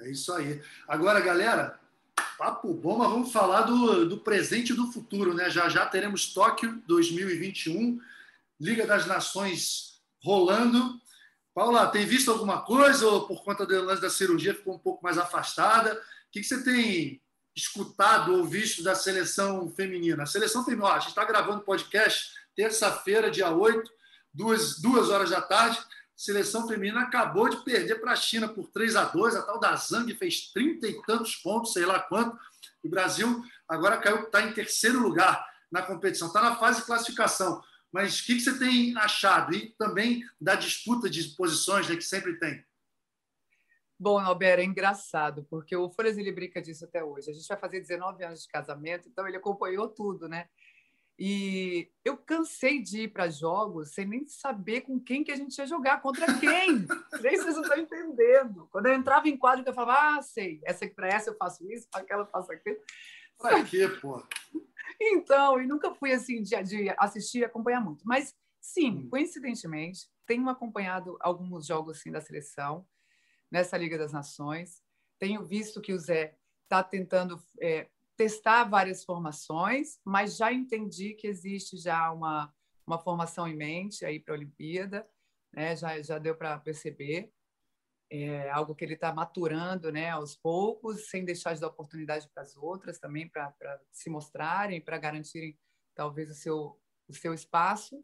É 0.00 0.10
isso 0.10 0.32
aí. 0.32 0.60
Agora, 0.86 1.20
galera, 1.20 1.78
papo 2.36 2.72
bom, 2.74 2.98
mas 2.98 3.10
vamos 3.10 3.32
falar 3.32 3.62
do, 3.62 4.08
do 4.08 4.18
presente 4.18 4.72
e 4.72 4.76
do 4.76 4.92
futuro, 4.92 5.34
né? 5.34 5.50
Já 5.50 5.68
já 5.68 5.86
teremos 5.86 6.32
Tóquio 6.32 6.82
2021, 6.86 8.00
Liga 8.60 8.86
das 8.86 9.06
Nações 9.06 10.00
rolando. 10.22 11.00
Paula, 11.58 11.88
tem 11.88 12.06
visto 12.06 12.30
alguma 12.30 12.60
coisa 12.60 13.04
ou 13.04 13.26
por 13.26 13.42
conta 13.42 13.66
do 13.66 13.82
lance 13.82 14.00
da 14.00 14.08
cirurgia 14.08 14.54
ficou 14.54 14.76
um 14.76 14.78
pouco 14.78 15.02
mais 15.02 15.18
afastada? 15.18 15.92
O 15.92 16.30
que, 16.30 16.44
você 16.44 16.62
tem 16.62 17.20
escutado 17.52 18.32
ou 18.32 18.44
visto 18.44 18.80
da 18.80 18.94
seleção 18.94 19.68
feminina? 19.68 20.22
A 20.22 20.26
seleção 20.26 20.64
feminina, 20.64 20.86
ó, 20.86 20.92
a 20.92 21.00
gente 21.00 21.08
está 21.08 21.24
gravando 21.24 21.64
podcast 21.64 22.30
terça-feira, 22.54 23.28
dia 23.28 23.50
8, 23.50 23.90
duas, 24.32 24.80
duas 24.80 25.08
horas 25.08 25.30
da 25.30 25.40
tarde. 25.40 25.80
Seleção 26.14 26.68
feminina 26.68 27.00
acabou 27.00 27.48
de 27.48 27.56
perder 27.64 27.96
para 27.96 28.12
a 28.12 28.16
China 28.16 28.46
por 28.46 28.68
3 28.68 28.94
a 28.94 29.06
2 29.06 29.34
A 29.34 29.42
tal 29.42 29.58
da 29.58 29.74
Zhang 29.74 30.14
fez 30.14 30.52
30 30.52 30.86
e 30.86 31.02
tantos 31.02 31.34
pontos, 31.34 31.72
sei 31.72 31.84
lá 31.84 31.98
quanto. 31.98 32.38
O 32.84 32.88
Brasil 32.88 33.42
agora 33.68 33.98
caiu, 33.98 34.22
está 34.22 34.42
em 34.42 34.52
terceiro 34.52 35.00
lugar 35.00 35.44
na 35.72 35.82
competição, 35.82 36.28
está 36.28 36.40
na 36.40 36.54
fase 36.54 36.82
de 36.82 36.86
classificação. 36.86 37.60
Mas 37.92 38.20
o 38.20 38.26
que, 38.26 38.34
que 38.34 38.40
você 38.40 38.58
tem 38.58 38.96
achado? 38.96 39.54
E 39.54 39.74
também 39.78 40.22
da 40.40 40.54
disputa 40.54 41.08
de 41.08 41.22
posições 41.36 41.88
né, 41.88 41.96
que 41.96 42.02
sempre 42.02 42.38
tem. 42.38 42.64
Bom, 43.98 44.18
Albert, 44.18 44.60
é 44.60 44.64
engraçado, 44.64 45.44
porque 45.50 45.74
o 45.74 45.90
Folhas 45.90 46.16
ele 46.16 46.30
brinca 46.30 46.62
disso 46.62 46.84
até 46.84 47.02
hoje. 47.02 47.30
A 47.30 47.34
gente 47.34 47.48
vai 47.48 47.58
fazer 47.58 47.80
19 47.80 48.22
anos 48.22 48.42
de 48.42 48.48
casamento, 48.48 49.08
então 49.08 49.26
ele 49.26 49.36
acompanhou 49.36 49.88
tudo, 49.88 50.28
né? 50.28 50.48
E 51.18 51.90
eu 52.04 52.16
cansei 52.16 52.80
de 52.80 53.02
ir 53.02 53.08
para 53.08 53.28
jogos 53.28 53.92
sem 53.92 54.06
nem 54.06 54.24
saber 54.24 54.82
com 54.82 55.00
quem 55.00 55.24
que 55.24 55.32
a 55.32 55.36
gente 55.36 55.58
ia 55.58 55.66
jogar, 55.66 56.00
contra 56.00 56.38
quem. 56.38 56.86
nem 57.20 57.36
vocês 57.36 57.56
não 57.56 57.62
estão 57.62 57.76
entendendo. 57.76 58.68
Quando 58.70 58.86
eu 58.86 58.94
entrava 58.94 59.28
em 59.28 59.36
quadro, 59.36 59.64
eu 59.66 59.74
falava, 59.74 60.18
ah, 60.18 60.22
sei, 60.22 60.60
essa 60.64 60.86
para 60.86 61.08
essa 61.08 61.30
eu 61.30 61.36
faço 61.36 61.68
isso, 61.72 61.88
para 61.90 62.02
aquela 62.02 62.22
eu 62.22 62.28
faço 62.28 62.52
aquilo. 62.52 62.78
Para 63.36 63.64
quê, 63.64 63.88
pô? 64.00 64.22
Então, 65.00 65.60
e 65.60 65.66
nunca 65.66 65.94
fui 65.94 66.12
assim 66.12 66.42
de, 66.42 66.60
de 66.62 66.94
assistir 66.98 67.38
e 67.38 67.44
acompanhar 67.44 67.80
muito. 67.80 68.04
Mas 68.04 68.34
sim, 68.60 68.90
hum. 68.90 69.08
coincidentemente, 69.08 70.08
tenho 70.26 70.48
acompanhado 70.48 71.16
alguns 71.20 71.66
jogos 71.66 71.98
assim 71.98 72.10
da 72.10 72.20
seleção 72.20 72.86
nessa 73.50 73.76
Liga 73.76 73.96
das 73.96 74.12
Nações. 74.12 74.82
Tenho 75.18 75.44
visto 75.44 75.80
que 75.80 75.92
o 75.92 75.98
Zé 75.98 76.36
está 76.64 76.82
tentando 76.82 77.42
é, 77.60 77.88
testar 78.16 78.64
várias 78.64 79.04
formações, 79.04 79.98
mas 80.04 80.36
já 80.36 80.52
entendi 80.52 81.14
que 81.14 81.26
existe 81.26 81.76
já 81.76 82.10
uma, 82.12 82.52
uma 82.86 82.98
formação 82.98 83.46
em 83.46 83.56
mente 83.56 84.04
aí 84.04 84.20
para 84.20 84.34
a 84.34 84.36
Olimpíada, 84.36 85.08
né? 85.52 85.76
já, 85.76 86.00
já 86.02 86.18
deu 86.18 86.36
para 86.36 86.58
perceber. 86.58 87.32
É 88.10 88.50
algo 88.50 88.74
que 88.74 88.84
ele 88.84 88.94
está 88.94 89.12
maturando 89.12 89.92
né, 89.92 90.10
aos 90.10 90.34
poucos, 90.34 91.10
sem 91.10 91.24
deixar 91.24 91.54
de 91.54 91.60
dar 91.60 91.68
oportunidade 91.68 92.28
para 92.32 92.42
as 92.42 92.56
outras 92.56 92.98
também, 92.98 93.28
para 93.28 93.52
se 93.92 94.08
mostrarem, 94.08 94.80
para 94.80 94.96
garantirem 94.96 95.58
talvez 95.94 96.30
o 96.30 96.34
seu, 96.34 96.80
o 97.06 97.12
seu 97.12 97.34
espaço. 97.34 98.02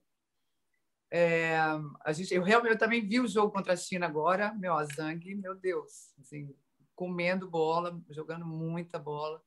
É, 1.10 1.56
a 2.00 2.12
gente, 2.12 2.34
eu 2.34 2.42
realmente 2.42 2.72
eu 2.72 2.78
também 2.78 3.06
vi 3.06 3.20
o 3.20 3.28
jogo 3.28 3.52
contra 3.52 3.72
a 3.72 3.76
China 3.76 4.04
agora, 4.04 4.52
meu, 4.54 4.74
a 4.74 4.84
Zhang, 4.84 5.34
meu 5.36 5.54
Deus, 5.54 6.12
assim, 6.18 6.54
comendo 6.94 7.48
bola, 7.48 7.98
jogando 8.10 8.44
muita 8.44 8.98
bola. 8.98 9.42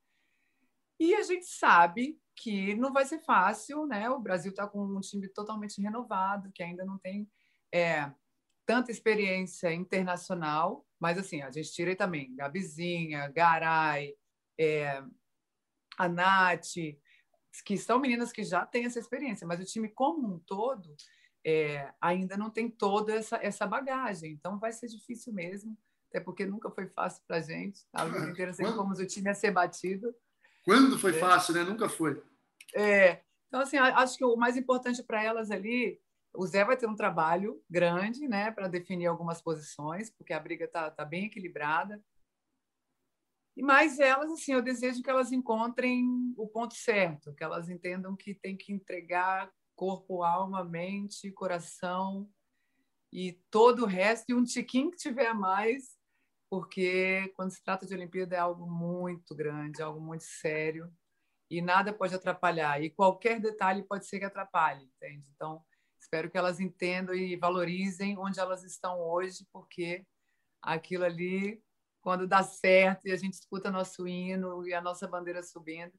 E 1.00 1.14
a 1.14 1.22
gente 1.24 1.46
sabe 1.46 2.20
que 2.36 2.74
não 2.76 2.94
vai 2.94 3.06
ser 3.06 3.20
fácil, 3.20 3.86
né? 3.86 4.10
O 4.10 4.20
Brasil 4.20 4.52
está 4.52 4.68
com 4.68 4.82
um 4.82 5.00
time 5.00 5.28
totalmente 5.28 5.82
renovado, 5.82 6.52
que 6.52 6.64
ainda 6.64 6.86
não 6.86 6.98
tem 6.98 7.30
é, 7.72 8.12
tanta 8.68 8.92
experiência 8.92 9.74
internacional, 9.74 10.86
mas 11.00 11.18
assim, 11.18 11.42
a 11.42 11.50
gente 11.50 11.72
tira 11.72 11.92
aí 11.92 11.96
também 11.96 12.36
Gabizinha, 12.36 13.30
Garay, 13.30 14.14
é, 14.60 15.02
a 15.98 16.10
Nath, 16.10 16.76
que 17.66 17.78
são 17.78 17.98
meninas 17.98 18.32
que 18.32 18.44
já 18.44 18.66
têm 18.66 18.86
essa 18.86 19.00
experiência, 19.00 19.48
mas 19.48 19.62
o 19.62 19.66
time 19.66 19.88
como 19.88 20.28
um 20.28 20.38
todo 20.40 20.96
é, 21.46 21.94
ainda 22.02 22.36
não 22.36 22.50
tem 22.50 22.70
toda 22.70 23.14
essa, 23.14 23.38
essa 23.38 23.66
bagagem. 23.66 24.34
Então 24.34 24.60
vai 24.60 24.74
ser 24.74 24.88
difícil 24.88 25.34
mesmo, 25.34 25.78
até 26.10 26.20
porque 26.20 26.46
nunca 26.46 26.70
foi 26.70 26.88
fácil 26.88 27.24
para 27.26 27.38
a 27.38 27.42
gente. 27.42 27.88
A 27.94 28.04
vida 28.04 28.26
inteira 28.30 28.54
sempre 28.54 28.74
fomos 28.74 29.00
o 29.00 29.08
time 29.08 29.30
a 29.30 29.34
ser 29.34 29.52
batido. 29.52 30.14
Quando 30.66 31.00
foi 31.00 31.12
é. 31.16 31.20
fácil, 31.20 31.54
né? 31.54 31.64
Nunca 31.64 31.88
foi. 31.88 32.22
É. 32.76 33.22
Então, 33.48 33.62
assim, 33.62 33.78
acho 33.78 34.18
que 34.18 34.26
o 34.26 34.36
mais 34.36 34.58
importante 34.58 35.02
para 35.02 35.24
elas 35.24 35.50
ali, 35.50 36.02
o 36.38 36.46
Zé 36.46 36.64
vai 36.64 36.78
ter 36.78 36.88
um 36.88 36.96
trabalho 36.96 37.60
grande, 37.68 38.28
né, 38.28 38.52
para 38.52 38.68
definir 38.68 39.08
algumas 39.08 39.42
posições, 39.42 40.12
porque 40.12 40.32
a 40.32 40.40
briga 40.40 40.66
está 40.66 40.92
tá 40.92 41.04
bem 41.04 41.26
equilibrada. 41.26 42.00
E 43.56 43.64
mais 43.64 44.00
elas, 44.00 44.32
assim, 44.32 44.54
eu 44.54 44.62
desejo 44.62 45.02
que 45.02 45.10
elas 45.10 45.32
encontrem 45.32 46.06
o 46.38 46.48
ponto 46.48 46.76
certo, 46.76 47.34
que 47.34 47.44
elas 47.44 47.70
entendam 47.70 48.16
que 48.16 48.36
tem 48.36 48.56
que 48.56 48.72
entregar 48.72 49.52
corpo, 49.76 50.22
alma, 50.22 50.64
mente, 50.64 51.32
coração 51.32 52.30
e 53.12 53.34
todo 53.50 53.84
o 53.84 53.88
resto, 53.88 54.30
e 54.30 54.36
um 54.36 54.44
tiquinho 54.44 54.92
que 54.92 54.98
tiver 54.98 55.28
a 55.28 55.34
mais, 55.34 55.98
porque 56.52 57.34
quando 57.36 57.50
se 57.50 57.64
trata 57.64 57.88
de 57.88 57.96
Olimpíada 57.96 58.36
é 58.36 58.40
algo 58.40 58.70
muito 58.70 59.36
grande, 59.36 59.82
algo 59.82 60.00
muito 60.00 60.24
sério, 60.24 60.94
e 61.50 61.64
nada 61.64 61.92
pode 61.92 62.14
atrapalhar, 62.14 62.80
e 62.84 62.92
qualquer 62.92 63.40
detalhe 63.40 63.82
pode 63.82 64.06
ser 64.06 64.20
que 64.20 64.26
atrapalhe, 64.26 64.86
entende? 64.86 65.26
Então, 65.34 65.66
espero 66.00 66.30
que 66.30 66.38
elas 66.38 66.60
entendam 66.60 67.14
e 67.14 67.36
valorizem 67.36 68.18
onde 68.18 68.40
elas 68.40 68.64
estão 68.64 69.00
hoje, 69.00 69.46
porque 69.52 70.06
aquilo 70.62 71.04
ali, 71.04 71.62
quando 72.02 72.28
dá 72.28 72.44
certo 72.44 73.08
e 73.08 73.12
a 73.12 73.18
gente 73.18 73.34
escuta 73.34 73.72
nosso 73.72 74.08
hino 74.08 74.68
e 74.68 74.74
a 74.74 74.82
nossa 74.82 75.08
bandeira 75.08 75.44
subindo, 75.44 75.94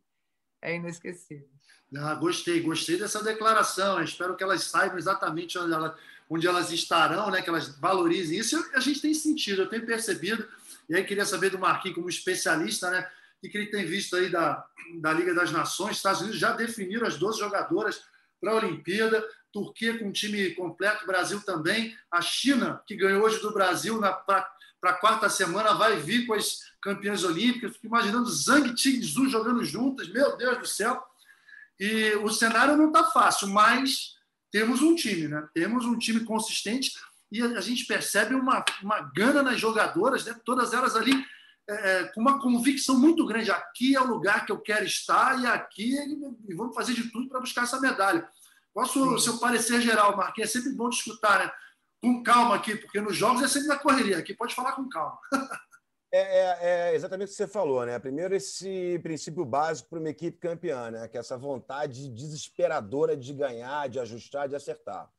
é 0.60 0.74
inesquecível. 0.74 1.48
Ah, 1.96 2.14
gostei, 2.14 2.60
gostei 2.60 2.98
dessa 2.98 3.22
declaração. 3.22 3.98
Eu 3.98 4.04
espero 4.04 4.36
que 4.36 4.42
elas 4.42 4.64
saibam 4.64 4.98
exatamente 4.98 5.58
onde, 5.58 5.72
ela, 5.72 5.96
onde 6.28 6.46
elas 6.46 6.70
estarão, 6.70 7.30
né? 7.30 7.40
que 7.40 7.48
elas 7.48 7.78
valorizem 7.78 8.38
isso. 8.38 8.56
A 8.74 8.80
gente 8.80 9.00
tem 9.00 9.14
sentido, 9.14 9.62
eu 9.62 9.68
tenho 9.68 9.86
percebido. 9.86 10.46
E 10.88 10.94
aí 10.94 11.04
queria 11.04 11.24
saber 11.24 11.50
do 11.50 11.58
Marquinhos, 11.58 11.94
como 11.94 12.08
especialista, 12.08 12.90
né? 12.90 13.08
o 13.42 13.48
que 13.48 13.56
ele 13.56 13.70
tem 13.70 13.84
visto 13.86 14.16
aí 14.16 14.28
da, 14.28 14.66
da 15.00 15.12
Liga 15.12 15.32
das 15.32 15.50
Nações. 15.50 15.96
Estados 15.96 16.20
Unidos 16.20 16.38
já 16.38 16.52
definiram 16.52 17.06
as 17.06 17.16
12 17.16 17.38
jogadoras 17.38 18.02
para 18.40 18.52
a 18.52 18.56
Olimpíada. 18.56 19.24
Turquia 19.52 19.98
com 19.98 20.06
um 20.06 20.12
time 20.12 20.50
completo, 20.54 21.06
Brasil 21.06 21.40
também. 21.42 21.96
A 22.10 22.20
China, 22.20 22.82
que 22.86 22.96
ganhou 22.96 23.22
hoje 23.22 23.40
do 23.40 23.52
Brasil 23.52 23.98
para 23.98 24.46
a 24.82 24.92
quarta 24.92 25.28
semana, 25.28 25.74
vai 25.74 25.96
vir 25.96 26.26
com 26.26 26.34
as 26.34 26.58
campeãs 26.80 27.24
olímpicas. 27.24 27.72
Fico 27.72 27.86
imaginando 27.86 28.30
Zhang 28.30 28.68
e 28.68 28.74
Tigzu 28.74 29.28
jogando 29.28 29.64
juntas. 29.64 30.08
Meu 30.08 30.36
Deus 30.36 30.58
do 30.58 30.66
céu! 30.66 31.02
E 31.80 32.12
o 32.16 32.28
cenário 32.28 32.76
não 32.76 32.88
está 32.88 33.04
fácil, 33.04 33.48
mas 33.48 34.16
temos 34.50 34.82
um 34.82 34.94
time, 34.94 35.28
né? 35.28 35.46
Temos 35.54 35.84
um 35.84 35.96
time 35.96 36.24
consistente 36.24 36.92
e 37.30 37.40
a 37.42 37.60
gente 37.60 37.84
percebe 37.84 38.34
uma, 38.34 38.64
uma 38.82 39.00
gana 39.14 39.42
nas 39.42 39.60
jogadoras, 39.60 40.24
né? 40.24 40.34
Todas 40.44 40.72
elas 40.72 40.96
ali 40.96 41.24
é, 41.68 41.74
é 41.74 42.04
com 42.08 42.20
uma 42.20 42.40
convicção 42.40 42.98
muito 42.98 43.24
grande. 43.26 43.50
Aqui 43.50 43.94
é 43.94 44.00
o 44.00 44.06
lugar 44.06 44.46
que 44.46 44.52
eu 44.52 44.60
quero 44.60 44.84
estar 44.84 45.40
e 45.40 45.46
aqui 45.46 45.94
e 46.48 46.54
vamos 46.54 46.74
fazer 46.74 46.94
de 46.94 47.10
tudo 47.10 47.28
para 47.28 47.40
buscar 47.40 47.64
essa 47.64 47.80
medalha. 47.80 48.28
Qual 48.72 48.86
o 48.86 49.18
seu 49.18 49.38
parecer 49.38 49.80
geral, 49.80 50.16
Marquinhos? 50.16 50.50
É 50.50 50.52
sempre 50.52 50.70
bom 50.72 50.88
te 50.88 50.98
escutar, 50.98 51.44
né? 51.44 51.52
Com 52.00 52.22
calma 52.22 52.54
aqui, 52.54 52.76
porque 52.76 53.00
nos 53.00 53.16
jogos 53.16 53.42
é 53.42 53.48
sempre 53.48 53.68
na 53.68 53.78
correria. 53.78 54.18
Aqui 54.18 54.34
pode 54.34 54.54
falar 54.54 54.72
com 54.72 54.88
calma. 54.88 55.18
É, 56.10 56.20
é, 56.20 56.58
é, 56.60 56.94
exatamente 56.94 57.28
o 57.28 57.30
que 57.32 57.36
você 57.36 57.46
falou, 57.46 57.84
né? 57.84 57.98
Primeiro, 57.98 58.34
esse 58.34 58.98
princípio 59.02 59.44
básico 59.44 59.90
para 59.90 59.98
uma 59.98 60.08
equipe 60.08 60.38
campeã, 60.38 60.90
né? 60.90 61.06
Que 61.06 61.18
é 61.18 61.20
essa 61.20 61.36
vontade 61.36 62.08
desesperadora 62.08 63.14
de 63.14 63.30
ganhar, 63.34 63.90
de 63.90 64.00
ajustar, 64.00 64.48
de 64.48 64.56
acertar. 64.56 65.10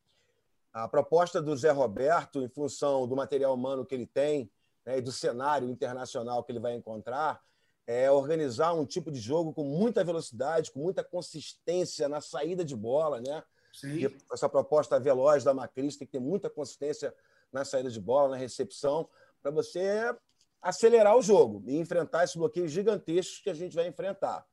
A 0.74 0.88
proposta 0.88 1.40
do 1.40 1.56
Zé 1.56 1.70
Roberto, 1.70 2.42
em 2.42 2.50
função 2.50 3.08
do 3.08 3.16
material 3.16 3.54
humano 3.54 3.86
que 3.86 3.94
ele 3.94 4.08
tem, 4.08 4.50
né, 4.86 4.98
e 4.98 5.02
do 5.02 5.12
cenário 5.12 5.70
internacional 5.70 6.44
que 6.44 6.52
ele 6.52 6.60
vai 6.60 6.74
encontrar, 6.74 7.42
é 7.86 8.12
organizar 8.12 8.74
um 8.74 8.86
tipo 8.86 9.12
de 9.12 9.20
jogo 9.20 9.54
com 9.54 9.64
muita 9.64 10.04
velocidade, 10.04 10.72
com 10.72 10.80
muita 10.80 11.04
consistência 11.04 12.08
na 12.08 12.22
saída 12.22 12.64
de 12.64 12.76
bola, 12.76 13.20
né? 13.20 13.44
Sim. 13.74 14.08
essa 14.34 14.50
proposta 14.50 15.00
veloz 15.00 15.44
da 15.44 15.54
Macris 15.54 15.96
tem 15.96 16.06
que 16.06 16.14
ter 16.14 16.20
muita 16.20 16.50
consistência 16.50 17.14
na 17.52 17.64
saída 17.64 17.90
de 17.90 18.00
bola, 18.00 18.30
na 18.30 18.36
recepção, 18.36 19.08
para 19.42 19.52
você 19.52 20.16
acelerar 20.62 21.16
o 21.16 21.22
jogo 21.22 21.64
e 21.66 21.78
enfrentar 21.78 22.24
esses 22.24 22.36
bloqueios 22.36 22.72
gigantescos 22.72 23.40
que 23.40 23.50
a 23.50 23.54
gente 23.54 23.76
vai 23.76 23.88
enfrentar. 23.88 24.46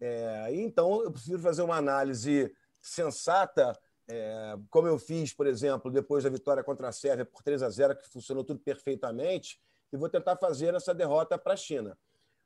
É, 0.00 0.48
então, 0.54 1.02
eu 1.02 1.12
prefiro 1.12 1.38
fazer 1.38 1.62
uma 1.62 1.76
análise 1.76 2.52
sensata, 2.80 3.78
é, 4.08 4.56
como 4.70 4.86
eu 4.86 4.98
fiz, 4.98 5.32
por 5.32 5.46
exemplo, 5.46 5.90
depois 5.90 6.24
da 6.24 6.30
vitória 6.30 6.62
contra 6.62 6.88
a 6.88 6.92
Sérvia 6.92 7.24
por 7.24 7.42
3 7.42 7.62
a 7.62 7.70
0, 7.70 7.96
que 7.96 8.08
funcionou 8.08 8.44
tudo 8.44 8.60
perfeitamente, 8.60 9.60
e 9.92 9.96
vou 9.96 10.08
tentar 10.08 10.36
fazer 10.36 10.74
essa 10.74 10.94
derrota 10.94 11.38
para 11.38 11.54
a 11.54 11.56
China. 11.56 11.98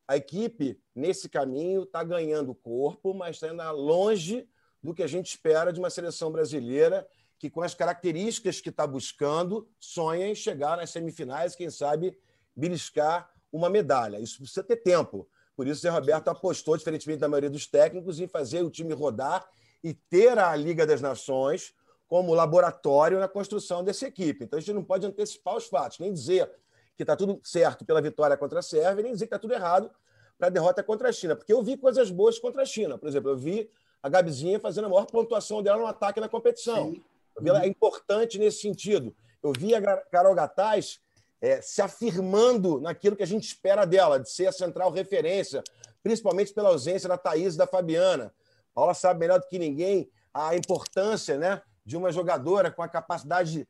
A 0.06 0.16
equipe, 0.16 0.80
nesse 0.94 1.28
caminho, 1.28 1.84
está 1.84 2.02
ganhando 2.02 2.54
corpo, 2.54 3.14
mas 3.14 3.36
está 3.36 3.48
ainda 3.48 3.70
longe 3.70 4.48
do 4.82 4.94
que 4.94 5.02
a 5.02 5.06
gente 5.06 5.26
espera 5.26 5.72
de 5.72 5.78
uma 5.78 5.90
seleção 5.90 6.32
brasileira 6.32 7.06
que, 7.38 7.48
com 7.48 7.62
as 7.62 7.74
características 7.74 8.60
que 8.60 8.70
está 8.70 8.86
buscando, 8.86 9.68
sonha 9.78 10.26
em 10.28 10.34
chegar 10.34 10.76
nas 10.76 10.90
semifinais, 10.90 11.54
quem 11.54 11.70
sabe 11.70 12.18
beliscar 12.56 13.30
uma 13.52 13.70
medalha. 13.70 14.18
Isso 14.18 14.38
precisa 14.38 14.62
ter 14.62 14.76
tempo. 14.76 15.28
Por 15.54 15.66
isso, 15.66 15.80
o 15.80 15.82
Zé 15.82 15.90
Roberto 15.90 16.28
apostou, 16.28 16.76
diferentemente 16.76 17.20
da 17.20 17.28
maioria 17.28 17.50
dos 17.50 17.66
técnicos, 17.66 18.18
em 18.18 18.26
fazer 18.26 18.62
o 18.62 18.70
time 18.70 18.92
rodar 18.94 19.48
e 19.82 19.94
ter 19.94 20.38
a 20.38 20.54
Liga 20.54 20.86
das 20.86 21.00
Nações 21.00 21.74
como 22.08 22.34
laboratório 22.34 23.18
na 23.20 23.28
construção 23.28 23.84
dessa 23.84 24.06
equipe. 24.06 24.44
Então, 24.44 24.58
a 24.58 24.60
gente 24.60 24.74
não 24.74 24.84
pode 24.84 25.06
antecipar 25.06 25.56
os 25.56 25.66
fatos, 25.66 25.98
nem 26.00 26.12
dizer 26.12 26.50
que 26.96 27.02
está 27.02 27.16
tudo 27.16 27.40
certo 27.44 27.84
pela 27.84 28.02
vitória 28.02 28.36
contra 28.36 28.58
a 28.58 28.62
Sérvia, 28.62 29.02
nem 29.02 29.12
dizer 29.12 29.26
que 29.26 29.34
está 29.34 29.38
tudo 29.38 29.54
errado 29.54 29.90
para 30.36 30.48
a 30.48 30.50
derrota 30.50 30.82
contra 30.82 31.08
a 31.08 31.12
China. 31.12 31.36
Porque 31.36 31.52
eu 31.52 31.62
vi 31.62 31.76
coisas 31.76 32.10
boas 32.10 32.38
contra 32.38 32.62
a 32.62 32.64
China. 32.64 32.98
Por 32.98 33.08
exemplo, 33.08 33.30
eu 33.30 33.36
vi 33.36 33.70
a 34.02 34.08
Gabizinha 34.08 34.58
fazendo 34.58 34.86
a 34.86 34.88
maior 34.88 35.06
pontuação 35.06 35.62
dela 35.62 35.78
no 35.78 35.86
ataque 35.86 36.20
na 36.20 36.28
competição. 36.28 36.94
Eu 37.36 37.42
vi 37.42 37.48
ela 37.48 37.62
é 37.62 37.66
importante 37.68 38.38
nesse 38.38 38.60
sentido. 38.60 39.14
Eu 39.42 39.52
vi 39.56 39.74
a 39.74 39.96
Carol 39.96 40.34
Gataz 40.34 41.00
é, 41.40 41.60
se 41.62 41.80
afirmando 41.80 42.80
naquilo 42.80 43.16
que 43.16 43.22
a 43.22 43.26
gente 43.26 43.44
espera 43.44 43.86
dela, 43.86 44.18
de 44.18 44.30
ser 44.30 44.46
a 44.46 44.52
central 44.52 44.90
referência, 44.90 45.62
principalmente 46.02 46.52
pela 46.52 46.68
ausência 46.68 47.08
da 47.08 47.16
Thaís 47.16 47.54
e 47.54 47.58
da 47.58 47.66
Fabiana. 47.66 48.32
Paula 48.74 48.94
sabe 48.94 49.20
melhor 49.20 49.40
do 49.40 49.46
que 49.46 49.58
ninguém 49.58 50.10
a 50.32 50.54
importância 50.54 51.36
né, 51.36 51.62
de 51.84 51.96
uma 51.96 52.12
jogadora 52.12 52.70
com 52.70 52.82
a 52.82 52.88
capacidade 52.88 53.68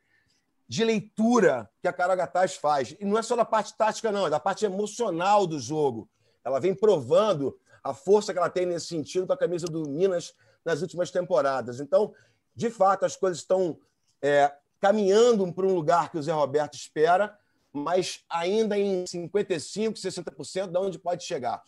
de 0.68 0.84
leitura 0.84 1.68
que 1.80 1.88
a 1.88 1.92
Carol 1.92 2.16
Gataz 2.16 2.54
faz. 2.54 2.94
E 3.00 3.04
não 3.04 3.18
é 3.18 3.22
só 3.22 3.34
da 3.34 3.44
parte 3.44 3.76
tática, 3.76 4.12
não, 4.12 4.26
é 4.26 4.30
da 4.30 4.38
parte 4.38 4.64
emocional 4.64 5.46
do 5.46 5.58
jogo. 5.58 6.08
Ela 6.44 6.60
vem 6.60 6.74
provando 6.74 7.58
a 7.82 7.92
força 7.92 8.32
que 8.32 8.38
ela 8.38 8.50
tem 8.50 8.66
nesse 8.66 8.86
sentido 8.86 9.26
com 9.26 9.32
a 9.32 9.36
camisa 9.36 9.66
do 9.66 9.88
Minas 9.88 10.34
nas 10.64 10.82
últimas 10.82 11.10
temporadas. 11.10 11.80
Então, 11.80 12.14
de 12.54 12.70
fato, 12.70 13.04
as 13.04 13.16
coisas 13.16 13.38
estão 13.38 13.78
é, 14.22 14.52
caminhando 14.80 15.50
para 15.52 15.66
um 15.66 15.74
lugar 15.74 16.10
que 16.10 16.18
o 16.18 16.22
Zé 16.22 16.32
Roberto 16.32 16.74
espera, 16.74 17.36
mas 17.72 18.24
ainda 18.28 18.78
em 18.78 19.04
55%, 19.04 19.94
60% 19.94 20.70
de 20.70 20.78
onde 20.78 20.98
pode 20.98 21.24
chegar. 21.24 21.62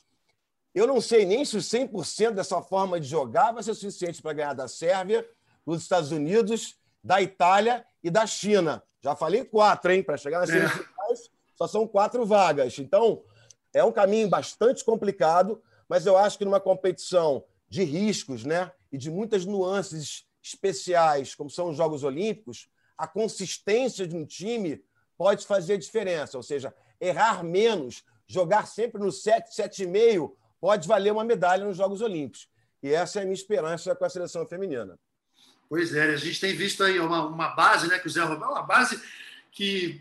Eu 0.74 0.86
não 0.86 1.00
sei 1.00 1.26
nem 1.26 1.44
se 1.44 1.56
os 1.56 1.66
100% 1.66 2.32
dessa 2.32 2.62
forma 2.62 2.98
de 2.98 3.06
jogar 3.06 3.52
vai 3.52 3.62
ser 3.62 3.74
suficiente 3.74 4.22
para 4.22 4.32
ganhar 4.32 4.54
da 4.54 4.66
Sérvia, 4.66 5.26
dos 5.66 5.82
Estados 5.82 6.10
Unidos, 6.10 6.76
da 7.04 7.20
Itália 7.20 7.84
e 8.02 8.10
da 8.10 8.26
China. 8.26 8.82
Já 9.00 9.14
falei 9.14 9.44
quatro, 9.44 9.92
hein? 9.92 10.02
Para 10.02 10.16
chegar 10.16 10.40
nas 10.40 10.50
é. 10.50 10.54
semifinais, 10.54 11.30
só 11.54 11.66
são 11.66 11.86
quatro 11.86 12.24
vagas. 12.24 12.78
Então, 12.78 13.22
é 13.74 13.84
um 13.84 13.92
caminho 13.92 14.28
bastante 14.28 14.84
complicado, 14.84 15.62
mas 15.88 16.06
eu 16.06 16.16
acho 16.16 16.38
que 16.38 16.44
numa 16.44 16.60
competição 16.60 17.44
de 17.68 17.82
riscos 17.84 18.44
né, 18.44 18.70
e 18.90 18.96
de 18.96 19.10
muitas 19.10 19.44
nuances 19.44 20.24
especiais, 20.42 21.34
como 21.34 21.50
são 21.50 21.68
os 21.68 21.76
Jogos 21.76 22.02
Olímpicos, 22.02 22.68
a 22.96 23.06
consistência 23.06 24.06
de 24.06 24.16
um 24.16 24.24
time 24.24 24.82
pode 25.18 25.46
fazer 25.46 25.76
diferença. 25.78 26.36
Ou 26.36 26.42
seja, 26.42 26.74
errar 27.00 27.42
menos, 27.42 28.04
jogar 28.26 28.66
sempre 28.66 29.00
no 29.00 29.12
7, 29.12 29.50
7,5 29.50 30.32
pode 30.62 30.86
valer 30.86 31.12
uma 31.12 31.24
medalha 31.24 31.64
nos 31.64 31.76
Jogos 31.76 32.00
Olímpicos. 32.00 32.48
E 32.80 32.92
essa 32.92 33.18
é 33.18 33.22
a 33.22 33.24
minha 33.24 33.34
esperança 33.34 33.96
com 33.96 34.04
a 34.04 34.08
seleção 34.08 34.46
feminina. 34.46 34.96
Pois 35.68 35.92
é, 35.92 36.12
a 36.12 36.16
gente 36.16 36.40
tem 36.40 36.54
visto 36.54 36.84
aí 36.84 37.00
uma, 37.00 37.26
uma 37.26 37.48
base, 37.48 37.88
né, 37.88 37.98
que 37.98 38.06
o 38.06 38.10
Zé 38.10 38.22
Roberto, 38.22 38.52
uma 38.52 38.62
base 38.62 39.02
que, 39.50 40.00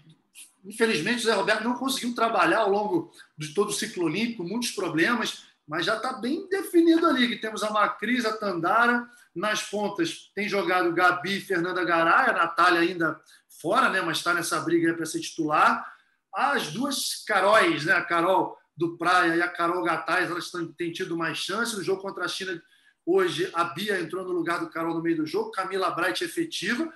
infelizmente, 0.64 1.22
o 1.22 1.24
Zé 1.24 1.34
Roberto 1.34 1.64
não 1.64 1.74
conseguiu 1.74 2.14
trabalhar 2.14 2.60
ao 2.60 2.70
longo 2.70 3.12
de 3.36 3.56
todo 3.56 3.70
o 3.70 3.74
ciclo 3.74 4.06
olímpico, 4.06 4.44
muitos 4.44 4.70
problemas, 4.70 5.46
mas 5.68 5.84
já 5.84 5.98
está 5.98 6.14
bem 6.14 6.48
definido 6.48 7.08
ali, 7.08 7.28
que 7.28 7.38
temos 7.38 7.64
a 7.64 7.72
Macris, 7.72 8.24
a 8.24 8.38
Tandara, 8.38 9.10
nas 9.34 9.64
pontas 9.64 10.30
tem 10.36 10.48
jogado 10.48 10.94
Gabi, 10.94 11.42
Fernanda 11.42 11.84
Garay, 11.84 12.30
a 12.30 12.34
Natália 12.34 12.82
ainda 12.82 13.20
fora, 13.50 13.90
né, 13.90 14.00
mas 14.02 14.18
está 14.18 14.32
nessa 14.32 14.60
briga 14.60 14.94
para 14.94 15.08
ser 15.08 15.22
titular. 15.22 15.92
As 16.32 16.68
duas 16.68 17.24
Caróis, 17.26 17.84
né, 17.84 17.94
a 17.94 18.04
Carol 18.04 18.61
do 18.82 18.98
Praia 18.98 19.36
e 19.36 19.42
a 19.44 19.48
Carol 19.48 19.84
Gataz, 19.84 20.32
elas 20.32 20.52
têm 20.76 20.92
tido 20.92 21.16
mais 21.16 21.38
chance. 21.38 21.76
No 21.76 21.84
jogo 21.84 22.02
contra 22.02 22.26
a 22.26 22.28
China, 22.28 22.60
hoje, 23.06 23.48
a 23.54 23.64
Bia 23.64 24.00
entrou 24.00 24.26
no 24.26 24.32
lugar 24.32 24.60
do 24.60 24.72
Carol 24.72 24.96
no 24.96 25.04
meio 25.04 25.18
do 25.18 25.26
jogo, 25.28 25.52
Camila 25.52 25.92
Bright 25.92 26.24
efetiva. 26.24 26.92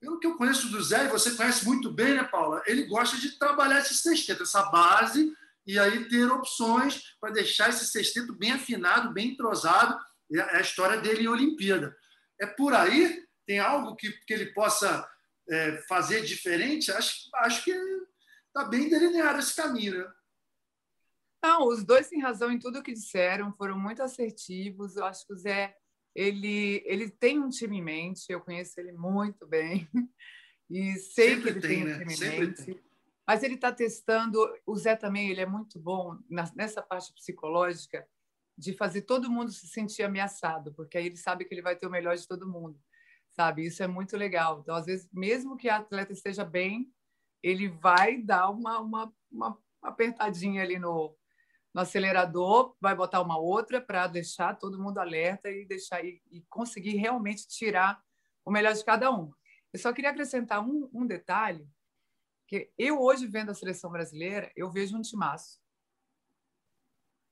Pelo 0.00 0.18
que 0.18 0.26
eu 0.26 0.38
conheço 0.38 0.70
do 0.70 0.82
Zé, 0.82 1.04
e 1.04 1.08
você 1.08 1.32
conhece 1.32 1.66
muito 1.66 1.92
bem, 1.92 2.14
né, 2.14 2.24
Paula? 2.24 2.62
Ele 2.66 2.84
gosta 2.84 3.18
de 3.18 3.38
trabalhar 3.38 3.80
esse 3.80 3.94
sexteto, 3.94 4.44
essa 4.44 4.62
base, 4.70 5.30
e 5.66 5.78
aí 5.78 6.08
ter 6.08 6.24
opções 6.32 7.14
para 7.20 7.30
deixar 7.30 7.68
esse 7.68 7.86
sexteto 7.86 8.34
bem 8.34 8.52
afinado, 8.52 9.12
bem 9.12 9.32
entrosado. 9.32 9.98
É 10.32 10.56
a 10.56 10.60
história 10.62 10.98
dele 10.98 11.24
em 11.24 11.28
Olimpíada. 11.28 11.94
É 12.40 12.46
por 12.46 12.72
aí? 12.72 13.22
Tem 13.46 13.58
algo 13.58 13.96
que, 13.96 14.10
que 14.26 14.32
ele 14.32 14.46
possa 14.54 15.06
é, 15.50 15.82
fazer 15.86 16.22
diferente? 16.22 16.90
Acho, 16.90 17.28
acho 17.34 17.64
que 17.64 17.72
está 18.46 18.64
bem 18.64 18.88
delineado 18.88 19.40
esse 19.40 19.54
caminho, 19.54 19.98
né? 19.98 20.10
Não, 21.42 21.68
os 21.68 21.84
dois 21.84 22.08
têm 22.08 22.20
razão 22.20 22.50
em 22.50 22.58
tudo 22.58 22.80
o 22.80 22.82
que 22.82 22.92
disseram, 22.92 23.52
foram 23.52 23.78
muito 23.78 24.02
assertivos. 24.02 24.96
Eu 24.96 25.04
acho 25.04 25.26
que 25.26 25.32
o 25.32 25.36
Zé 25.36 25.74
ele, 26.14 26.82
ele 26.84 27.08
tem 27.08 27.38
um 27.38 27.48
time 27.48 27.78
em 27.78 27.82
mente, 27.82 28.26
eu 28.28 28.40
conheço 28.40 28.80
ele 28.80 28.92
muito 28.92 29.46
bem 29.46 29.88
e 30.68 30.96
sei 30.96 31.36
Sempre 31.36 31.42
que 31.42 31.48
ele 31.48 31.60
tem, 31.60 31.70
tem 31.70 31.82
um 31.82 31.86
né? 31.86 31.98
time 31.98 32.14
em 32.14 32.40
mente. 32.40 32.64
Tem. 32.64 32.88
Mas 33.26 33.42
ele 33.42 33.54
está 33.54 33.70
testando. 33.70 34.38
O 34.66 34.74
Zé 34.74 34.96
também 34.96 35.30
ele 35.30 35.40
é 35.40 35.46
muito 35.46 35.78
bom 35.78 36.18
nessa 36.28 36.82
parte 36.82 37.12
psicológica 37.12 38.08
de 38.56 38.72
fazer 38.72 39.02
todo 39.02 39.30
mundo 39.30 39.52
se 39.52 39.68
sentir 39.68 40.02
ameaçado, 40.02 40.74
porque 40.74 40.98
aí 40.98 41.06
ele 41.06 41.16
sabe 41.16 41.44
que 41.44 41.54
ele 41.54 41.62
vai 41.62 41.76
ter 41.76 41.86
o 41.86 41.90
melhor 41.90 42.16
de 42.16 42.26
todo 42.26 42.50
mundo, 42.50 42.80
sabe? 43.30 43.64
Isso 43.64 43.82
é 43.82 43.86
muito 43.86 44.16
legal. 44.16 44.60
Então, 44.60 44.74
às 44.74 44.86
vezes, 44.86 45.08
mesmo 45.12 45.56
que 45.56 45.68
a 45.68 45.76
atleta 45.76 46.12
esteja 46.12 46.44
bem, 46.44 46.90
ele 47.40 47.68
vai 47.68 48.20
dar 48.20 48.50
uma, 48.50 48.80
uma, 48.80 49.14
uma 49.30 49.58
apertadinha 49.82 50.62
ali 50.62 50.78
no, 50.78 51.14
no 51.74 51.82
acelerador, 51.82 52.76
vai 52.80 52.94
botar 52.94 53.20
uma 53.20 53.38
outra 53.38 53.80
para 53.80 54.06
deixar 54.06 54.58
todo 54.58 54.82
mundo 54.82 54.98
alerta 54.98 55.50
e 55.50 55.66
deixar 55.66 56.04
e, 56.04 56.22
e, 56.30 56.42
conseguir 56.48 56.96
realmente 56.96 57.46
tirar 57.46 58.02
o 58.44 58.50
melhor 58.50 58.74
de 58.74 58.84
cada 58.84 59.10
um. 59.10 59.32
Eu 59.72 59.78
só 59.78 59.92
queria 59.92 60.10
acrescentar 60.10 60.64
um, 60.64 60.88
um 60.92 61.06
detalhe 61.06 61.68
que 62.46 62.72
eu 62.78 63.00
hoje 63.00 63.26
vendo 63.26 63.50
a 63.50 63.54
seleção 63.54 63.90
brasileira, 63.90 64.50
eu 64.56 64.70
vejo 64.70 64.96
um 64.96 65.02
timaço. 65.02 65.60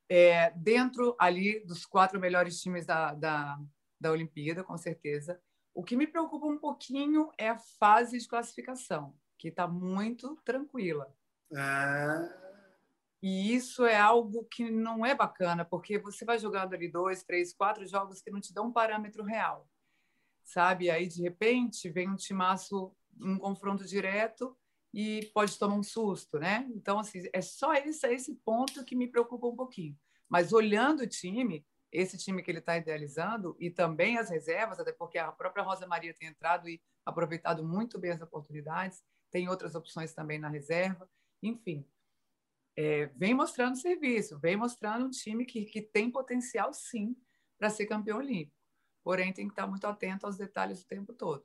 É, 0.09 0.51
dentro 0.51 1.17
ali 1.19 1.65
dos 1.65 1.85
quatro 1.85 2.21
melhores 2.21 2.61
times 2.61 2.87
da, 2.87 3.15
da, 3.15 3.59
da 3.99 4.13
Olimpíada, 4.13 4.63
com 4.63 4.77
certeza. 4.77 5.41
O 5.75 5.83
que 5.83 5.97
me 5.97 6.07
preocupa 6.07 6.47
um 6.47 6.59
pouquinho 6.59 7.33
é 7.37 7.49
a 7.49 7.59
fase 7.59 8.19
de 8.19 8.29
classificação, 8.29 9.19
que 9.39 9.49
está 9.49 9.67
muito 9.67 10.37
tranquila. 10.45 11.13
É... 11.53 12.46
E 13.23 13.55
isso 13.55 13.85
é 13.85 13.99
algo 13.99 14.45
que 14.45 14.71
não 14.71 15.05
é 15.05 15.15
bacana, 15.15 15.65
porque 15.65 15.99
você 15.99 16.25
vai 16.25 16.39
jogando 16.39 16.75
ali 16.75 16.89
dois, 16.89 17.25
três, 17.25 17.53
quatro 17.55 17.87
jogos 17.87 18.21
que 18.21 18.31
não 18.31 18.41
te 18.41 18.53
dão 18.53 18.67
um 18.67 18.73
parâmetro 18.73 19.25
real, 19.25 19.69
sabe? 20.45 20.91
Aí, 20.91 21.09
de 21.09 21.23
repente, 21.23 21.89
vem 21.89 22.11
um 22.11 22.17
timaço, 22.17 22.95
um 23.21 23.39
confronto 23.39 23.85
direto, 23.85 24.57
e 24.93 25.31
pode 25.35 25.59
tomar 25.59 25.75
um 25.75 25.83
susto, 25.83 26.39
né? 26.39 26.67
Então, 26.75 26.99
assim, 26.99 27.29
é 27.33 27.43
só 27.43 27.75
esse, 27.75 28.07
esse 28.09 28.35
ponto 28.37 28.85
que 28.85 28.97
me 28.97 29.07
preocupa 29.07 29.47
um 29.47 29.55
pouquinho. 29.55 29.95
Mas 30.27 30.53
olhando 30.55 31.03
o 31.03 31.07
time, 31.07 31.67
esse 31.93 32.17
time 32.17 32.43
que 32.43 32.51
ele 32.51 32.61
está 32.61 32.77
idealizando 32.77 33.57
e 33.61 33.71
também 33.71 34.19
as 34.19 34.31
reservas, 34.31 34.81
até 34.81 34.93
porque 34.93 35.19
a 35.19 35.31
própria 35.31 35.63
Rosa 35.63 35.87
Maria 35.87 36.15
tem 36.15 36.29
entrado 36.29 36.69
e 36.69 36.81
aproveitado 37.05 37.63
muito 37.63 37.99
bem 37.99 38.13
as 38.13 38.23
oportunidades, 38.23 39.03
tem 39.31 39.49
outras 39.49 39.75
opções 39.75 40.15
também 40.15 40.39
na 40.39 40.49
reserva, 40.49 41.09
enfim. 41.43 41.87
É, 42.77 43.07
vem 43.17 43.33
mostrando 43.33 43.77
serviço, 43.77 44.39
vem 44.39 44.57
mostrando 44.57 45.07
um 45.07 45.11
time 45.11 45.47
que, 45.47 45.65
que 45.65 45.81
tem 45.81 46.11
potencial, 46.11 46.73
sim, 46.75 47.17
para 47.59 47.71
ser 47.71 47.87
campeão 47.87 48.19
olímpico. 48.19 48.55
Porém, 49.03 49.33
tem 49.33 49.47
que 49.47 49.53
estar 49.53 49.67
muito 49.67 49.87
atento 49.87 50.27
aos 50.27 50.37
detalhes 50.37 50.83
o 50.83 50.87
tempo 50.87 51.13
todo. 51.13 51.43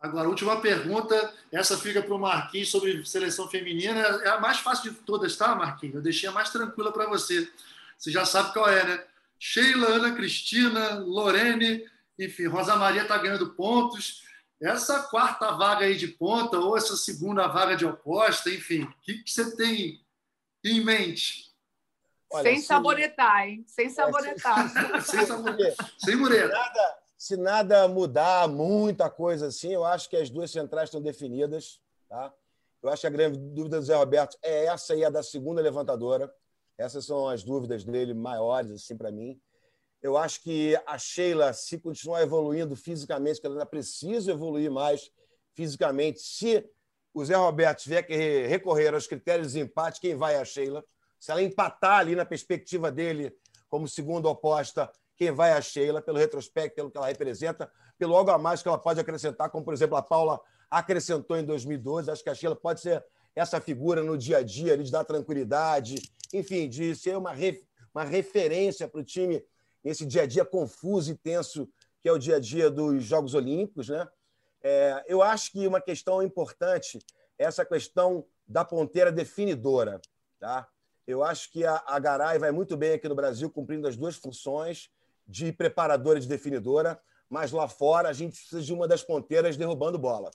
Agora, 0.00 0.28
última 0.28 0.60
pergunta, 0.60 1.34
essa 1.52 1.76
fica 1.76 2.02
para 2.02 2.14
o 2.14 2.18
Marquinhos 2.18 2.70
sobre 2.70 3.04
seleção 3.04 3.48
feminina. 3.48 4.00
É 4.00 4.28
a 4.28 4.40
mais 4.40 4.58
fácil 4.58 4.92
de 4.92 4.98
todas, 4.98 5.36
tá, 5.36 5.54
Marquinhos? 5.54 5.96
Eu 5.96 6.02
deixei 6.02 6.28
a 6.28 6.32
mais 6.32 6.50
tranquila 6.50 6.92
para 6.92 7.06
você. 7.06 7.50
Você 7.98 8.10
já 8.10 8.24
sabe 8.24 8.52
qual 8.52 8.68
é, 8.68 8.82
né? 8.82 9.04
Sheila, 9.38 9.88
Ana 9.88 10.14
Cristina, 10.14 11.00
Lorene, 11.00 11.86
enfim, 12.18 12.46
Rosa 12.46 12.76
Maria 12.76 13.02
está 13.02 13.18
ganhando 13.18 13.54
pontos. 13.54 14.22
Essa 14.60 15.02
quarta 15.02 15.52
vaga 15.52 15.86
aí 15.86 15.96
de 15.96 16.08
ponta, 16.08 16.58
ou 16.58 16.76
essa 16.76 16.96
segunda 16.96 17.46
vaga 17.46 17.74
de 17.74 17.86
oposta, 17.86 18.50
enfim, 18.50 18.82
o 18.82 18.94
que, 19.00 19.22
que 19.22 19.30
você 19.30 19.56
tem 19.56 20.04
em 20.64 20.84
mente? 20.84 21.50
Olha, 22.32 22.44
sem 22.44 22.60
sabonetar, 22.60 23.48
hein? 23.48 23.64
Sem 23.66 23.90
sabonetar. 23.90 24.72
É, 24.94 25.00
sem, 25.00 25.26
sabonetar. 25.26 25.92
sem 25.98 26.16
mureta. 26.16 26.48
Nada, 26.48 26.98
se 27.16 27.36
nada 27.36 27.88
mudar, 27.88 28.48
muita 28.48 29.10
coisa 29.10 29.48
assim, 29.48 29.72
eu 29.72 29.84
acho 29.84 30.08
que 30.08 30.16
as 30.16 30.30
duas 30.30 30.50
centrais 30.50 30.88
estão 30.88 31.02
definidas. 31.02 31.80
Tá? 32.08 32.32
Eu 32.82 32.88
acho 32.88 33.02
que 33.02 33.06
a 33.06 33.10
grande 33.10 33.38
dúvida 33.38 33.78
do 33.78 33.84
Zé 33.84 33.94
Roberto 33.94 34.38
é 34.42 34.66
essa 34.66 34.94
e 34.94 35.04
a 35.04 35.10
da 35.10 35.22
segunda 35.22 35.60
levantadora. 35.60 36.32
Essas 36.78 37.04
são 37.04 37.28
as 37.28 37.42
dúvidas 37.42 37.84
dele 37.84 38.14
maiores, 38.14 38.70
assim, 38.70 38.96
para 38.96 39.10
mim. 39.10 39.38
Eu 40.02 40.16
acho 40.16 40.40
que 40.42 40.80
a 40.86 40.96
Sheila, 40.96 41.52
se 41.52 41.78
continuar 41.78 42.22
evoluindo 42.22 42.74
fisicamente, 42.74 43.40
que 43.40 43.46
ela 43.46 43.66
precisa 43.66 44.30
evoluir 44.30 44.70
mais 44.70 45.10
fisicamente, 45.52 46.20
se 46.20 46.64
o 47.12 47.24
Zé 47.24 47.34
Roberto 47.34 47.82
tiver 47.82 48.02
que 48.02 48.46
recorrer 48.46 48.94
aos 48.94 49.06
critérios 49.06 49.52
de 49.52 49.60
empate, 49.60 50.00
quem 50.00 50.14
vai 50.14 50.34
é 50.34 50.40
a 50.40 50.44
Sheila. 50.44 50.84
Se 51.18 51.30
ela 51.30 51.42
empatar 51.42 51.98
ali 51.98 52.14
na 52.14 52.24
perspectiva 52.24 52.90
dele 52.90 53.34
como 53.68 53.86
segunda 53.88 54.28
oposta, 54.28 54.90
quem 55.16 55.30
vai 55.30 55.50
é 55.50 55.54
a 55.54 55.60
Sheila, 55.60 56.00
pelo 56.00 56.18
retrospecto, 56.18 56.76
pelo 56.76 56.90
que 56.90 56.96
ela 56.96 57.06
representa, 57.06 57.70
pelo 57.98 58.16
algo 58.16 58.30
a 58.30 58.38
mais 58.38 58.62
que 58.62 58.68
ela 58.68 58.78
pode 58.78 59.00
acrescentar, 59.00 59.50
como, 59.50 59.64
por 59.64 59.74
exemplo, 59.74 59.96
a 59.96 60.02
Paula 60.02 60.40
acrescentou 60.70 61.36
em 61.36 61.44
2012. 61.44 62.10
Acho 62.10 62.24
que 62.24 62.30
a 62.30 62.34
Sheila 62.34 62.56
pode 62.56 62.80
ser 62.80 63.04
essa 63.34 63.60
figura 63.60 64.02
no 64.02 64.16
dia 64.16 64.38
a 64.38 64.42
dia, 64.42 64.78
de 64.78 64.90
dar 64.90 65.04
tranquilidade, 65.04 65.96
enfim, 66.32 66.68
de 66.68 66.94
ser 66.96 67.16
uma, 67.16 67.32
uma 67.94 68.04
referência 68.04 68.88
para 68.88 69.00
o 69.00 69.04
time 69.04 69.44
nesse 69.84 70.06
dia 70.06 70.22
a 70.22 70.26
dia 70.26 70.44
confuso 70.44 71.12
e 71.12 71.16
tenso 71.16 71.68
que 72.02 72.08
é 72.08 72.12
o 72.12 72.18
dia 72.18 72.36
a 72.36 72.40
dia 72.40 72.70
dos 72.70 73.04
Jogos 73.04 73.34
Olímpicos. 73.34 73.88
Né? 73.88 74.06
É, 74.62 75.04
eu 75.06 75.22
acho 75.22 75.52
que 75.52 75.66
uma 75.66 75.80
questão 75.80 76.22
importante 76.22 76.98
é 77.38 77.44
essa 77.44 77.64
questão 77.64 78.24
da 78.46 78.64
ponteira 78.64 79.10
definidora. 79.10 80.00
Tá? 80.38 80.68
Eu 81.06 81.24
acho 81.24 81.50
que 81.50 81.64
a, 81.64 81.82
a 81.86 81.98
Garay 81.98 82.38
vai 82.38 82.50
muito 82.50 82.76
bem 82.76 82.92
aqui 82.92 83.08
no 83.08 83.14
Brasil, 83.14 83.50
cumprindo 83.50 83.88
as 83.88 83.96
duas 83.96 84.16
funções 84.16 84.90
de 85.26 85.52
preparadora 85.52 86.18
e 86.18 86.22
de 86.22 86.28
definidora, 86.28 87.00
mas 87.28 87.52
lá 87.52 87.68
fora 87.68 88.08
a 88.08 88.12
gente 88.12 88.36
precisa 88.36 88.60
de 88.60 88.72
uma 88.72 88.88
das 88.88 89.02
ponteiras 89.02 89.56
derrubando 89.56 89.98
bola. 89.98 90.30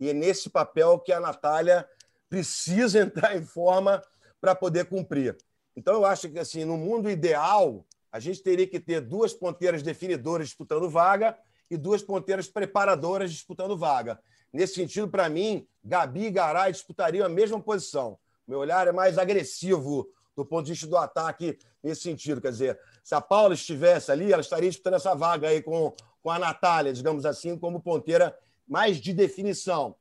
E 0.00 0.08
é 0.08 0.12
nesse 0.14 0.48
papel 0.48 0.98
que 0.98 1.12
a 1.12 1.20
Natália 1.20 1.88
precisa 2.28 2.98
entrar 3.02 3.36
em 3.36 3.44
forma 3.44 4.02
para 4.40 4.54
poder 4.54 4.86
cumprir. 4.86 5.36
Então, 5.76 5.94
eu 5.94 6.04
acho 6.04 6.28
que, 6.28 6.38
assim, 6.38 6.64
no 6.64 6.76
mundo 6.76 7.10
ideal, 7.10 7.84
a 8.10 8.18
gente 8.18 8.42
teria 8.42 8.66
que 8.66 8.80
ter 8.80 9.00
duas 9.00 9.32
ponteiras 9.32 9.82
definidoras 9.82 10.48
disputando 10.48 10.88
vaga 10.88 11.38
e 11.70 11.76
duas 11.76 12.02
ponteiras 12.02 12.48
preparadoras 12.48 13.30
disputando 13.30 13.76
vaga. 13.76 14.20
Nesse 14.52 14.74
sentido, 14.74 15.08
para 15.08 15.28
mim, 15.28 15.66
Gabi 15.84 16.26
e 16.26 16.30
Garay 16.30 16.72
disputariam 16.72 17.24
a 17.24 17.28
mesma 17.28 17.60
posição. 17.60 18.18
Meu 18.46 18.58
olhar 18.58 18.88
é 18.88 18.92
mais 18.92 19.16
agressivo 19.16 20.08
do 20.34 20.44
ponto 20.44 20.66
de 20.66 20.72
vista 20.72 20.86
do 20.86 20.96
ataque 20.96 21.58
nesse 21.82 22.02
sentido. 22.02 22.40
Quer 22.40 22.50
dizer, 22.50 22.80
se 23.04 23.14
a 23.14 23.20
Paula 23.20 23.54
estivesse 23.54 24.10
ali, 24.10 24.32
ela 24.32 24.40
estaria 24.40 24.68
disputando 24.68 24.94
essa 24.94 25.14
vaga 25.14 25.48
aí 25.48 25.62
com, 25.62 25.94
com 26.22 26.30
a 26.30 26.38
Natália, 26.38 26.92
digamos 26.92 27.24
assim, 27.24 27.56
como 27.56 27.80
ponteira 27.80 28.36
mais 28.66 28.96
de 28.96 29.12
definição. 29.12 29.94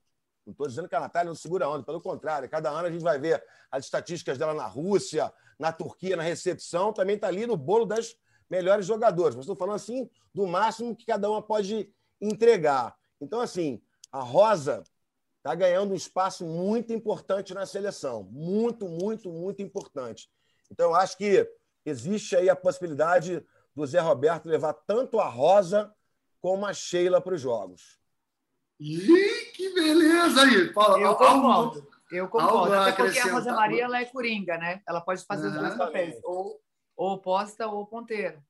Não 0.45 0.51
estou 0.51 0.67
dizendo 0.67 0.89
que 0.89 0.95
a 0.95 0.99
Natália 0.99 1.27
não 1.29 1.35
segura 1.35 1.69
onda, 1.69 1.83
pelo 1.83 2.01
contrário, 2.01 2.49
cada 2.49 2.71
ano 2.71 2.87
a 2.87 2.91
gente 2.91 3.03
vai 3.03 3.19
ver 3.19 3.43
as 3.71 3.85
estatísticas 3.85 4.37
dela 4.37 4.53
na 4.53 4.65
Rússia, 4.65 5.31
na 5.59 5.71
Turquia, 5.71 6.15
na 6.15 6.23
recepção, 6.23 6.91
também 6.91 7.15
está 7.15 7.27
ali 7.27 7.45
no 7.45 7.55
bolo 7.55 7.85
das 7.85 8.15
melhores 8.49 8.85
jogadoras. 8.85 9.35
Mas 9.35 9.43
estou 9.43 9.55
falando 9.55 9.75
assim 9.75 10.09
do 10.33 10.47
máximo 10.47 10.95
que 10.95 11.05
cada 11.05 11.29
uma 11.29 11.41
pode 11.41 11.91
entregar. 12.21 12.95
Então, 13.21 13.41
assim, 13.41 13.81
a 14.11 14.21
Rosa 14.21 14.83
está 15.37 15.55
ganhando 15.55 15.91
um 15.91 15.95
espaço 15.95 16.45
muito 16.45 16.93
importante 16.93 17.53
na 17.53 17.65
seleção. 17.65 18.23
Muito, 18.23 18.87
muito, 18.87 19.31
muito 19.31 19.61
importante. 19.61 20.29
Então, 20.71 20.89
eu 20.89 20.95
acho 20.95 21.17
que 21.17 21.49
existe 21.85 22.35
aí 22.35 22.49
a 22.49 22.55
possibilidade 22.55 23.45
do 23.75 23.85
Zé 23.85 23.99
Roberto 23.99 24.47
levar 24.47 24.73
tanto 24.73 25.19
a 25.19 25.27
Rosa 25.27 25.93
como 26.41 26.65
a 26.65 26.73
Sheila 26.73 27.21
para 27.21 27.35
os 27.35 27.41
jogos. 27.41 27.99
Ih, 28.79 29.51
que 29.53 29.73
beleza 29.73 30.41
aí! 30.41 30.73
Fala, 30.73 30.99
eu 30.99 31.15
concordo. 31.15 31.87
Eu 32.11 32.27
concordo. 32.27 32.73
Até 32.73 33.03
porque 33.03 33.19
a 33.19 33.31
Rosa 33.31 33.53
Maria 33.53 33.83
ela 33.83 33.99
é 33.99 34.05
coringa, 34.05 34.57
né? 34.57 34.81
Ela 34.87 35.01
pode 35.01 35.23
fazer 35.25 35.47
os 35.47 35.53
dois 35.53 35.75
papéis, 35.75 36.15
ou, 36.23 36.59
ou 36.99 37.13
oposta 37.13 37.65
ou 37.65 37.85
ponteira. 37.85 38.43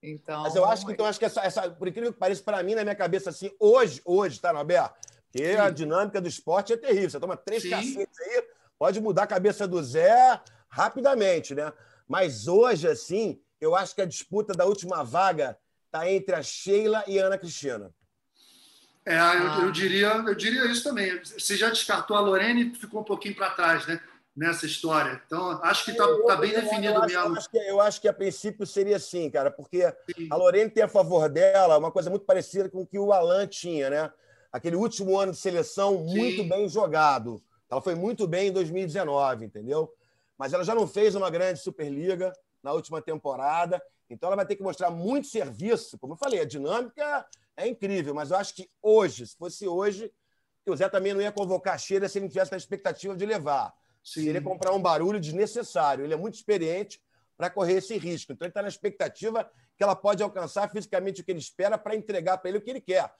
Então, 0.00 0.44
Mas 0.44 0.54
eu 0.54 0.64
acho 0.64 0.86
que, 0.86 0.92
então, 0.92 1.04
acho 1.04 1.18
que 1.18 1.24
essa, 1.24 1.40
essa, 1.40 1.68
por 1.68 1.88
incrível 1.88 2.12
que 2.12 2.18
pareça, 2.18 2.40
para 2.44 2.62
mim, 2.62 2.76
na 2.76 2.84
minha 2.84 2.94
cabeça, 2.94 3.30
assim, 3.30 3.50
hoje, 3.58 4.00
hoje, 4.04 4.40
tá, 4.40 4.52
Norberto? 4.52 4.94
Porque 5.32 5.54
Sim. 5.54 5.58
a 5.58 5.68
dinâmica 5.68 6.20
do 6.20 6.28
esporte 6.28 6.72
é 6.72 6.76
terrível. 6.76 7.10
Você 7.10 7.18
toma 7.18 7.36
três 7.36 7.64
Sim. 7.64 7.70
cacetes 7.70 8.20
aí, 8.20 8.44
pode 8.78 9.00
mudar 9.00 9.24
a 9.24 9.26
cabeça 9.26 9.66
do 9.66 9.82
Zé 9.82 10.40
rapidamente, 10.68 11.56
né? 11.56 11.72
Mas 12.06 12.46
hoje, 12.46 12.86
assim, 12.86 13.42
eu 13.60 13.74
acho 13.74 13.96
que 13.96 14.00
a 14.00 14.06
disputa 14.06 14.54
da 14.54 14.64
última 14.64 15.02
vaga 15.02 15.58
está 15.86 16.08
entre 16.08 16.36
a 16.36 16.42
Sheila 16.42 17.02
e 17.08 17.18
a 17.18 17.26
Ana 17.26 17.36
Cristina. 17.36 17.92
É, 19.04 19.16
eu, 19.16 19.18
ah. 19.18 19.58
eu, 19.62 19.72
diria, 19.72 20.08
eu 20.08 20.34
diria 20.36 20.66
isso 20.66 20.84
também. 20.84 21.20
Você 21.24 21.56
já 21.56 21.68
descartou 21.68 22.16
a 22.16 22.20
Lorene 22.20 22.70
e 22.70 22.74
ficou 22.76 23.00
um 23.00 23.04
pouquinho 23.04 23.34
para 23.34 23.50
trás, 23.50 23.84
né? 23.88 24.00
Nessa 24.38 24.66
história. 24.66 25.20
Então, 25.26 25.58
acho 25.64 25.84
que 25.84 25.90
está 25.90 26.06
tá 26.24 26.36
bem 26.36 26.52
eu, 26.52 26.62
definido 26.62 26.94
eu 26.94 27.02
acho, 27.02 27.06
mesmo. 27.06 27.26
Eu 27.26 27.36
acho, 27.36 27.50
que, 27.50 27.58
eu 27.58 27.80
acho 27.80 28.00
que 28.00 28.06
a 28.06 28.12
princípio 28.12 28.64
seria 28.64 28.94
assim, 28.94 29.28
cara, 29.28 29.50
porque 29.50 29.92
Sim. 30.16 30.28
a 30.30 30.36
Lorene 30.36 30.70
tem 30.70 30.84
a 30.84 30.88
favor 30.88 31.28
dela 31.28 31.76
uma 31.76 31.90
coisa 31.90 32.08
muito 32.08 32.24
parecida 32.24 32.68
com 32.68 32.82
o 32.82 32.86
que 32.86 33.00
o 33.00 33.12
Alan 33.12 33.48
tinha, 33.48 33.90
né? 33.90 34.12
Aquele 34.52 34.76
último 34.76 35.18
ano 35.18 35.32
de 35.32 35.38
seleção 35.38 36.06
Sim. 36.06 36.16
muito 36.16 36.44
bem 36.44 36.68
jogado. 36.68 37.42
Ela 37.68 37.82
foi 37.82 37.96
muito 37.96 38.28
bem 38.28 38.46
em 38.46 38.52
2019, 38.52 39.44
entendeu? 39.44 39.92
Mas 40.38 40.52
ela 40.52 40.62
já 40.62 40.72
não 40.72 40.86
fez 40.86 41.16
uma 41.16 41.30
grande 41.30 41.58
Superliga 41.58 42.32
na 42.62 42.72
última 42.72 43.02
temporada. 43.02 43.82
Então 44.08 44.28
ela 44.28 44.36
vai 44.36 44.46
ter 44.46 44.54
que 44.54 44.62
mostrar 44.62 44.88
muito 44.88 45.26
serviço. 45.26 45.98
Como 45.98 46.12
eu 46.12 46.16
falei, 46.16 46.38
a 46.38 46.44
dinâmica 46.44 47.26
é 47.56 47.66
incrível, 47.66 48.14
mas 48.14 48.30
eu 48.30 48.36
acho 48.36 48.54
que 48.54 48.70
hoje, 48.80 49.26
se 49.26 49.36
fosse 49.36 49.66
hoje, 49.66 50.12
o 50.64 50.76
Zé 50.76 50.88
também 50.88 51.12
não 51.12 51.20
ia 51.20 51.32
convocar 51.32 51.74
a 51.74 51.78
Cheira 51.78 52.08
se 52.08 52.18
ele 52.18 52.26
não 52.26 52.30
tivesse 52.30 52.54
a 52.54 52.56
expectativa 52.56 53.16
de 53.16 53.26
levar. 53.26 53.74
Sim. 54.08 54.24
Seria 54.24 54.40
comprar 54.40 54.72
um 54.72 54.80
barulho 54.80 55.20
desnecessário. 55.20 56.04
Ele 56.04 56.14
é 56.14 56.16
muito 56.16 56.34
experiente 56.34 57.00
para 57.36 57.50
correr 57.50 57.74
esse 57.74 57.96
risco. 57.98 58.32
Então, 58.32 58.46
ele 58.46 58.50
está 58.50 58.62
na 58.62 58.68
expectativa 58.68 59.48
que 59.76 59.84
ela 59.84 59.94
pode 59.94 60.22
alcançar 60.22 60.70
fisicamente 60.70 61.20
o 61.20 61.24
que 61.24 61.30
ele 61.30 61.38
espera 61.38 61.76
para 61.76 61.94
entregar 61.94 62.38
para 62.38 62.48
ele 62.48 62.58
o 62.58 62.60
que 62.62 62.70
ele 62.70 62.80
quer. 62.80 63.12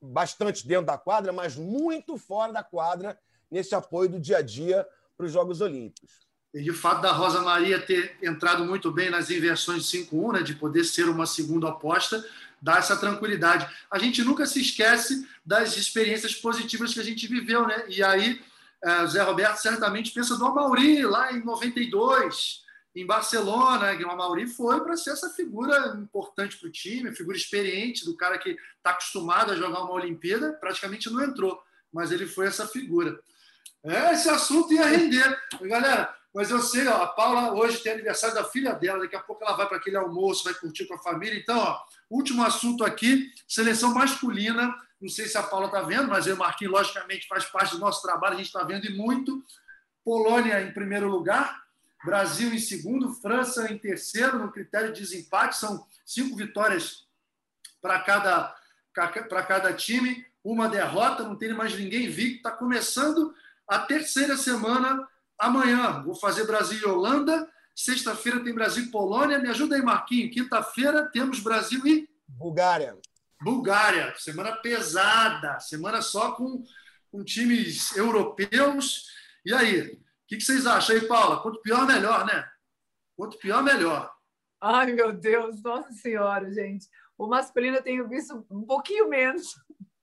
Bastante 0.00 0.66
dentro 0.66 0.86
da 0.86 0.96
quadra, 0.96 1.32
mas 1.32 1.56
muito 1.56 2.16
fora 2.16 2.52
da 2.52 2.64
quadra 2.64 3.18
nesse 3.50 3.74
apoio 3.74 4.08
do 4.08 4.18
dia 4.18 4.38
a 4.38 4.42
dia 4.42 4.86
para 5.16 5.26
os 5.26 5.32
Jogos 5.32 5.60
Olímpicos. 5.60 6.24
E 6.52 6.62
de 6.62 6.72
fato 6.72 7.02
da 7.02 7.12
Rosa 7.12 7.42
Maria 7.42 7.80
ter 7.80 8.16
entrado 8.22 8.64
muito 8.64 8.90
bem 8.90 9.10
nas 9.10 9.28
inversões 9.30 9.84
de 9.84 9.98
5-1, 9.98 10.32
né, 10.32 10.42
de 10.42 10.54
poder 10.54 10.84
ser 10.84 11.08
uma 11.08 11.26
segunda 11.26 11.68
aposta, 11.68 12.24
dá 12.62 12.78
essa 12.78 12.96
tranquilidade. 12.96 13.68
A 13.90 13.98
gente 13.98 14.22
nunca 14.22 14.46
se 14.46 14.60
esquece 14.60 15.28
das 15.44 15.76
experiências 15.76 16.34
positivas 16.34 16.94
que 16.94 17.00
a 17.00 17.04
gente 17.04 17.26
viveu, 17.26 17.66
né? 17.66 17.84
E 17.88 18.02
aí, 18.02 18.40
o 19.02 19.06
Zé 19.06 19.22
Roberto 19.22 19.56
certamente 19.56 20.12
pensa 20.12 20.36
do 20.36 20.44
Amauri, 20.44 21.04
lá 21.04 21.32
em 21.32 21.42
92, 21.44 22.62
em 22.94 23.06
Barcelona, 23.06 23.96
que 23.96 24.04
o 24.04 24.10
Amauri 24.10 24.46
foi 24.46 24.80
para 24.82 24.96
ser 24.96 25.10
essa 25.10 25.30
figura 25.30 25.96
importante 25.96 26.56
para 26.56 26.68
o 26.68 26.72
time, 26.72 27.14
figura 27.14 27.36
experiente, 27.36 28.04
do 28.04 28.16
cara 28.16 28.38
que 28.38 28.50
está 28.76 28.90
acostumado 28.90 29.52
a 29.52 29.56
jogar 29.56 29.82
uma 29.82 29.94
Olimpíada, 29.94 30.52
praticamente 30.52 31.10
não 31.10 31.22
entrou, 31.22 31.60
mas 31.92 32.12
ele 32.12 32.26
foi 32.26 32.46
essa 32.46 32.66
figura. 32.66 33.18
É, 33.82 34.12
esse 34.12 34.28
assunto 34.28 34.72
ia 34.72 34.86
render. 34.86 35.38
Galera, 35.62 36.14
mas 36.34 36.50
eu 36.50 36.60
sei, 36.60 36.86
ó, 36.88 37.02
a 37.02 37.06
Paula 37.06 37.52
hoje 37.52 37.78
tem 37.78 37.92
aniversário 37.92 38.34
da 38.34 38.44
filha 38.44 38.72
dela, 38.72 39.00
daqui 39.00 39.14
a 39.14 39.20
pouco 39.20 39.44
ela 39.44 39.56
vai 39.56 39.68
para 39.68 39.76
aquele 39.76 39.96
almoço, 39.96 40.44
vai 40.44 40.54
curtir 40.54 40.86
com 40.86 40.94
a 40.94 41.02
família. 41.02 41.38
Então, 41.38 41.56
ó, 41.56 41.80
último 42.10 42.42
assunto 42.42 42.84
aqui, 42.84 43.30
seleção 43.46 43.94
masculina. 43.94 44.74
Não 45.04 45.10
sei 45.10 45.28
se 45.28 45.36
a 45.36 45.42
Paula 45.42 45.66
está 45.66 45.82
vendo, 45.82 46.08
mas 46.08 46.26
eu, 46.26 46.36
Marquinhos, 46.36 46.72
logicamente, 46.72 47.28
faz 47.28 47.44
parte 47.44 47.72
do 47.74 47.78
nosso 47.78 48.00
trabalho, 48.00 48.34
a 48.34 48.36
gente 48.38 48.46
está 48.46 48.64
vendo 48.64 48.86
e 48.86 48.96
muito. 48.96 49.44
Polônia 50.02 50.62
em 50.62 50.72
primeiro 50.72 51.08
lugar, 51.08 51.62
Brasil 52.02 52.52
em 52.54 52.58
segundo, 52.58 53.12
França 53.14 53.70
em 53.70 53.76
terceiro, 53.76 54.38
no 54.38 54.50
critério 54.50 54.92
de 54.92 55.00
desempate, 55.00 55.56
são 55.56 55.86
cinco 56.06 56.34
vitórias 56.34 57.06
para 57.82 58.00
cada, 58.00 58.56
cada 59.46 59.74
time, 59.74 60.24
uma 60.42 60.68
derrota, 60.68 61.22
não 61.22 61.36
tem 61.36 61.52
mais 61.52 61.74
ninguém 61.74 62.08
visto. 62.08 62.36
Está 62.36 62.50
começando 62.50 63.34
a 63.68 63.80
terceira 63.80 64.38
semana 64.38 65.06
Amanhã 65.38 66.02
vou 66.02 66.14
fazer 66.14 66.46
Brasil 66.46 66.78
e 66.80 66.86
Holanda. 66.86 67.48
Sexta-feira 67.74 68.42
tem 68.42 68.54
Brasil 68.54 68.84
e 68.84 68.90
Polônia. 68.90 69.38
Me 69.38 69.48
ajuda 69.48 69.76
aí, 69.76 69.82
Marquinhos. 69.82 70.32
Quinta-feira 70.32 71.10
temos 71.12 71.40
Brasil 71.40 71.84
e. 71.86 72.08
Bulgária. 72.26 72.96
Bulgária, 73.44 74.14
semana 74.16 74.56
pesada, 74.56 75.60
semana 75.60 76.00
só 76.00 76.32
com, 76.32 76.64
com 77.12 77.22
times 77.22 77.94
europeus. 77.94 79.06
E 79.44 79.52
aí, 79.52 79.82
o 79.82 80.00
que, 80.26 80.38
que 80.38 80.40
vocês 80.40 80.66
acham 80.66 80.96
aí, 80.96 81.06
Paula? 81.06 81.42
Quanto 81.42 81.60
pior, 81.60 81.86
melhor, 81.86 82.24
né? 82.24 82.48
Quanto 83.14 83.38
pior, 83.38 83.62
melhor. 83.62 84.10
Ai, 84.60 84.92
meu 84.92 85.12
Deus, 85.12 85.62
nossa 85.62 85.92
senhora, 85.92 86.50
gente. 86.50 86.88
O 87.18 87.26
masculino 87.26 87.76
eu 87.76 87.82
tenho 87.82 88.08
visto 88.08 88.44
um 88.50 88.64
pouquinho 88.64 89.08
menos. 89.10 89.54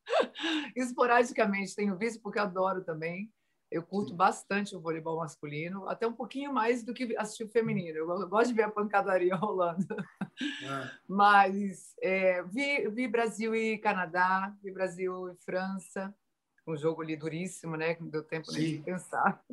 Esporadicamente 0.76 1.76
tenho 1.76 1.98
visto, 1.98 2.22
porque 2.22 2.38
adoro 2.38 2.84
também. 2.84 3.32
Eu 3.72 3.82
curto 3.82 4.14
bastante 4.14 4.76
o 4.76 4.82
voleibol 4.82 5.18
masculino, 5.18 5.88
até 5.88 6.06
um 6.06 6.12
pouquinho 6.12 6.54
mais 6.54 6.84
do 6.84 6.94
que 6.94 7.16
assistir 7.16 7.46
o 7.46 7.50
feminino. 7.50 8.00
Eu 8.00 8.28
gosto 8.28 8.50
de 8.50 8.54
ver 8.54 8.64
a 8.64 8.72
pancadaria 8.72 9.34
rolando. 9.38 9.96
É. 9.96 10.92
Mas 11.08 11.96
é, 12.02 12.44
vi, 12.44 12.90
vi 12.90 13.08
Brasil 13.08 13.56
e 13.56 13.78
Canadá, 13.78 14.54
vi 14.62 14.72
Brasil 14.72 15.30
e 15.30 15.36
França, 15.38 16.14
um 16.68 16.76
jogo 16.76 17.02
ali 17.02 17.16
duríssimo, 17.16 17.78
né? 17.78 17.96
Que 17.96 18.04
não 18.04 18.10
deu 18.10 18.24
tempo 18.24 18.52
Sim. 18.52 18.60
nem 18.60 18.72
de 18.78 18.84
pensar. 18.84 19.44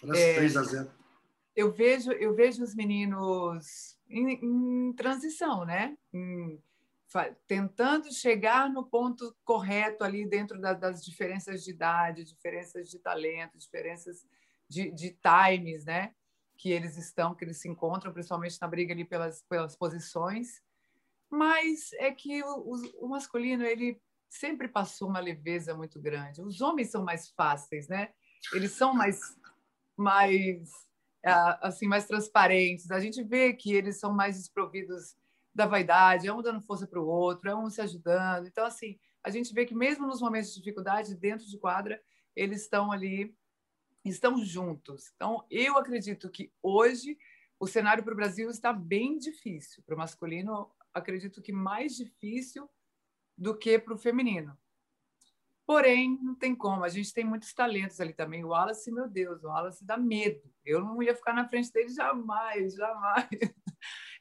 França 0.00 0.20
é, 0.20 0.34
3 0.34 0.56
a 0.56 0.62
0. 0.62 0.90
Eu 1.56 1.72
vejo, 1.72 2.12
eu 2.12 2.34
vejo 2.34 2.62
os 2.62 2.74
meninos 2.74 3.96
em, 4.08 4.38
em 4.42 4.92
transição, 4.92 5.64
né? 5.64 5.96
Em, 6.12 6.60
tentando 7.46 8.12
chegar 8.12 8.68
no 8.68 8.84
ponto 8.84 9.36
correto 9.44 10.02
ali 10.02 10.26
dentro 10.26 10.60
da, 10.60 10.72
das 10.72 11.04
diferenças 11.04 11.62
de 11.62 11.70
idade, 11.70 12.24
diferenças 12.24 12.88
de 12.88 12.98
talento, 12.98 13.58
diferenças 13.58 14.26
de, 14.68 14.90
de 14.90 15.16
times, 15.20 15.84
né? 15.84 16.14
Que 16.56 16.70
eles 16.70 16.96
estão, 16.96 17.34
que 17.34 17.44
eles 17.44 17.60
se 17.60 17.68
encontram, 17.68 18.12
principalmente 18.12 18.58
na 18.60 18.68
briga 18.68 18.92
ali 18.92 19.04
pelas, 19.04 19.42
pelas 19.42 19.76
posições. 19.76 20.62
Mas 21.30 21.92
é 21.94 22.10
que 22.12 22.42
o, 22.42 22.74
o, 22.74 23.06
o 23.06 23.08
masculino, 23.08 23.64
ele 23.64 24.00
sempre 24.28 24.66
passou 24.66 25.08
uma 25.08 25.20
leveza 25.20 25.74
muito 25.74 26.00
grande. 26.00 26.42
Os 26.42 26.60
homens 26.60 26.90
são 26.90 27.04
mais 27.04 27.30
fáceis, 27.30 27.88
né? 27.88 28.12
Eles 28.52 28.72
são 28.72 28.92
mais, 28.92 29.20
mais 29.96 30.70
assim, 31.62 31.86
mais 31.86 32.06
transparentes. 32.06 32.90
A 32.90 33.00
gente 33.00 33.22
vê 33.22 33.52
que 33.52 33.72
eles 33.72 33.98
são 33.98 34.12
mais 34.12 34.36
desprovidos 34.36 35.16
da 35.54 35.66
vaidade, 35.66 36.26
é 36.26 36.32
um 36.32 36.42
dando 36.42 36.60
força 36.60 36.86
para 36.86 37.00
o 37.00 37.06
outro, 37.06 37.48
é 37.48 37.54
um 37.54 37.70
se 37.70 37.80
ajudando. 37.80 38.46
Então, 38.46 38.66
assim, 38.66 38.98
a 39.22 39.30
gente 39.30 39.54
vê 39.54 39.64
que 39.64 39.74
mesmo 39.74 40.06
nos 40.06 40.20
momentos 40.20 40.50
de 40.50 40.58
dificuldade, 40.58 41.14
dentro 41.14 41.46
de 41.46 41.58
quadra, 41.58 42.02
eles 42.34 42.62
estão 42.62 42.90
ali, 42.90 43.36
estão 44.04 44.36
juntos. 44.44 45.12
Então, 45.14 45.46
eu 45.50 45.78
acredito 45.78 46.28
que 46.28 46.52
hoje 46.62 47.16
o 47.58 47.66
cenário 47.66 48.02
para 48.02 48.12
o 48.12 48.16
Brasil 48.16 48.50
está 48.50 48.72
bem 48.72 49.16
difícil. 49.16 49.82
Para 49.86 49.94
o 49.94 49.98
masculino, 49.98 50.70
acredito 50.92 51.40
que 51.40 51.52
mais 51.52 51.96
difícil 51.96 52.68
do 53.38 53.56
que 53.56 53.78
para 53.78 53.94
o 53.94 53.98
feminino. 53.98 54.56
Porém, 55.66 56.18
não 56.20 56.34
tem 56.34 56.54
como. 56.54 56.84
A 56.84 56.88
gente 56.88 57.14
tem 57.14 57.24
muitos 57.24 57.54
talentos 57.54 58.00
ali 58.00 58.12
também. 58.12 58.44
O 58.44 58.48
Wallace, 58.48 58.92
meu 58.92 59.08
Deus, 59.08 59.42
o 59.42 59.48
Wallace 59.48 59.84
dá 59.84 59.96
medo. 59.96 60.42
Eu 60.64 60.82
não 60.82 61.02
ia 61.02 61.14
ficar 61.14 61.32
na 61.32 61.48
frente 61.48 61.72
dele 61.72 61.88
jamais, 61.88 62.74
jamais. 62.74 63.28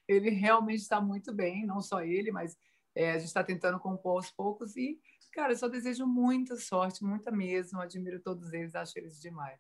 Ele 0.08 0.30
realmente 0.30 0.82
está 0.82 1.00
muito 1.00 1.34
bem, 1.34 1.66
não 1.66 1.82
só 1.82 2.02
ele, 2.02 2.32
mas 2.32 2.58
é, 2.96 3.12
a 3.12 3.18
gente 3.18 3.28
está 3.28 3.44
tentando 3.44 3.80
compor 3.80 4.18
aos 4.18 4.32
poucos 4.32 4.76
e, 4.76 5.00
cara, 5.32 5.54
eu 5.54 5.58
só 5.58 5.68
desejo 5.68 6.06
muita 6.06 6.56
sorte, 6.56 7.04
muita 7.04 7.32
mesmo, 7.32 7.80
admiro 7.80 8.20
todos 8.20 8.54
eles, 8.54 8.76
acho 8.76 8.98
eles 8.98 9.20
demais. 9.20 9.60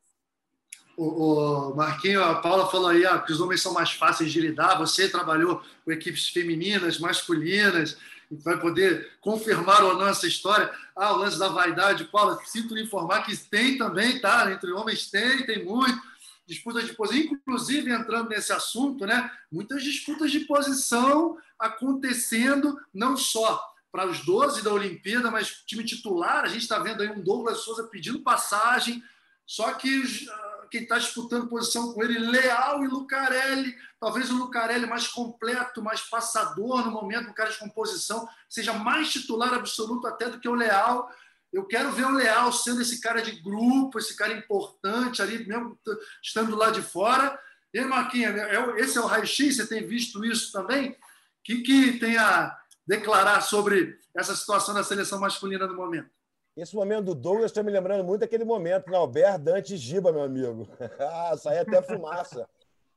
O, 0.96 1.72
o 1.72 1.76
Marquinho, 1.76 2.24
a 2.24 2.36
Paula 2.36 2.70
falou 2.70 2.90
aí 2.90 3.04
ah, 3.06 3.20
que 3.20 3.32
os 3.32 3.42
homens 3.42 3.62
são 3.62 3.74
mais 3.74 3.92
fáceis 3.92 4.32
de 4.32 4.40
lidar, 4.40 4.78
você 4.78 5.10
trabalhou 5.10 5.62
com 5.84 5.92
equipes 5.92 6.30
femininas, 6.30 7.00
masculinas, 7.00 7.98
vai 8.30 8.60
poder 8.60 9.18
confirmar 9.20 9.84
ou 9.84 9.98
não 9.98 10.08
essa 10.08 10.28
história. 10.28 10.72
Ah, 10.96 11.14
o 11.14 11.18
lance 11.18 11.40
da 11.40 11.50
vaidade, 11.50 12.06
Paula, 12.06 12.40
sinto 12.46 12.76
lhe 12.76 12.84
informar 12.84 13.24
que 13.24 13.36
tem 13.36 13.78
também, 13.78 14.20
tá? 14.20 14.52
Entre 14.52 14.72
homens 14.72 15.10
tem, 15.10 15.46
tem 15.46 15.66
muito 15.66 16.00
disputas 16.46 16.86
de 16.86 16.94
posição, 16.94 17.24
inclusive 17.24 17.92
entrando 17.92 18.30
nesse 18.30 18.52
assunto, 18.52 19.06
né? 19.06 19.32
Muitas 19.52 19.84
disputas 19.84 20.32
de 20.32 20.42
posição 20.42 21.38
acontecendo, 21.58 22.80
não 22.94 23.16
só 23.16 23.64
para 23.92 24.08
os 24.08 24.26
12 24.26 24.64
da 24.64 24.74
Olimpíada, 24.74 25.30
mas 25.30 25.64
time 25.66 25.84
titular. 25.84 26.44
A 26.44 26.48
gente 26.48 26.64
está 26.64 26.80
vendo 26.80 27.02
aí 27.02 27.10
um 27.10 27.22
Douglas 27.22 27.60
Souza 27.60 27.84
pedindo 27.84 28.24
passagem, 28.24 29.04
só 29.46 29.72
que 29.74 30.04
ah, 30.30 30.68
quem 30.72 30.82
está 30.82 30.98
disputando 30.98 31.48
posição 31.48 31.94
com 31.94 32.04
ele, 32.04 32.18
Leal 32.18 32.84
e 32.84 32.88
Lucarelli. 32.88 33.76
Talvez 34.00 34.32
o 34.32 34.38
Lucarelli 34.38 34.88
mais 34.88 35.08
completo, 35.08 35.84
mais 35.84 36.02
passador 36.02 36.84
no 36.84 36.92
momento, 36.92 37.30
um 37.30 37.34
cara 37.34 37.52
de 37.52 37.60
composição, 37.60 38.28
seja 38.50 38.74
mais 38.74 39.12
titular 39.12 39.54
absoluto 39.54 40.08
até 40.08 40.28
do 40.28 40.40
que 40.40 40.50
o 40.50 40.56
Leal. 40.56 41.10
Eu 41.54 41.66
quero 41.66 41.92
ver 41.92 42.06
o 42.06 42.16
Leal 42.16 42.52
sendo 42.52 42.82
esse 42.82 43.00
cara 43.00 43.22
de 43.22 43.40
grupo, 43.40 44.00
esse 44.00 44.16
cara 44.16 44.34
importante 44.34 45.22
ali, 45.22 45.48
mesmo 45.48 45.78
estando 46.22 46.56
lá 46.56 46.72
de 46.72 46.82
fora. 46.82 47.40
E 47.72 47.82
Marquinha, 47.82 48.30
é 48.30 48.82
esse 48.82 48.98
é 48.98 49.02
o 49.02 49.06
raio-x, 49.06 49.56
você 49.56 49.68
tem 49.68 49.86
visto 49.86 50.26
isso 50.26 50.52
também? 50.52 50.92
O 50.92 50.96
que, 51.44 51.62
que 51.62 52.00
tem 52.00 52.18
a 52.18 52.58
declarar 52.88 53.42
sobre 53.42 54.00
essa 54.16 54.36
situação 54.36 54.74
da 54.74 54.84
seleção 54.84 55.20
masculina 55.20 55.68
no 55.68 55.76
momento? 55.76 56.10
Esse 56.56 56.76
momento 56.76 57.06
do 57.06 57.16
Douglas 57.16 57.52
está 57.52 57.64
me 57.64 57.72
lembrando 57.72 58.04
muito 58.04 58.22
daquele 58.22 58.44
momento 58.44 58.90
na 58.90 58.98
Albert 58.98 59.40
Dante 59.40 59.78
Giba, 59.78 60.12
meu 60.12 60.24
amigo. 60.24 60.68
ah, 61.00 61.36
sai 61.38 61.60
até 61.60 61.82
fumaça. 61.82 62.48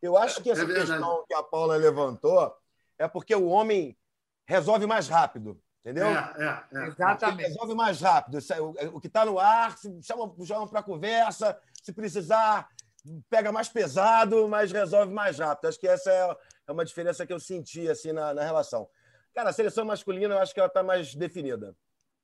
Eu 0.01 0.17
acho 0.17 0.43
que 0.43 0.51
essa 0.51 0.63
é 0.63 0.67
questão 0.67 1.25
que 1.27 1.35
a 1.35 1.43
Paula 1.43 1.77
levantou 1.77 2.55
é 2.99 3.09
porque 3.09 3.35
o 3.35 3.47
homem 3.47 3.97
resolve 4.47 4.87
mais 4.87 5.09
rápido. 5.09 5.61
Entendeu? 5.87 6.09
É, 6.09 6.35
é, 6.73 6.79
é. 6.81 6.87
Exatamente. 6.89 7.49
Resolve 7.51 7.75
mais 7.77 8.01
rápido. 8.01 8.39
O 8.93 9.01
que 9.01 9.07
está 9.07 9.25
no 9.25 9.39
ar, 9.39 9.77
chama, 10.03 10.35
chama 10.45 10.67
para 10.67 10.83
conversa. 10.83 11.57
Se 11.81 11.93
precisar, 11.93 12.69
pega 13.31 13.53
mais 13.53 13.69
pesado, 13.69 14.49
mas 14.49 14.73
resolve 14.73 15.15
mais 15.15 15.39
rápido. 15.39 15.69
Acho 15.69 15.79
que 15.79 15.87
essa 15.87 16.11
é, 16.11 16.37
é 16.67 16.73
uma 16.73 16.85
diferença 16.85 17.25
que 17.25 17.33
eu 17.33 17.39
senti 17.39 17.89
assim, 17.89 18.11
na, 18.11 18.35
na 18.35 18.43
relação. 18.43 18.89
Cara, 19.33 19.51
a 19.51 19.53
seleção 19.53 19.85
masculina, 19.85 20.35
eu 20.35 20.39
acho 20.41 20.53
que 20.53 20.59
ela 20.59 20.67
está 20.67 20.83
mais 20.83 21.15
definida. 21.15 21.73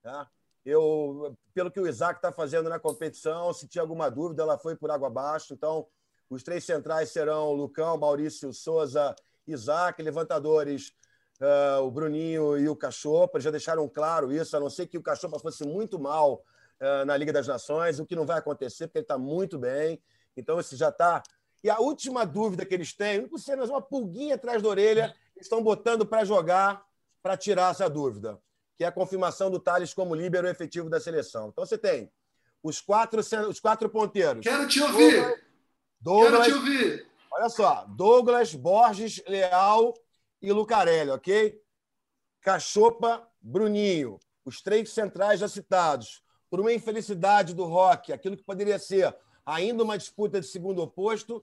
Tá? 0.03 0.29
Eu, 0.65 1.37
pelo 1.55 1.71
que 1.71 1.79
o 1.79 1.87
Isaac 1.87 2.19
está 2.19 2.33
fazendo 2.33 2.69
na 2.69 2.81
competição, 2.81 3.53
se 3.53 3.69
tinha 3.69 3.83
alguma 3.83 4.11
dúvida, 4.11 4.43
ela 4.43 4.59
foi 4.59 4.75
por 4.75 4.91
água 4.91 5.07
abaixo. 5.07 5.55
Então, 5.55 5.87
os 6.29 6.43
três 6.43 6.65
centrais 6.65 7.11
serão 7.11 7.53
Lucão, 7.53 7.97
Maurício 7.97 8.53
Souza, 8.53 9.15
Isaac, 9.47 10.03
levantadores 10.03 10.93
uh, 11.41 11.83
o 11.83 11.91
Bruninho 11.91 12.59
e 12.59 12.69
o 12.69 12.77
Cachopa 12.77 13.41
já 13.41 13.51
deixaram 13.51 13.89
claro 13.89 14.33
isso, 14.33 14.57
a 14.57 14.61
não 14.61 14.71
ser 14.71 14.87
que 14.87 14.99
o 14.99 15.03
Cachopa 15.03 15.39
fosse 15.39 15.65
muito 15.65 15.99
mal 15.99 16.45
uh, 16.81 17.05
na 17.05 17.17
Liga 17.17 17.33
das 17.33 17.47
Nações, 17.47 17.99
o 17.99 18.07
que 18.07 18.17
não 18.17 18.27
vai 18.27 18.39
acontecer, 18.39 18.87
porque 18.87 18.99
ele 18.99 19.05
está 19.05 19.19
muito 19.19 19.59
bem. 19.59 20.03
Então, 20.37 20.59
esse 20.59 20.77
já 20.77 20.89
está. 20.89 21.23
E 21.63 21.71
a 21.71 21.79
última 21.79 22.25
dúvida 22.25 22.65
que 22.65 22.75
eles 22.75 22.93
têm, 22.93 23.29
não 23.31 23.39
ser 23.39 23.59
uma 23.61 23.81
pulguinha 23.81 24.35
atrás 24.35 24.61
da 24.63 24.69
orelha, 24.69 25.15
estão 25.37 25.63
botando 25.63 26.05
para 26.05 26.25
jogar, 26.25 26.85
para 27.23 27.37
tirar 27.37 27.71
essa 27.71 27.89
dúvida, 27.89 28.39
que 28.77 28.85
é 28.85 28.87
a 28.87 28.93
confirmação 28.93 29.51
do 29.51 29.61
Thales 29.61 29.95
como 29.95 30.15
líbero 30.15 30.49
efetivo 30.49 30.91
da 30.91 31.01
seleção. 31.01 31.49
Então, 31.49 31.65
você 31.65 31.79
tem 31.79 32.11
os 32.63 32.81
quatro, 32.81 33.21
os 33.49 33.61
quatro 33.61 33.89
ponteiros. 33.89 34.43
Quero 34.43 34.67
te 34.67 34.81
ouvir! 34.81 35.45
Douglas, 36.01 36.31
Quero 36.31 36.45
te 36.45 36.53
ouvir! 36.53 37.07
Olha 37.33 37.49
só, 37.49 37.87
Douglas, 37.89 38.55
Borges, 38.55 39.23
Leal 39.27 39.95
e 40.43 40.53
Lucarelli, 40.53 41.11
ok? 41.11 41.63
Cachopa, 42.41 43.27
Bruninho, 43.41 44.19
os 44.45 44.61
três 44.61 44.91
centrais 44.91 45.39
já 45.39 45.49
citados. 45.49 46.23
Por 46.51 46.61
uma 46.61 46.73
infelicidade 46.73 47.55
do 47.55 47.65
Rock, 47.65 48.13
aquilo 48.13 48.37
que 48.37 48.43
poderia 48.43 48.79
ser 48.79 49.17
ainda 49.47 49.85
uma 49.85 49.97
disputa 49.97 50.41
de 50.41 50.47
segundo 50.47 50.83
oposto, 50.83 51.43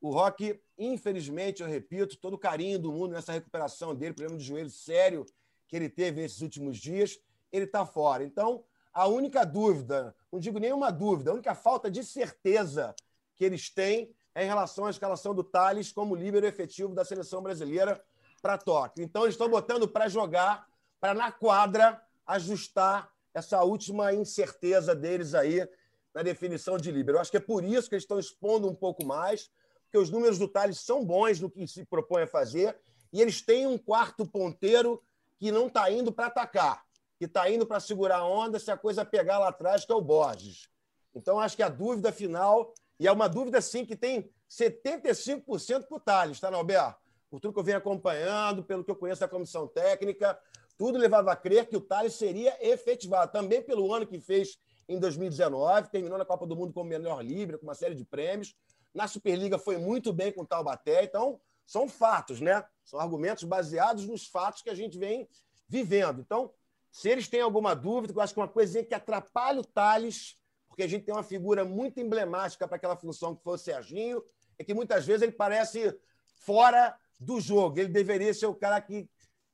o 0.00 0.10
Rock, 0.10 0.60
infelizmente, 0.78 1.62
eu 1.62 1.68
repito, 1.68 2.18
todo 2.18 2.34
o 2.34 2.38
carinho 2.38 2.78
do 2.78 2.92
mundo 2.92 3.12
nessa 3.12 3.32
recuperação 3.32 3.94
dele, 3.94 4.14
problema 4.14 4.38
de 4.38 4.44
joelho 4.44 4.70
sério 4.70 5.24
que 5.66 5.74
ele 5.74 5.88
teve 5.88 6.20
nesses 6.20 6.42
últimos 6.42 6.76
dias, 6.76 7.18
ele 7.50 7.64
está 7.64 7.84
fora. 7.84 8.22
Então, 8.22 8.62
a 8.92 9.08
única 9.08 9.44
dúvida, 9.44 10.14
não 10.30 10.38
digo 10.38 10.58
nenhuma 10.58 10.92
dúvida, 10.92 11.30
a 11.30 11.34
única 11.34 11.54
falta 11.54 11.90
de 11.90 12.04
certeza 12.04 12.94
que 13.34 13.44
eles 13.44 13.70
têm 13.70 14.14
é 14.34 14.44
em 14.44 14.46
relação 14.46 14.84
à 14.84 14.90
escalação 14.90 15.34
do 15.34 15.42
Thales 15.42 15.90
como 15.90 16.14
líbero 16.14 16.46
efetivo 16.46 16.94
da 16.94 17.04
seleção 17.04 17.42
brasileira 17.42 18.02
para 18.46 18.56
Tóquio. 18.56 19.02
Então, 19.02 19.24
eles 19.24 19.34
estão 19.34 19.48
botando 19.48 19.88
para 19.88 20.08
jogar, 20.08 20.68
para 21.00 21.12
na 21.12 21.32
quadra 21.32 22.00
ajustar 22.24 23.10
essa 23.34 23.60
última 23.64 24.14
incerteza 24.14 24.94
deles 24.94 25.34
aí 25.34 25.68
na 26.14 26.22
definição 26.22 26.78
de 26.78 26.92
líbero. 26.92 27.18
Eu 27.18 27.22
acho 27.22 27.30
que 27.32 27.38
é 27.38 27.40
por 27.40 27.64
isso 27.64 27.88
que 27.88 27.96
eles 27.96 28.04
estão 28.04 28.20
expondo 28.20 28.68
um 28.68 28.74
pouco 28.74 29.04
mais, 29.04 29.50
porque 29.82 29.98
os 29.98 30.10
números 30.10 30.38
do 30.38 30.46
Thales 30.46 30.78
são 30.78 31.04
bons 31.04 31.40
no 31.40 31.50
que 31.50 31.66
se 31.66 31.84
propõe 31.84 32.22
a 32.22 32.26
fazer, 32.28 32.78
e 33.12 33.20
eles 33.20 33.42
têm 33.42 33.66
um 33.66 33.76
quarto 33.76 34.24
ponteiro 34.24 35.02
que 35.40 35.50
não 35.50 35.66
está 35.66 35.90
indo 35.90 36.12
para 36.12 36.26
atacar, 36.26 36.84
que 37.18 37.24
está 37.24 37.50
indo 37.50 37.66
para 37.66 37.80
segurar 37.80 38.18
a 38.18 38.24
onda 38.24 38.60
se 38.60 38.70
a 38.70 38.76
coisa 38.76 39.04
pegar 39.04 39.40
lá 39.40 39.48
atrás, 39.48 39.84
que 39.84 39.90
é 39.90 39.94
o 39.96 40.00
Borges. 40.00 40.68
Então, 41.12 41.40
acho 41.40 41.56
que 41.56 41.64
a 41.64 41.68
dúvida 41.68 42.12
final, 42.12 42.72
e 42.96 43.08
é 43.08 43.12
uma 43.12 43.28
dúvida, 43.28 43.60
sim, 43.60 43.84
que 43.84 43.96
tem 43.96 44.30
75% 44.48 45.88
para 45.88 45.96
o 45.96 46.00
Thales, 46.00 46.38
tá, 46.38 46.48
Norberto? 46.48 47.05
Por 47.30 47.40
tudo 47.40 47.52
que 47.52 47.60
eu 47.60 47.64
venho 47.64 47.78
acompanhando, 47.78 48.62
pelo 48.62 48.84
que 48.84 48.90
eu 48.90 48.96
conheço 48.96 49.20
da 49.20 49.28
comissão 49.28 49.66
técnica, 49.66 50.38
tudo 50.76 50.98
levava 50.98 51.32
a 51.32 51.36
crer 51.36 51.66
que 51.66 51.76
o 51.76 51.80
Thales 51.80 52.14
seria 52.14 52.56
efetivado, 52.60 53.32
também 53.32 53.62
pelo 53.62 53.92
ano 53.92 54.06
que 54.06 54.20
fez 54.20 54.58
em 54.88 54.98
2019, 54.98 55.90
terminou 55.90 56.18
na 56.18 56.24
Copa 56.24 56.46
do 56.46 56.54
Mundo 56.54 56.72
como 56.72 56.88
melhor 56.88 57.24
livre, 57.24 57.58
com 57.58 57.64
uma 57.64 57.74
série 57.74 57.94
de 57.94 58.04
prêmios. 58.04 58.54
Na 58.94 59.08
Superliga 59.08 59.58
foi 59.58 59.78
muito 59.78 60.12
bem 60.12 60.32
com 60.32 60.42
o 60.42 60.46
Taubaté, 60.46 61.04
então 61.04 61.40
são 61.66 61.88
fatos, 61.88 62.40
né? 62.40 62.64
São 62.84 63.00
argumentos 63.00 63.44
baseados 63.44 64.06
nos 64.06 64.26
fatos 64.26 64.62
que 64.62 64.70
a 64.70 64.74
gente 64.74 64.96
vem 64.96 65.28
vivendo. 65.68 66.20
Então, 66.20 66.52
se 66.92 67.08
eles 67.08 67.28
têm 67.28 67.40
alguma 67.40 67.74
dúvida, 67.74 68.14
eu 68.14 68.20
acho 68.20 68.32
que 68.32 68.40
uma 68.40 68.48
coisinha 68.48 68.84
que 68.84 68.94
atrapalha 68.94 69.60
o 69.60 69.64
Thales, 69.64 70.36
porque 70.68 70.82
a 70.82 70.86
gente 70.86 71.04
tem 71.04 71.14
uma 71.14 71.24
figura 71.24 71.64
muito 71.64 71.98
emblemática 71.98 72.66
para 72.68 72.76
aquela 72.76 72.96
função 72.96 73.34
que 73.34 73.42
foi 73.42 73.54
o 73.54 73.58
Serginho, 73.58 74.22
é 74.58 74.64
que 74.64 74.72
muitas 74.72 75.04
vezes 75.04 75.22
ele 75.22 75.32
parece 75.32 75.98
fora 76.36 76.96
do 77.18 77.40
jogo. 77.40 77.78
Ele 77.78 77.88
deveria 77.88 78.32
ser 78.32 78.46
o 78.46 78.54
cara 78.54 78.80
que 78.80 79.08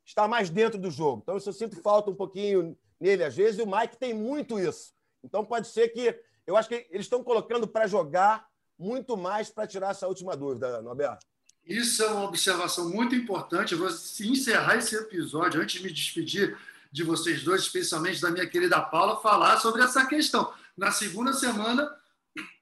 está 0.05 0.27
mais 0.27 0.51
dentro 0.51 0.79
do 0.79 0.91
jogo. 0.91 1.21
Então, 1.23 1.37
isso 1.37 1.49
eu 1.49 1.53
sinto 1.53 1.81
falta 1.81 2.11
um 2.11 2.15
pouquinho 2.15 2.77
nele 3.01 3.25
às 3.25 3.35
vezes, 3.35 3.59
e 3.59 3.63
o 3.63 3.67
Mike 3.67 3.97
tem 3.97 4.15
muito 4.15 4.59
isso. 4.59 4.93
Então, 5.23 5.45
pode 5.45 5.69
ser 5.69 5.89
que. 5.89 6.19
Eu 6.45 6.57
acho 6.57 6.69
que 6.69 6.87
eles 6.91 7.07
estão 7.07 7.23
colocando 7.23 7.69
para 7.69 7.87
jogar 7.87 8.49
muito 8.77 9.17
mais 9.17 9.49
para 9.49 9.67
tirar 9.67 9.91
essa 9.91 10.09
última 10.09 10.37
dúvida, 10.37 10.83
Norberto. 10.83 11.25
Isso 11.65 12.03
é 12.03 12.09
uma 12.09 12.25
observação 12.25 12.91
muito 12.91 13.15
importante. 13.15 13.73
Eu 13.73 13.79
vou 13.79 13.89
encerrar 13.89 14.77
esse 14.77 14.97
episódio, 14.97 15.61
antes 15.61 15.81
de 15.81 15.87
me 15.87 15.93
despedir 15.93 16.59
de 16.91 17.05
vocês 17.05 17.43
dois, 17.45 17.63
especialmente 17.63 18.21
da 18.21 18.31
minha 18.31 18.47
querida 18.47 18.81
Paula, 18.81 19.21
falar 19.21 19.61
sobre 19.61 19.83
essa 19.83 20.05
questão. 20.07 20.53
Na 20.77 20.91
segunda 20.91 21.33
semana, 21.33 21.91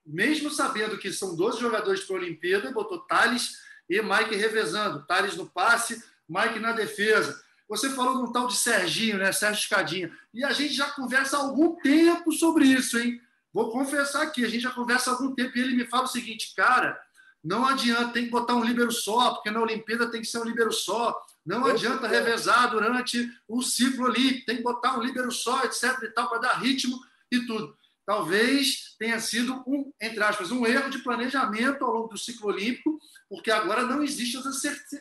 mesmo 0.05 0.51
sabendo 0.51 0.99
que 0.99 1.13
são 1.13 1.35
12 1.35 1.59
jogadores 1.59 2.05
para 2.05 2.17
a 2.17 2.19
Olimpíada, 2.19 2.71
botou 2.71 2.99
Thales 2.99 3.57
e 3.91 4.01
Mike 4.01 4.37
revezando. 4.37 5.05
Thales 5.05 5.37
no 5.37 5.51
passe, 5.51 6.03
Mike 6.29 6.61
na 6.61 6.71
defesa. 6.71 7.43
Você 7.69 7.91
falou 7.91 8.19
de 8.19 8.31
um 8.31 8.33
tal 8.33 8.47
de 8.47 8.57
Serginho, 8.57 9.19
né? 9.19 9.33
Sérgio 9.33 9.61
Escadinha. 9.61 10.11
E 10.33 10.45
a 10.45 10.53
gente 10.53 10.73
já 10.73 10.89
conversa 10.91 11.37
há 11.37 11.41
algum 11.41 11.75
tempo 11.77 12.33
sobre 12.33 12.65
isso, 12.65 12.99
hein? 12.99 13.21
Vou 13.53 13.71
confessar 13.71 14.23
aqui, 14.23 14.45
a 14.45 14.49
gente 14.49 14.63
já 14.63 14.71
conversa 14.71 15.11
há 15.11 15.15
algum 15.15 15.35
tempo 15.35 15.59
e 15.59 15.61
ele 15.61 15.75
me 15.75 15.85
fala 15.85 16.05
o 16.05 16.09
seguinte, 16.09 16.55
cara, 16.55 17.01
não 17.43 17.67
adianta, 17.67 18.13
tem 18.13 18.27
que 18.27 18.31
botar 18.31 18.55
um 18.55 18.63
líbero 18.63 18.93
só, 18.93 19.35
porque 19.35 19.51
na 19.51 19.61
Olimpíada 19.61 20.09
tem 20.09 20.21
que 20.21 20.27
ser 20.27 20.39
um 20.39 20.45
líbero 20.45 20.73
só. 20.73 21.21
Não 21.45 21.67
adianta 21.67 22.07
revezar 22.07 22.71
durante 22.71 23.29
o 23.49 23.61
ciclo 23.61 24.07
ali, 24.07 24.45
tem 24.45 24.59
que 24.59 24.63
botar 24.63 24.97
um 24.97 25.03
líbero 25.03 25.33
só, 25.33 25.65
etc. 25.65 26.01
e 26.03 26.09
tal, 26.11 26.29
para 26.29 26.39
dar 26.39 26.61
ritmo 26.61 26.97
e 27.31 27.41
tudo. 27.47 27.77
Talvez 28.11 28.97
tenha 28.99 29.21
sido 29.21 29.63
um, 29.69 29.93
entre 30.01 30.21
aspas, 30.21 30.51
um 30.51 30.67
erro 30.67 30.91
de 30.91 30.99
planejamento 30.99 31.85
ao 31.85 31.93
longo 31.93 32.09
do 32.09 32.19
ciclo 32.19 32.49
olímpico, 32.49 32.99
porque 33.29 33.53
agora 33.53 33.85
não 33.85 34.03
existe 34.03 34.37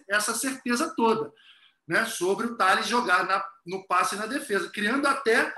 essa 0.08 0.36
certeza 0.36 0.94
toda 0.96 1.34
né, 1.88 2.06
sobre 2.06 2.46
o 2.46 2.56
Thales 2.56 2.86
jogar 2.86 3.26
na, 3.26 3.44
no 3.66 3.84
passe 3.88 4.14
e 4.14 4.18
na 4.20 4.28
defesa, 4.28 4.70
criando 4.70 5.08
até 5.08 5.52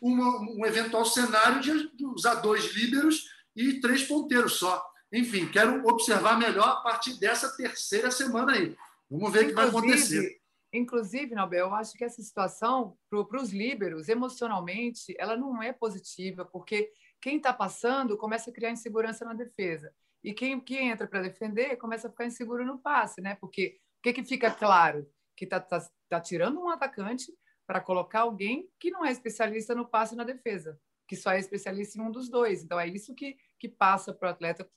uma, 0.00 0.42
um 0.42 0.64
eventual 0.64 1.04
cenário 1.04 1.60
de 1.60 2.06
usar 2.06 2.36
dois 2.36 2.72
líberos 2.72 3.28
e 3.56 3.80
três 3.80 4.04
ponteiros 4.04 4.52
só. 4.52 4.80
Enfim, 5.12 5.48
quero 5.48 5.84
observar 5.84 6.38
melhor 6.38 6.68
a 6.68 6.76
partir 6.76 7.14
dessa 7.14 7.48
terceira 7.56 8.12
semana 8.12 8.52
aí. 8.52 8.76
Vamos 9.10 9.32
ver 9.32 9.46
o 9.46 9.48
que 9.48 9.54
vai 9.54 9.66
acontecer. 9.66 10.40
Inclusive, 10.72 11.34
Nobel, 11.34 11.66
eu 11.66 11.74
acho 11.74 11.92
que 11.92 12.04
essa 12.04 12.22
situação, 12.22 12.96
para 13.10 13.42
os 13.42 13.52
líberos, 13.52 14.08
emocionalmente, 14.08 15.14
ela 15.18 15.36
não 15.36 15.62
é 15.62 15.72
positiva, 15.72 16.46
porque 16.46 16.90
quem 17.20 17.36
está 17.36 17.52
passando 17.52 18.16
começa 18.16 18.50
a 18.50 18.52
criar 18.52 18.70
insegurança 18.70 19.24
na 19.24 19.34
defesa. 19.34 19.94
E 20.24 20.32
quem, 20.32 20.58
quem 20.60 20.90
entra 20.90 21.06
para 21.06 21.22
defender 21.22 21.76
começa 21.76 22.08
a 22.08 22.10
ficar 22.10 22.24
inseguro 22.24 22.64
no 22.64 22.78
passe, 22.78 23.20
né? 23.20 23.34
Porque 23.34 23.78
o 23.98 24.02
que, 24.02 24.12
que 24.14 24.24
fica 24.24 24.50
claro? 24.50 25.06
Que 25.36 25.44
está 25.44 25.60
tá, 25.60 25.86
tá 26.08 26.20
tirando 26.20 26.60
um 26.60 26.70
atacante 26.70 27.32
para 27.66 27.80
colocar 27.80 28.20
alguém 28.20 28.68
que 28.80 28.90
não 28.90 29.04
é 29.04 29.10
especialista 29.10 29.74
no 29.74 29.86
passe 29.86 30.14
e 30.14 30.16
na 30.16 30.24
defesa, 30.24 30.80
que 31.06 31.16
só 31.16 31.32
é 31.32 31.38
especialista 31.38 31.98
em 31.98 32.02
um 32.02 32.10
dos 32.10 32.30
dois. 32.30 32.62
Então, 32.62 32.80
é 32.80 32.86
isso 32.86 33.14
que, 33.14 33.36
que 33.58 33.68
passa 33.68 34.12
para 34.12 34.28
o 34.28 34.32
atleta 34.32 34.68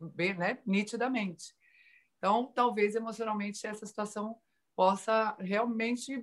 bem, 0.00 0.34
né, 0.34 0.58
nitidamente. 0.66 1.54
Então, 2.18 2.52
talvez 2.54 2.94
emocionalmente 2.94 3.66
essa 3.66 3.86
situação 3.86 4.36
possa 4.76 5.34
realmente 5.40 6.22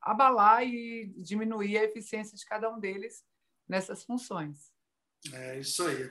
abalar 0.00 0.64
e 0.64 1.06
diminuir 1.16 1.78
a 1.78 1.84
eficiência 1.84 2.36
de 2.36 2.44
cada 2.44 2.68
um 2.68 2.78
deles 2.78 3.24
nessas 3.68 4.02
funções. 4.02 4.72
É 5.32 5.60
isso 5.60 5.86
aí. 5.86 6.10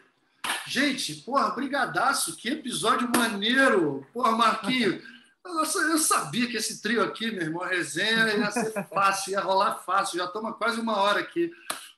Gente, 0.65 1.15
porra, 1.15 1.49
brigadaço, 1.49 2.37
que 2.37 2.49
episódio 2.49 3.09
maneiro. 3.13 4.07
Porra, 4.13 4.31
Marquinho, 4.31 5.01
eu 5.43 5.97
sabia 5.97 6.47
que 6.47 6.55
esse 6.55 6.81
trio 6.81 7.03
aqui, 7.03 7.29
meu 7.31 7.41
irmão, 7.41 7.65
resenha 7.65 8.37
ia 8.37 8.51
ser 8.51 8.71
fácil, 8.87 9.31
ia 9.31 9.41
rolar 9.41 9.75
fácil. 9.79 10.17
Já 10.17 10.27
toma 10.27 10.53
quase 10.53 10.79
uma 10.79 10.97
hora 10.97 11.19
aqui. 11.19 11.51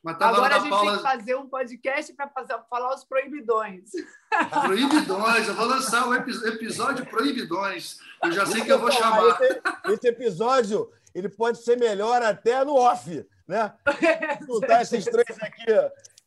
Tá 0.03 0.29
Agora 0.29 0.55
a 0.55 0.59
gente 0.59 0.69
Paula... 0.69 0.91
tem 0.91 0.97
que 0.97 1.03
fazer 1.03 1.35
um 1.35 1.47
podcast 1.47 2.13
para 2.13 2.27
falar 2.67 2.95
os 2.95 3.03
proibidões. 3.03 3.91
Proibidões, 4.65 5.47
eu 5.47 5.53
vou 5.53 5.67
lançar 5.67 6.07
o 6.07 6.15
episódio 6.15 7.05
Proibidões. 7.05 7.99
Eu 8.23 8.31
já 8.31 8.45
sei 8.45 8.61
que 8.63 8.71
eu 8.71 8.79
vou 8.79 8.91
chamar. 8.91 9.39
Esse, 9.41 9.61
esse, 9.93 10.07
episódio 10.07 10.91
ele 11.13 11.29
pode 11.29 11.63
ser 11.63 11.77
melhor 11.77 12.23
até 12.23 12.65
no 12.65 12.75
off, 12.75 13.27
né? 13.47 13.75
Juntar 14.47 14.81
esses 14.81 15.05
três 15.05 15.37
aqui 15.39 15.65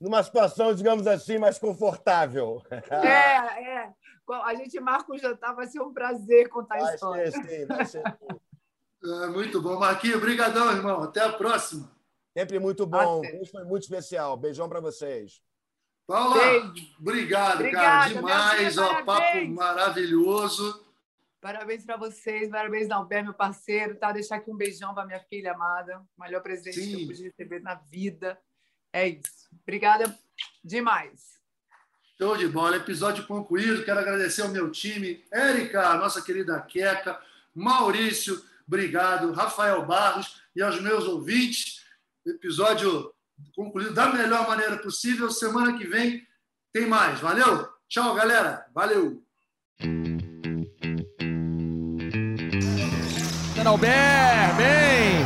numa 0.00 0.22
situação, 0.22 0.72
digamos 0.72 1.06
assim, 1.08 1.38
mais 1.38 1.58
confortável. 1.58 2.62
É, 2.70 3.80
é. 3.80 3.92
A 4.44 4.54
gente 4.54 4.78
marca 4.80 5.12
o 5.12 5.18
jantar, 5.18 5.54
vai 5.54 5.66
ser 5.66 5.80
um 5.80 5.92
prazer 5.92 6.48
contar 6.48 6.78
vai 6.78 6.92
a 6.92 6.94
história. 6.94 7.30
Ser, 7.30 7.42
sim, 7.42 7.66
vai 7.66 7.84
ser. 7.84 8.02
É, 9.06 9.26
muito 9.26 9.60
bom. 9.60 9.78
Marquinhos, 9.78 10.16
obrigadão, 10.16 10.72
irmão. 10.72 11.02
Até 11.02 11.20
a 11.20 11.30
próxima. 11.30 11.93
Sempre 12.37 12.59
muito 12.59 12.85
bom. 12.85 13.22
Isso 13.41 13.53
foi 13.53 13.64
muito 13.64 13.85
especial. 13.85 14.37
Beijão 14.37 14.68
para 14.68 14.80
vocês. 14.80 15.41
Paula, 16.07 16.35
Beijo. 16.35 16.95
obrigado, 17.01 17.61
Obrigada, 17.61 17.72
cara. 17.72 18.14
Demais. 18.14 18.74
Filha, 18.74 18.82
ó, 18.85 19.03
papo 19.05 19.47
maravilhoso. 19.49 20.85
Parabéns 21.41 21.85
para 21.85 21.97
vocês, 21.97 22.51
parabéns, 22.51 22.89
Dalber, 22.89 23.22
meu 23.22 23.35
parceiro. 23.35 23.97
Tá? 23.97 24.12
Deixar 24.12 24.37
aqui 24.37 24.51
um 24.51 24.57
beijão 24.57 24.95
para 24.95 25.07
minha 25.07 25.20
filha 25.20 25.53
amada. 25.53 26.03
O 26.16 26.22
melhor 26.22 26.43
presente 26.43 26.80
Sim. 26.80 26.97
que 26.97 27.03
eu 27.03 27.07
pude 27.07 27.22
receber 27.22 27.61
na 27.61 27.74
vida. 27.74 28.39
É 28.93 29.09
isso. 29.09 29.49
Obrigada 29.62 30.18
demais. 30.62 31.35
Show 32.18 32.37
de 32.37 32.49
bola. 32.49 32.76
Episódio 32.76 33.26
concluído. 33.26 33.85
Quero 33.85 34.01
agradecer 34.01 34.43
ao 34.43 34.49
meu 34.49 34.70
time. 34.70 35.24
Érica, 35.32 35.95
nossa 35.95 36.20
querida 36.20 36.61
Queca. 36.62 37.20
Maurício, 37.55 38.43
obrigado. 38.66 39.32
Rafael 39.32 39.85
Barros 39.87 40.43
e 40.57 40.62
aos 40.62 40.80
meus 40.80 41.05
ouvintes 41.05 41.84
episódio 42.26 43.12
concluído 43.54 43.94
da 43.94 44.12
melhor 44.12 44.48
maneira 44.48 44.78
possível. 44.78 45.30
Semana 45.30 45.76
que 45.76 45.86
vem 45.86 46.22
tem 46.72 46.86
mais. 46.86 47.20
Valeu? 47.20 47.68
Tchau, 47.88 48.14
galera. 48.14 48.64
Valeu. 48.74 49.22
Albert, 53.74 54.56
bem! 54.56 55.24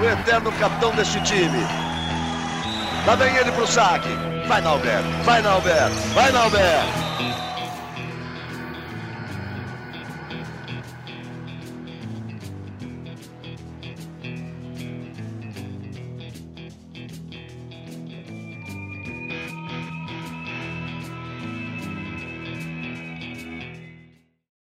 O 0.00 0.04
eterno 0.04 0.50
capitão 0.58 0.94
deste 0.94 1.22
time. 1.22 1.58
Lá 3.06 3.14
vem 3.16 3.36
ele 3.36 3.52
pro 3.52 3.66
saque. 3.66 4.08
Vai, 4.48 4.62
Nalber. 4.62 5.02
Vai, 5.24 5.42
Nalber. 5.42 5.90
Vai, 6.14 6.32
Nalber. 6.32 7.09